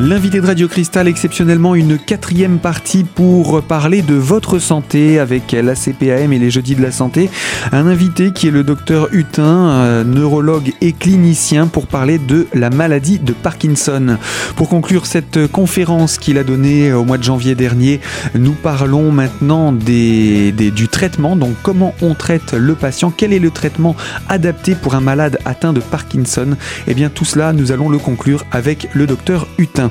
L'invité 0.00 0.42
de 0.42 0.46
Radio 0.46 0.68
Cristal, 0.68 1.08
exceptionnellement 1.08 1.74
une 1.74 1.96
quatrième 1.96 2.58
partie 2.58 3.02
pour 3.02 3.62
parler 3.62 4.02
de 4.02 4.14
votre 4.14 4.58
santé 4.58 5.18
avec 5.18 5.52
la 5.52 5.74
CPAM 5.74 6.34
et 6.34 6.38
les 6.38 6.50
jeudis 6.50 6.74
de 6.74 6.82
la 6.82 6.90
santé. 6.90 7.30
Un 7.72 7.86
invité 7.86 8.32
qui 8.32 8.48
est 8.48 8.50
le 8.50 8.62
docteur 8.62 9.08
Hutin, 9.12 10.04
neurologue 10.04 10.74
et 10.82 10.92
clinicien 10.92 11.66
pour 11.66 11.86
parler 11.86 12.18
de 12.18 12.46
la 12.52 12.68
maladie 12.68 13.18
de 13.18 13.32
Parkinson. 13.32 14.18
Pour 14.56 14.68
conclure 14.68 15.06
cette 15.06 15.46
conférence 15.46 16.18
qu'il 16.18 16.36
a 16.36 16.44
donnée 16.44 16.92
au 16.92 17.04
mois 17.04 17.16
de 17.16 17.24
janvier 17.24 17.54
dernier, 17.54 18.00
nous 18.34 18.52
parlons 18.52 19.10
maintenant 19.10 19.72
des, 19.72 20.52
du 20.52 20.88
traitement. 20.88 21.36
Donc 21.36 21.54
comment 21.62 21.94
on 22.02 22.14
traite 22.14 22.52
le 22.52 22.74
patient, 22.74 23.10
quel 23.10 23.32
est 23.32 23.38
le 23.38 23.50
traitement 23.50 23.96
adapté 24.28 24.74
pour 24.74 24.94
un 24.94 25.00
malade 25.00 25.38
atteint 25.46 25.72
de 25.72 25.80
Parkinson? 25.80 26.56
Eh 26.86 26.92
bien 26.92 27.08
tout 27.08 27.24
cela, 27.24 27.54
nous 27.54 27.72
allons 27.72 27.88
le 27.88 27.98
conclure 27.98 28.44
avec 28.52 28.88
le 28.92 29.06
docteur 29.06 29.46
Hutin. 29.56 29.85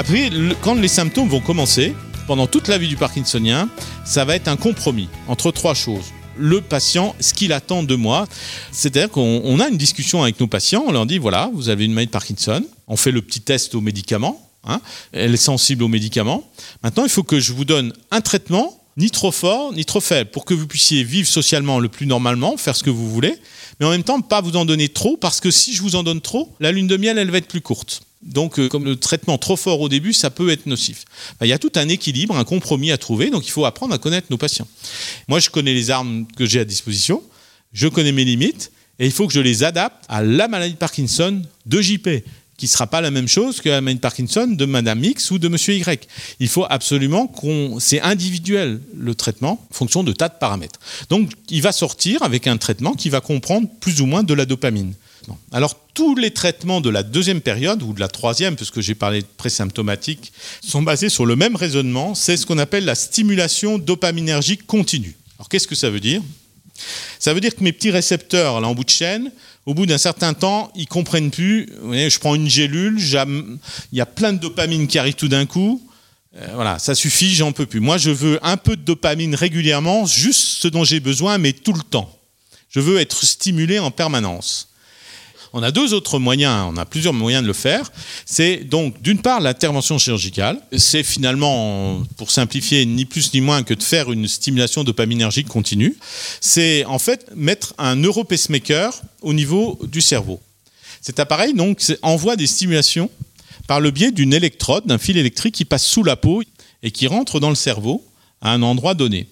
Après, 0.00 0.30
quand 0.62 0.76
les 0.76 0.88
symptômes 0.88 1.28
vont 1.28 1.42
commencer, 1.42 1.94
pendant 2.26 2.46
toute 2.46 2.68
la 2.68 2.78
vie 2.78 2.88
du 2.88 2.96
Parkinsonien, 2.96 3.68
ça 4.06 4.24
va 4.24 4.34
être 4.34 4.48
un 4.48 4.56
compromis 4.56 5.10
entre 5.28 5.50
trois 5.50 5.74
choses. 5.74 6.06
Le 6.38 6.62
patient, 6.62 7.14
ce 7.20 7.34
qu'il 7.34 7.52
attend 7.52 7.82
de 7.82 7.94
moi, 7.96 8.26
c'est-à-dire 8.72 9.10
qu'on 9.10 9.60
a 9.60 9.68
une 9.68 9.76
discussion 9.76 10.22
avec 10.22 10.40
nos 10.40 10.46
patients, 10.46 10.84
on 10.86 10.92
leur 10.92 11.04
dit 11.04 11.18
voilà, 11.18 11.50
vous 11.52 11.68
avez 11.68 11.84
une 11.84 11.92
maladie 11.92 12.06
de 12.06 12.12
Parkinson, 12.12 12.64
on 12.88 12.96
fait 12.96 13.10
le 13.10 13.20
petit 13.20 13.42
test 13.42 13.74
aux 13.74 13.82
médicaments, 13.82 14.48
hein, 14.64 14.80
elle 15.12 15.34
est 15.34 15.36
sensible 15.36 15.82
aux 15.82 15.88
médicaments. 15.88 16.44
Maintenant, 16.82 17.04
il 17.04 17.10
faut 17.10 17.22
que 17.22 17.38
je 17.38 17.52
vous 17.52 17.66
donne 17.66 17.92
un 18.10 18.22
traitement 18.22 18.82
ni 18.96 19.10
trop 19.10 19.32
fort, 19.32 19.74
ni 19.74 19.84
trop 19.84 20.00
faible, 20.00 20.30
pour 20.30 20.46
que 20.46 20.54
vous 20.54 20.66
puissiez 20.66 21.04
vivre 21.04 21.28
socialement 21.28 21.78
le 21.78 21.90
plus 21.90 22.06
normalement, 22.06 22.56
faire 22.56 22.74
ce 22.74 22.82
que 22.82 22.88
vous 22.88 23.10
voulez, 23.10 23.34
mais 23.78 23.84
en 23.84 23.90
même 23.90 24.02
temps 24.02 24.22
pas 24.22 24.40
vous 24.40 24.56
en 24.56 24.64
donner 24.64 24.88
trop, 24.88 25.18
parce 25.18 25.40
que 25.40 25.50
si 25.50 25.74
je 25.74 25.82
vous 25.82 25.94
en 25.94 26.02
donne 26.02 26.22
trop, 26.22 26.56
la 26.58 26.72
lune 26.72 26.86
de 26.86 26.96
miel, 26.96 27.18
elle 27.18 27.30
va 27.30 27.36
être 27.36 27.48
plus 27.48 27.60
courte. 27.60 28.00
Donc, 28.22 28.58
euh, 28.58 28.68
comme 28.68 28.84
le 28.84 28.96
traitement 28.96 29.38
trop 29.38 29.56
fort 29.56 29.80
au 29.80 29.88
début, 29.88 30.12
ça 30.12 30.30
peut 30.30 30.50
être 30.50 30.66
nocif. 30.66 31.04
Ben, 31.38 31.46
il 31.46 31.48
y 31.48 31.54
a 31.54 31.58
tout 31.58 31.72
un 31.76 31.88
équilibre, 31.88 32.36
un 32.36 32.44
compromis 32.44 32.90
à 32.90 32.98
trouver, 32.98 33.30
donc 33.30 33.46
il 33.46 33.50
faut 33.50 33.64
apprendre 33.64 33.94
à 33.94 33.98
connaître 33.98 34.26
nos 34.30 34.36
patients. 34.36 34.68
Moi, 35.28 35.38
je 35.40 35.48
connais 35.48 35.72
les 35.72 35.90
armes 35.90 36.26
que 36.36 36.44
j'ai 36.44 36.60
à 36.60 36.64
disposition, 36.64 37.22
je 37.72 37.88
connais 37.88 38.12
mes 38.12 38.24
limites, 38.24 38.72
et 38.98 39.06
il 39.06 39.12
faut 39.12 39.26
que 39.26 39.32
je 39.32 39.40
les 39.40 39.64
adapte 39.64 40.04
à 40.08 40.22
la 40.22 40.48
maladie 40.48 40.74
de 40.74 40.78
Parkinson 40.78 41.42
de 41.64 41.80
JP 41.80 42.08
qui 42.60 42.66
ne 42.66 42.70
sera 42.70 42.86
pas 42.86 43.00
la 43.00 43.10
même 43.10 43.26
chose 43.26 43.62
que 43.62 43.70
la 43.70 43.80
maladie 43.80 43.96
de 43.96 44.00
Parkinson 44.02 44.46
de 44.46 44.64
Madame 44.66 45.02
X 45.02 45.30
ou 45.30 45.38
de 45.38 45.48
Monsieur 45.48 45.72
Y. 45.76 46.06
Il 46.40 46.48
faut 46.48 46.66
absolument 46.68 47.26
qu'on... 47.26 47.78
C'est 47.80 48.02
individuel 48.02 48.82
le 48.94 49.14
traitement 49.14 49.66
en 49.70 49.74
fonction 49.74 50.04
de 50.04 50.12
tas 50.12 50.28
de 50.28 50.34
paramètres. 50.38 50.78
Donc 51.08 51.30
il 51.48 51.62
va 51.62 51.72
sortir 51.72 52.22
avec 52.22 52.46
un 52.46 52.58
traitement 52.58 52.92
qui 52.92 53.08
va 53.08 53.22
comprendre 53.22 53.66
plus 53.80 54.02
ou 54.02 54.06
moins 54.06 54.22
de 54.22 54.34
la 54.34 54.44
dopamine. 54.44 54.92
Alors 55.52 55.79
tous 56.00 56.14
les 56.14 56.30
traitements 56.30 56.80
de 56.80 56.88
la 56.88 57.02
deuxième 57.02 57.42
période 57.42 57.82
ou 57.82 57.92
de 57.92 58.00
la 58.00 58.08
troisième, 58.08 58.56
puisque 58.56 58.80
j'ai 58.80 58.94
parlé 58.94 59.20
de 59.20 59.26
présymptomatique, 59.36 60.32
sont 60.66 60.80
basés 60.80 61.10
sur 61.10 61.26
le 61.26 61.36
même 61.36 61.56
raisonnement. 61.56 62.14
C'est 62.14 62.38
ce 62.38 62.46
qu'on 62.46 62.56
appelle 62.56 62.86
la 62.86 62.94
stimulation 62.94 63.76
dopaminergique 63.76 64.66
continue. 64.66 65.14
Alors 65.38 65.50
qu'est-ce 65.50 65.68
que 65.68 65.74
ça 65.74 65.90
veut 65.90 66.00
dire? 66.00 66.22
Ça 67.18 67.34
veut 67.34 67.40
dire 67.42 67.54
que 67.54 67.62
mes 67.62 67.72
petits 67.72 67.90
récepteurs 67.90 68.62
là 68.62 68.68
en 68.68 68.74
bout 68.74 68.84
de 68.84 68.88
chaîne 68.88 69.30
au 69.66 69.74
bout 69.74 69.84
d'un 69.84 69.98
certain 69.98 70.32
temps, 70.32 70.72
ils 70.74 70.86
comprennent 70.86 71.30
plus. 71.30 71.68
je 71.82 72.18
prends 72.18 72.34
une 72.34 72.48
gélule, 72.48 72.98
il 72.98 73.98
y 73.98 74.00
a 74.00 74.06
plein 74.06 74.32
de 74.32 74.38
dopamine 74.38 74.86
qui 74.86 74.98
arrive 74.98 75.16
tout 75.16 75.28
d'un 75.28 75.44
coup. 75.44 75.86
Euh, 76.34 76.48
voilà, 76.54 76.78
ça 76.78 76.94
suffit, 76.94 77.34
j'en 77.34 77.52
peux 77.52 77.66
plus. 77.66 77.80
Moi, 77.80 77.98
je 77.98 78.10
veux 78.10 78.38
un 78.42 78.56
peu 78.56 78.74
de 78.74 78.82
dopamine 78.82 79.34
régulièrement, 79.34 80.06
juste 80.06 80.62
ce 80.62 80.68
dont 80.68 80.82
j'ai 80.82 81.00
besoin, 81.00 81.36
mais 81.36 81.52
tout 81.52 81.74
le 81.74 81.82
temps. 81.82 82.10
Je 82.70 82.80
veux 82.80 82.98
être 82.98 83.26
stimulé 83.26 83.78
en 83.78 83.90
permanence. 83.90 84.69
On 85.52 85.62
a 85.62 85.72
deux 85.72 85.94
autres 85.94 86.18
moyens, 86.20 86.66
on 86.72 86.76
a 86.76 86.84
plusieurs 86.84 87.12
moyens 87.12 87.42
de 87.42 87.48
le 87.48 87.52
faire. 87.52 87.90
C'est 88.24 88.58
donc 88.58 89.02
d'une 89.02 89.20
part 89.20 89.40
l'intervention 89.40 89.98
chirurgicale. 89.98 90.60
C'est 90.76 91.02
finalement, 91.02 92.02
pour 92.16 92.30
simplifier, 92.30 92.86
ni 92.86 93.04
plus 93.04 93.34
ni 93.34 93.40
moins 93.40 93.64
que 93.64 93.74
de 93.74 93.82
faire 93.82 94.12
une 94.12 94.28
stimulation 94.28 94.84
dopaminergique 94.84 95.48
continue. 95.48 95.96
C'est 96.40 96.84
en 96.84 97.00
fait 97.00 97.26
mettre 97.34 97.74
un 97.78 97.96
neuropacemaker 97.96 98.92
au 99.22 99.32
niveau 99.32 99.78
du 99.82 100.00
cerveau. 100.00 100.40
Cet 101.00 101.18
appareil 101.18 101.54
donc 101.54 101.82
envoie 102.02 102.36
des 102.36 102.46
stimulations 102.46 103.10
par 103.66 103.80
le 103.80 103.90
biais 103.90 104.12
d'une 104.12 104.32
électrode, 104.32 104.86
d'un 104.86 104.98
fil 104.98 105.16
électrique 105.16 105.54
qui 105.54 105.64
passe 105.64 105.84
sous 105.84 106.04
la 106.04 106.16
peau 106.16 106.42
et 106.82 106.90
qui 106.90 107.06
rentre 107.08 107.40
dans 107.40 107.50
le 107.50 107.56
cerveau 107.56 108.04
à 108.40 108.52
un 108.52 108.62
endroit 108.62 108.94
donné. 108.94 109.28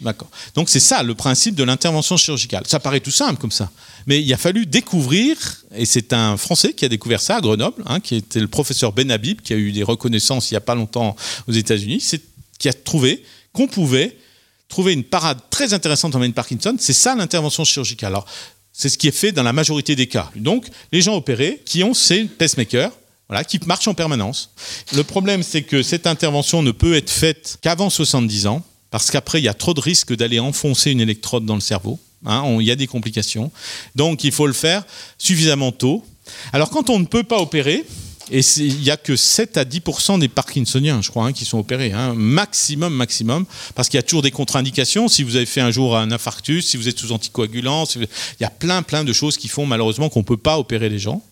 D'accord. 0.00 0.28
Donc 0.54 0.68
c'est 0.68 0.80
ça 0.80 1.02
le 1.02 1.14
principe 1.14 1.54
de 1.54 1.64
l'intervention 1.64 2.16
chirurgicale. 2.16 2.64
Ça 2.66 2.80
paraît 2.80 3.00
tout 3.00 3.10
simple 3.10 3.40
comme 3.40 3.50
ça, 3.50 3.70
mais 4.06 4.20
il 4.20 4.32
a 4.32 4.36
fallu 4.36 4.66
découvrir, 4.66 5.36
et 5.74 5.86
c'est 5.86 6.12
un 6.12 6.36
Français 6.36 6.74
qui 6.74 6.84
a 6.84 6.88
découvert 6.88 7.20
ça 7.20 7.36
à 7.36 7.40
Grenoble, 7.40 7.82
hein, 7.86 8.00
qui 8.00 8.16
était 8.16 8.40
le 8.40 8.48
professeur 8.48 8.92
Ben 8.92 9.10
Habib, 9.10 9.40
qui 9.40 9.54
a 9.54 9.56
eu 9.56 9.72
des 9.72 9.82
reconnaissances 9.82 10.50
il 10.50 10.54
n'y 10.54 10.58
a 10.58 10.62
pas 10.62 10.74
longtemps 10.74 11.16
aux 11.48 11.52
États-Unis, 11.52 12.04
qui 12.58 12.68
a 12.68 12.72
trouvé 12.72 13.22
qu'on 13.52 13.66
pouvait 13.68 14.16
trouver 14.68 14.92
une 14.92 15.04
parade 15.04 15.38
très 15.50 15.72
intéressante 15.72 16.14
en 16.14 16.20
de 16.20 16.28
Parkinson. 16.32 16.76
C'est 16.78 16.92
ça 16.92 17.14
l'intervention 17.14 17.64
chirurgicale. 17.64 18.08
Alors 18.08 18.26
c'est 18.72 18.90
ce 18.90 18.98
qui 18.98 19.08
est 19.08 19.12
fait 19.12 19.32
dans 19.32 19.42
la 19.42 19.54
majorité 19.54 19.96
des 19.96 20.06
cas. 20.06 20.30
Donc 20.36 20.66
les 20.92 21.00
gens 21.00 21.16
opérés 21.16 21.62
qui 21.64 21.82
ont 21.82 21.94
ces 21.94 22.24
pacemakers, 22.24 22.92
voilà, 23.28 23.42
qui 23.44 23.58
marchent 23.66 23.88
en 23.88 23.94
permanence. 23.94 24.50
Le 24.94 25.02
problème, 25.02 25.42
c'est 25.42 25.62
que 25.62 25.82
cette 25.82 26.06
intervention 26.06 26.62
ne 26.62 26.70
peut 26.70 26.94
être 26.94 27.10
faite 27.10 27.58
qu'avant 27.62 27.90
70 27.90 28.46
ans 28.46 28.62
parce 28.90 29.10
qu'après, 29.10 29.40
il 29.40 29.44
y 29.44 29.48
a 29.48 29.54
trop 29.54 29.74
de 29.74 29.80
risques 29.80 30.14
d'aller 30.14 30.38
enfoncer 30.38 30.90
une 30.90 31.00
électrode 31.00 31.44
dans 31.44 31.54
le 31.54 31.60
cerveau. 31.60 31.98
Hein, 32.24 32.56
il 32.60 32.66
y 32.66 32.70
a 32.70 32.76
des 32.76 32.86
complications. 32.86 33.50
Donc, 33.94 34.24
il 34.24 34.32
faut 34.32 34.46
le 34.46 34.52
faire 34.52 34.84
suffisamment 35.18 35.72
tôt. 35.72 36.04
Alors, 36.52 36.70
quand 36.70 36.90
on 36.90 36.98
ne 36.98 37.04
peut 37.04 37.22
pas 37.22 37.38
opérer, 37.38 37.84
et 38.30 38.40
il 38.56 38.80
n'y 38.80 38.90
a 38.90 38.96
que 38.96 39.14
7 39.14 39.56
à 39.56 39.64
10% 39.64 40.18
des 40.18 40.28
Parkinsoniens, 40.28 41.00
je 41.00 41.10
crois, 41.10 41.26
hein, 41.26 41.32
qui 41.32 41.44
sont 41.44 41.58
opérés. 41.58 41.92
Hein. 41.92 42.14
maximum, 42.14 42.92
maximum. 42.92 43.44
Parce 43.74 43.88
qu'il 43.88 43.98
y 43.98 44.00
a 44.00 44.02
toujours 44.02 44.22
des 44.22 44.32
contre-indications. 44.32 45.08
Si 45.08 45.22
vous 45.22 45.36
avez 45.36 45.46
fait 45.46 45.60
un 45.60 45.70
jour 45.70 45.96
un 45.96 46.10
infarctus, 46.10 46.66
si 46.66 46.76
vous 46.76 46.88
êtes 46.88 46.98
sous 46.98 47.12
anticoagulant, 47.12 47.84
il 47.94 48.08
y 48.40 48.44
a 48.44 48.50
plein, 48.50 48.82
plein 48.82 49.04
de 49.04 49.12
choses 49.12 49.36
qui 49.36 49.48
font 49.48 49.64
malheureusement 49.64 50.08
qu'on 50.08 50.20
ne 50.20 50.24
peut 50.24 50.36
pas 50.36 50.58
opérer 50.58 50.88
les 50.88 50.98
gens. 50.98 51.22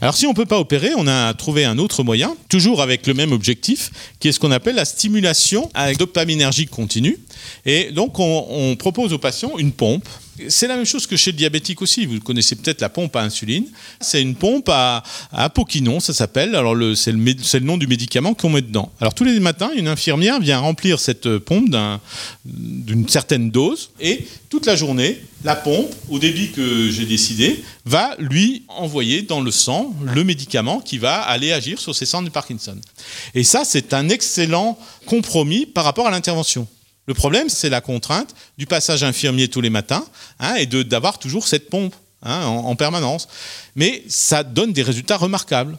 Alors 0.00 0.16
si 0.16 0.26
on 0.26 0.30
ne 0.30 0.34
peut 0.34 0.46
pas 0.46 0.58
opérer, 0.58 0.90
on 0.96 1.06
a 1.06 1.34
trouvé 1.34 1.64
un 1.64 1.78
autre 1.78 2.02
moyen, 2.02 2.36
toujours 2.48 2.82
avec 2.82 3.06
le 3.06 3.14
même 3.14 3.32
objectif, 3.32 3.90
qui 4.20 4.28
est 4.28 4.32
ce 4.32 4.40
qu'on 4.40 4.50
appelle 4.50 4.76
la 4.76 4.84
stimulation 4.84 5.70
avec 5.74 5.98
dopaminergie 5.98 6.66
continue. 6.66 7.18
Et 7.66 7.90
donc 7.92 8.18
on, 8.18 8.46
on 8.48 8.76
propose 8.76 9.12
aux 9.12 9.18
patients 9.18 9.58
une 9.58 9.72
pompe 9.72 10.08
c'est 10.48 10.66
la 10.66 10.76
même 10.76 10.86
chose 10.86 11.06
que 11.06 11.16
chez 11.16 11.32
le 11.32 11.36
diabétique 11.36 11.82
aussi. 11.82 12.06
Vous 12.06 12.20
connaissez 12.20 12.56
peut-être 12.56 12.80
la 12.80 12.88
pompe 12.88 13.14
à 13.16 13.22
insuline. 13.22 13.66
C'est 14.00 14.22
une 14.22 14.34
pompe 14.34 14.68
à, 14.68 15.02
à 15.30 15.44
apoquinon, 15.44 16.00
ça 16.00 16.14
s'appelle. 16.14 16.54
Alors 16.54 16.74
c'est 16.96 17.12
le, 17.12 17.60
nom 17.60 17.76
du 17.76 17.86
médicament 17.86 18.34
qu'on 18.34 18.48
met 18.48 18.62
dedans. 18.62 18.90
Alors 19.00 19.14
tous 19.14 19.24
les 19.24 19.38
matins, 19.40 19.70
une 19.76 19.88
infirmière 19.88 20.40
vient 20.40 20.58
remplir 20.58 21.00
cette 21.00 21.38
pompe 21.38 21.74
d'une 22.44 23.08
certaine 23.08 23.50
dose 23.50 23.90
et 24.00 24.26
toute 24.48 24.66
la 24.66 24.76
journée, 24.76 25.20
la 25.44 25.56
pompe, 25.56 25.90
au 26.08 26.18
débit 26.18 26.50
que 26.50 26.90
j'ai 26.90 27.06
décidé, 27.06 27.62
va 27.84 28.14
lui 28.18 28.64
envoyer 28.68 29.22
dans 29.22 29.40
le 29.40 29.50
sang 29.50 29.94
le 30.04 30.24
médicament 30.24 30.80
qui 30.80 30.98
va 30.98 31.20
aller 31.20 31.52
agir 31.52 31.80
sur 31.80 31.94
ses 31.94 32.06
centres 32.06 32.26
de 32.26 32.30
Parkinson. 32.30 32.76
Et 33.34 33.44
ça, 33.44 33.64
c'est 33.64 33.92
un 33.92 34.08
excellent 34.08 34.78
compromis 35.06 35.66
par 35.66 35.84
rapport 35.84 36.06
à 36.06 36.10
l'intervention. 36.10 36.66
Le 37.06 37.14
problème, 37.14 37.48
c'est 37.48 37.68
la 37.68 37.80
contrainte 37.80 38.34
du 38.58 38.66
passage 38.66 39.02
infirmier 39.02 39.48
tous 39.48 39.60
les 39.60 39.70
matins 39.70 40.04
hein, 40.38 40.54
et 40.54 40.66
d'avoir 40.66 41.18
toujours 41.18 41.48
cette 41.48 41.68
pompe 41.68 41.94
hein, 42.22 42.44
en, 42.44 42.76
permanence. 42.76 43.28
Mais 43.74 44.04
ça 44.08 44.44
donne 44.44 44.72
des 44.72 44.82
résultats 44.82 45.16
remarquables. 45.16 45.76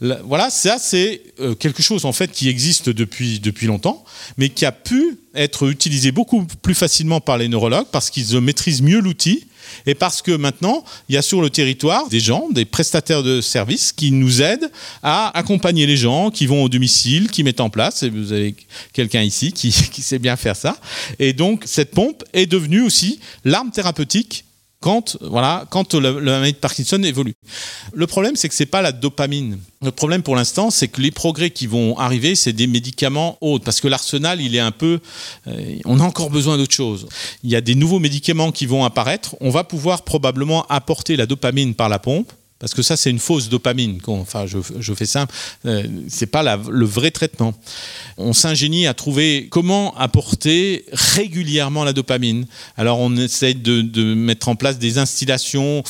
Voilà, 0.00 0.50
ça 0.50 0.78
c'est 0.78 1.22
euh, 1.40 1.54
quelque 1.54 1.82
chose 1.82 2.04
en 2.04 2.12
fait 2.12 2.30
qui 2.30 2.48
existe 2.48 2.88
depuis, 2.88 3.40
depuis 3.40 3.66
longtemps, 3.66 4.04
mais 4.36 4.48
qui 4.48 4.64
a 4.64 4.72
pu 4.72 5.18
être 5.34 5.68
utilisé 5.68 6.12
beaucoup 6.12 6.46
plus 6.62 6.74
facilement 6.74 7.20
par 7.20 7.38
les 7.38 7.48
neurologues 7.48 7.86
parce 7.92 8.10
qu'ils 8.10 8.40
maîtrisent 8.40 8.82
mieux 8.82 9.00
l'outil 9.00 9.46
et 9.86 9.94
parce 9.94 10.22
que 10.22 10.32
maintenant, 10.32 10.84
il 11.08 11.14
y 11.14 11.18
a 11.18 11.22
sur 11.22 11.42
le 11.42 11.50
territoire 11.50 12.08
des 12.08 12.20
gens, 12.20 12.48
des 12.50 12.64
prestataires 12.64 13.22
de 13.22 13.40
services 13.40 13.92
qui 13.92 14.10
nous 14.10 14.42
aident 14.42 14.70
à 15.02 15.36
accompagner 15.36 15.86
les 15.86 15.96
gens, 15.96 16.30
qui 16.30 16.46
vont 16.46 16.62
au 16.62 16.68
domicile, 16.68 17.30
qui 17.30 17.42
mettent 17.42 17.60
en 17.60 17.70
place, 17.70 18.02
et 18.02 18.10
vous 18.10 18.32
avez 18.32 18.54
quelqu'un 18.92 19.22
ici 19.22 19.52
qui 19.52 19.72
sait 20.02 20.18
bien 20.18 20.36
faire 20.36 20.56
ça. 20.56 20.76
Et 21.18 21.32
donc, 21.32 21.64
cette 21.66 21.92
pompe 21.92 22.24
est 22.32 22.46
devenue 22.46 22.82
aussi 22.82 23.20
l'arme 23.44 23.70
thérapeutique 23.70 24.45
quand, 24.80 25.16
voilà, 25.20 25.66
quand 25.70 25.94
la, 25.94 26.12
maladie 26.12 26.52
de 26.52 26.58
Parkinson 26.58 27.02
évolue. 27.02 27.34
Le 27.92 28.06
problème, 28.06 28.36
c'est 28.36 28.48
que 28.48 28.54
ce 28.54 28.62
n'est 28.62 28.68
pas 28.68 28.82
la 28.82 28.92
dopamine. 28.92 29.58
Le 29.82 29.90
problème 29.90 30.22
pour 30.22 30.36
l'instant, 30.36 30.70
c'est 30.70 30.88
que 30.88 31.00
les 31.00 31.10
progrès 31.10 31.50
qui 31.50 31.66
vont 31.66 31.98
arriver, 31.98 32.34
c'est 32.34 32.52
des 32.52 32.66
médicaments 32.66 33.38
autres, 33.40 33.64
parce 33.64 33.80
que 33.80 33.88
l'arsenal, 33.88 34.40
il 34.40 34.54
est 34.54 34.60
un 34.60 34.72
peu... 34.72 35.00
Euh, 35.48 35.78
on 35.84 36.00
a 36.00 36.02
encore 36.02 36.30
besoin 36.30 36.56
d'autre 36.56 36.74
chose. 36.74 37.08
Il 37.42 37.50
y 37.50 37.56
a 37.56 37.60
des 37.60 37.74
nouveaux 37.74 37.98
médicaments 37.98 38.52
qui 38.52 38.66
vont 38.66 38.84
apparaître. 38.84 39.34
On 39.40 39.50
va 39.50 39.64
pouvoir 39.64 40.02
probablement 40.02 40.66
apporter 40.66 41.16
la 41.16 41.26
dopamine 41.26 41.74
par 41.74 41.88
la 41.88 41.98
pompe, 41.98 42.32
parce 42.58 42.72
que 42.72 42.80
ça, 42.80 42.96
c'est 42.96 43.10
une 43.10 43.18
fausse 43.18 43.50
dopamine. 43.50 44.00
Enfin, 44.06 44.46
je, 44.46 44.94
fais 44.94 45.04
simple. 45.04 45.34
Euh, 45.66 45.82
c'est 46.08 46.26
pas 46.26 46.56
le 46.56 46.86
vrai 46.86 47.10
traitement. 47.10 47.52
On 48.16 48.32
s'ingénie 48.32 48.86
à 48.86 48.94
trouver 48.94 49.48
comment 49.50 49.94
apporter 49.98 50.86
régulièrement 50.90 51.84
la 51.84 51.92
dopamine. 51.92 52.46
Alors, 52.78 52.98
on 52.98 53.14
essaye 53.16 53.56
de, 53.56 54.14
mettre 54.14 54.48
en 54.48 54.56
place 54.56 54.78
des 54.78 54.96
installations 54.96 55.82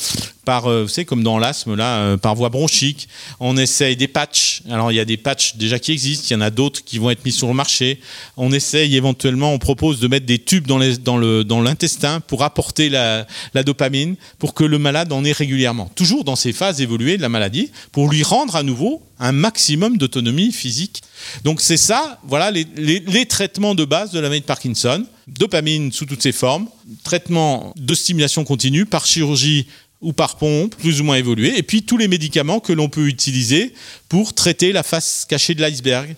par, 0.43 0.67
euh, 0.67 0.83
vous 0.83 0.89
savez, 0.89 1.05
comme 1.05 1.23
dans 1.23 1.39
l'asthme, 1.39 1.75
là, 1.75 1.99
euh, 1.99 2.17
par 2.17 2.35
voie 2.35 2.49
bronchique. 2.49 3.07
On 3.39 3.55
essaye 3.55 3.95
des 3.95 4.09
patchs. 4.09 4.61
Alors, 4.69 4.91
il 4.91 4.95
y 4.95 4.99
a 4.99 5.05
des 5.05 5.17
patchs 5.17 5.55
déjà 5.55 5.79
qui 5.79 5.93
existent, 5.93 6.27
il 6.29 6.33
y 6.33 6.35
en 6.35 6.41
a 6.41 6.49
d'autres 6.49 6.83
qui 6.83 6.99
vont 6.99 7.09
être 7.09 7.23
mis 7.23 7.31
sur 7.31 7.47
le 7.47 7.53
marché. 7.53 8.01
On 8.35 8.51
essaye 8.51 8.97
éventuellement, 8.97 9.53
on 9.53 9.59
propose 9.59 10.01
de 10.01 10.07
mettre 10.09 10.25
des 10.25 10.39
tubes 10.39 10.67
dans 10.67 11.61
l'intestin 11.61 12.19
pour 12.19 12.43
apporter 12.43 12.89
la, 12.89 13.25
la 13.53 13.63
dopamine, 13.63 14.15
pour 14.37 14.53
que 14.53 14.65
le 14.65 14.79
malade 14.79 15.13
en 15.13 15.23
ait 15.23 15.31
régulièrement. 15.31 15.89
Toujours 15.95 16.25
dans 16.25 16.35
ces 16.35 16.56
phases 16.57 16.81
évoluées 16.81 17.17
de 17.17 17.21
la 17.21 17.29
maladie, 17.29 17.71
pour 17.91 18.09
lui 18.09 18.23
rendre 18.23 18.55
à 18.55 18.63
nouveau 18.63 19.01
un 19.19 19.31
maximum 19.31 19.97
d'autonomie 19.97 20.51
physique. 20.51 21.01
Donc 21.43 21.61
c'est 21.61 21.77
ça, 21.77 22.19
voilà 22.23 22.51
les, 22.51 23.25
traitements 23.25 23.75
de 23.75 23.85
base 23.85 24.11
de 24.11 24.19
la 24.19 24.27
maladie 24.27 24.41
de 24.41 24.45
Parkinson. 24.45 25.05
Dopamine 25.27 25.91
sous 25.91 26.05
toutes 26.05 26.23
ses 26.23 26.31
formes, 26.31 26.67
traitement 27.03 27.73
de 27.75 27.93
stimulation 27.93 28.43
continue 28.43 28.85
par 28.85 29.05
chirurgie 29.05 29.67
ou 30.01 30.13
par 30.13 30.37
pompe, 30.37 30.75
plus 30.75 31.01
ou 31.01 31.03
moins 31.03 31.15
évolué, 31.15 31.57
et 31.57 31.63
puis 31.63 31.83
tous 31.83 31.97
les 31.97 32.07
médicaments 32.07 32.59
que 32.59 32.73
l'on 32.73 32.89
peut 32.89 33.07
utiliser 33.07 33.73
pour 34.09 34.33
traiter 34.33 34.71
la 34.71 34.83
face 34.83 35.25
cachée 35.27 35.55
de 35.55 35.61
l'iceberg. 35.61 36.15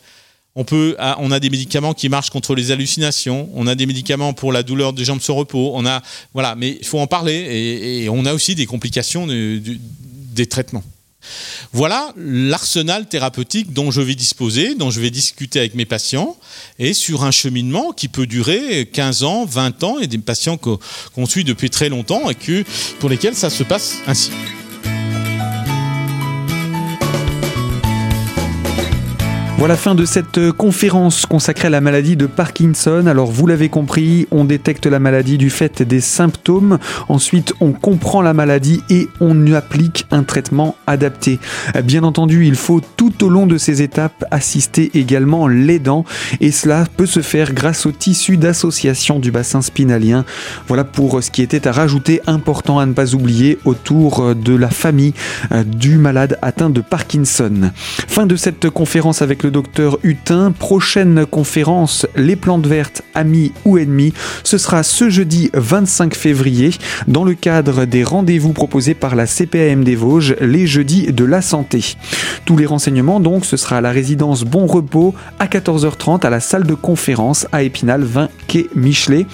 On, 0.55 0.65
peut, 0.65 0.95
ah, 0.99 1.15
on 1.19 1.31
a 1.31 1.39
des 1.39 1.49
médicaments 1.49 1.93
qui 1.93 2.09
marchent 2.09 2.31
contre 2.31 2.55
les 2.55 2.71
hallucinations, 2.71 3.49
on 3.53 3.67
a 3.67 3.75
des 3.75 3.85
médicaments 3.85 4.33
pour 4.33 4.51
la 4.51 4.63
douleur 4.63 4.93
des 4.93 5.05
jambes 5.05 5.21
sur 5.21 5.35
repos, 5.35 5.71
on 5.75 5.85
a, 5.85 6.01
voilà, 6.33 6.55
mais 6.55 6.77
il 6.81 6.85
faut 6.85 6.99
en 6.99 7.07
parler, 7.07 8.01
et, 8.03 8.09
on 8.09 8.25
a 8.25 8.33
aussi 8.33 8.55
des 8.55 8.65
complications 8.65 9.27
des 10.29 10.47
traitements. 10.47 10.83
Voilà 11.73 12.13
l'arsenal 12.15 13.07
thérapeutique 13.07 13.73
dont 13.73 13.91
je 13.91 14.01
vais 14.01 14.15
disposer, 14.15 14.75
dont 14.75 14.89
je 14.89 15.01
vais 15.01 15.11
discuter 15.11 15.59
avec 15.59 15.75
mes 15.75 15.85
patients, 15.85 16.37
et 16.79 16.93
sur 16.93 17.23
un 17.23 17.31
cheminement 17.31 17.91
qui 17.91 18.07
peut 18.07 18.25
durer 18.25 18.89
15 18.91 19.23
ans, 19.23 19.45
20 19.45 19.83
ans, 19.83 19.99
et 19.99 20.07
des 20.07 20.17
patients 20.17 20.57
qu'on 20.57 21.25
suit 21.25 21.43
depuis 21.43 21.69
très 21.69 21.89
longtemps 21.89 22.29
et 22.29 22.35
que, 22.35 22.63
pour 22.99 23.09
lesquels 23.09 23.35
ça 23.35 23.49
se 23.49 23.63
passe 23.63 23.97
ainsi. 24.07 24.31
Voilà 29.59 29.75
fin 29.75 29.93
de 29.93 30.05
cette 30.05 30.37
euh, 30.37 30.53
conférence 30.53 31.25
consacrée 31.25 31.67
à 31.67 31.69
la 31.69 31.81
maladie 31.81 32.15
de 32.15 32.27
Parkinson. 32.27 33.07
Alors 33.07 33.29
vous 33.29 33.45
l'avez 33.45 33.67
compris, 33.67 34.25
on 34.31 34.45
détecte 34.45 34.85
la 34.85 34.99
maladie 34.99 35.37
du 35.37 35.49
fait 35.49 35.83
des 35.83 35.99
symptômes, 35.99 36.79
ensuite 37.09 37.51
on 37.59 37.73
comprend 37.73 38.21
la 38.21 38.33
maladie 38.33 38.81
et 38.89 39.09
on 39.19 39.51
applique 39.51 40.05
un 40.11 40.23
traitement 40.23 40.77
adapté. 40.87 41.39
Bien 41.83 42.03
entendu, 42.03 42.47
il 42.47 42.55
faut 42.55 42.79
tout 42.95 43.21
au 43.21 43.27
long 43.27 43.47
de 43.47 43.57
ces 43.57 43.81
étapes 43.81 44.23
assister 44.31 44.91
également 44.93 45.49
l'aidant 45.49 46.05
et 46.39 46.51
cela 46.51 46.85
peut 46.95 47.05
se 47.05 47.19
faire 47.19 47.51
grâce 47.51 47.85
au 47.85 47.91
tissu 47.91 48.37
d'association 48.37 49.19
du 49.19 49.29
bassin 49.29 49.61
spinalien. 49.61 50.23
Voilà 50.69 50.85
pour 50.85 51.21
ce 51.21 51.31
qui 51.31 51.41
était 51.41 51.67
à 51.67 51.73
rajouter 51.73 52.21
important 52.27 52.79
à 52.79 52.85
ne 52.85 52.93
pas 52.93 53.13
oublier 53.13 53.59
autour 53.65 54.35
de 54.35 54.55
la 54.55 54.69
famille 54.69 55.13
euh, 55.51 55.65
du 55.65 55.97
malade 55.97 56.39
atteint 56.41 56.69
de 56.69 56.79
Parkinson. 56.79 57.71
Fin 58.07 58.25
de 58.25 58.37
cette 58.37 58.69
conférence 58.69 59.21
avec 59.21 59.43
le 59.43 59.48
docteur 59.49 59.97
Hutin. 60.03 60.51
Prochaine 60.51 61.25
conférence, 61.25 62.07
les 62.15 62.35
plantes 62.35 62.67
vertes, 62.67 63.01
amis 63.13 63.51
ou 63.65 63.77
ennemis, 63.77 64.13
ce 64.43 64.57
sera 64.57 64.83
ce 64.83 65.09
jeudi 65.09 65.49
25 65.53 66.15
février 66.15 66.71
dans 67.07 67.23
le 67.23 67.33
cadre 67.33 67.85
des 67.85 68.03
rendez-vous 68.03 68.53
proposés 68.53 68.93
par 68.93 69.15
la 69.15 69.25
CPAM 69.25 69.83
des 69.83 69.95
Vosges, 69.95 70.35
les 70.41 70.67
jeudis 70.67 71.11
de 71.11 71.25
la 71.25 71.41
santé. 71.41 71.95
Tous 72.45 72.57
les 72.57 72.65
renseignements 72.65 73.19
donc, 73.19 73.45
ce 73.45 73.57
sera 73.57 73.77
à 73.77 73.81
la 73.81 73.91
résidence 73.91 74.43
Bon 74.43 74.65
Repos 74.65 75.13
à 75.39 75.47
14h30 75.47 76.25
à 76.25 76.29
la 76.29 76.39
salle 76.39 76.65
de 76.65 76.73
conférence 76.73 77.47
à 77.51 77.63
Épinal 77.63 78.03
20 78.03 78.29
quai 78.47 78.67
Michelet. 78.75 79.25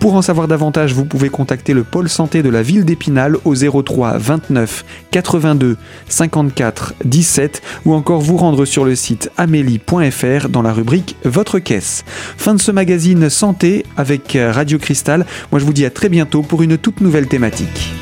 Pour 0.00 0.14
en 0.14 0.22
savoir 0.22 0.48
davantage, 0.48 0.94
vous 0.94 1.04
pouvez 1.04 1.28
contacter 1.28 1.74
le 1.74 1.84
pôle 1.84 2.08
santé 2.08 2.42
de 2.42 2.48
la 2.48 2.62
ville 2.62 2.84
d'Épinal 2.84 3.36
au 3.44 3.54
03 3.54 4.18
29 4.18 4.84
82 5.10 5.76
54 6.08 6.94
17 7.04 7.62
ou 7.84 7.94
encore 7.94 8.20
vous 8.20 8.36
rendre 8.36 8.64
sur 8.64 8.84
le 8.84 8.94
site 8.94 9.30
dans 10.48 10.62
la 10.62 10.72
rubrique 10.72 11.16
Votre 11.24 11.58
caisse. 11.58 12.04
Fin 12.36 12.54
de 12.54 12.60
ce 12.60 12.72
magazine 12.72 13.28
santé 13.30 13.84
avec 13.96 14.36
Radio 14.36 14.78
Cristal. 14.78 15.26
Moi 15.52 15.60
je 15.60 15.64
vous 15.64 15.72
dis 15.72 15.84
à 15.84 15.90
très 15.90 16.08
bientôt 16.08 16.42
pour 16.42 16.62
une 16.62 16.78
toute 16.78 17.00
nouvelle 17.00 17.28
thématique. 17.28 17.92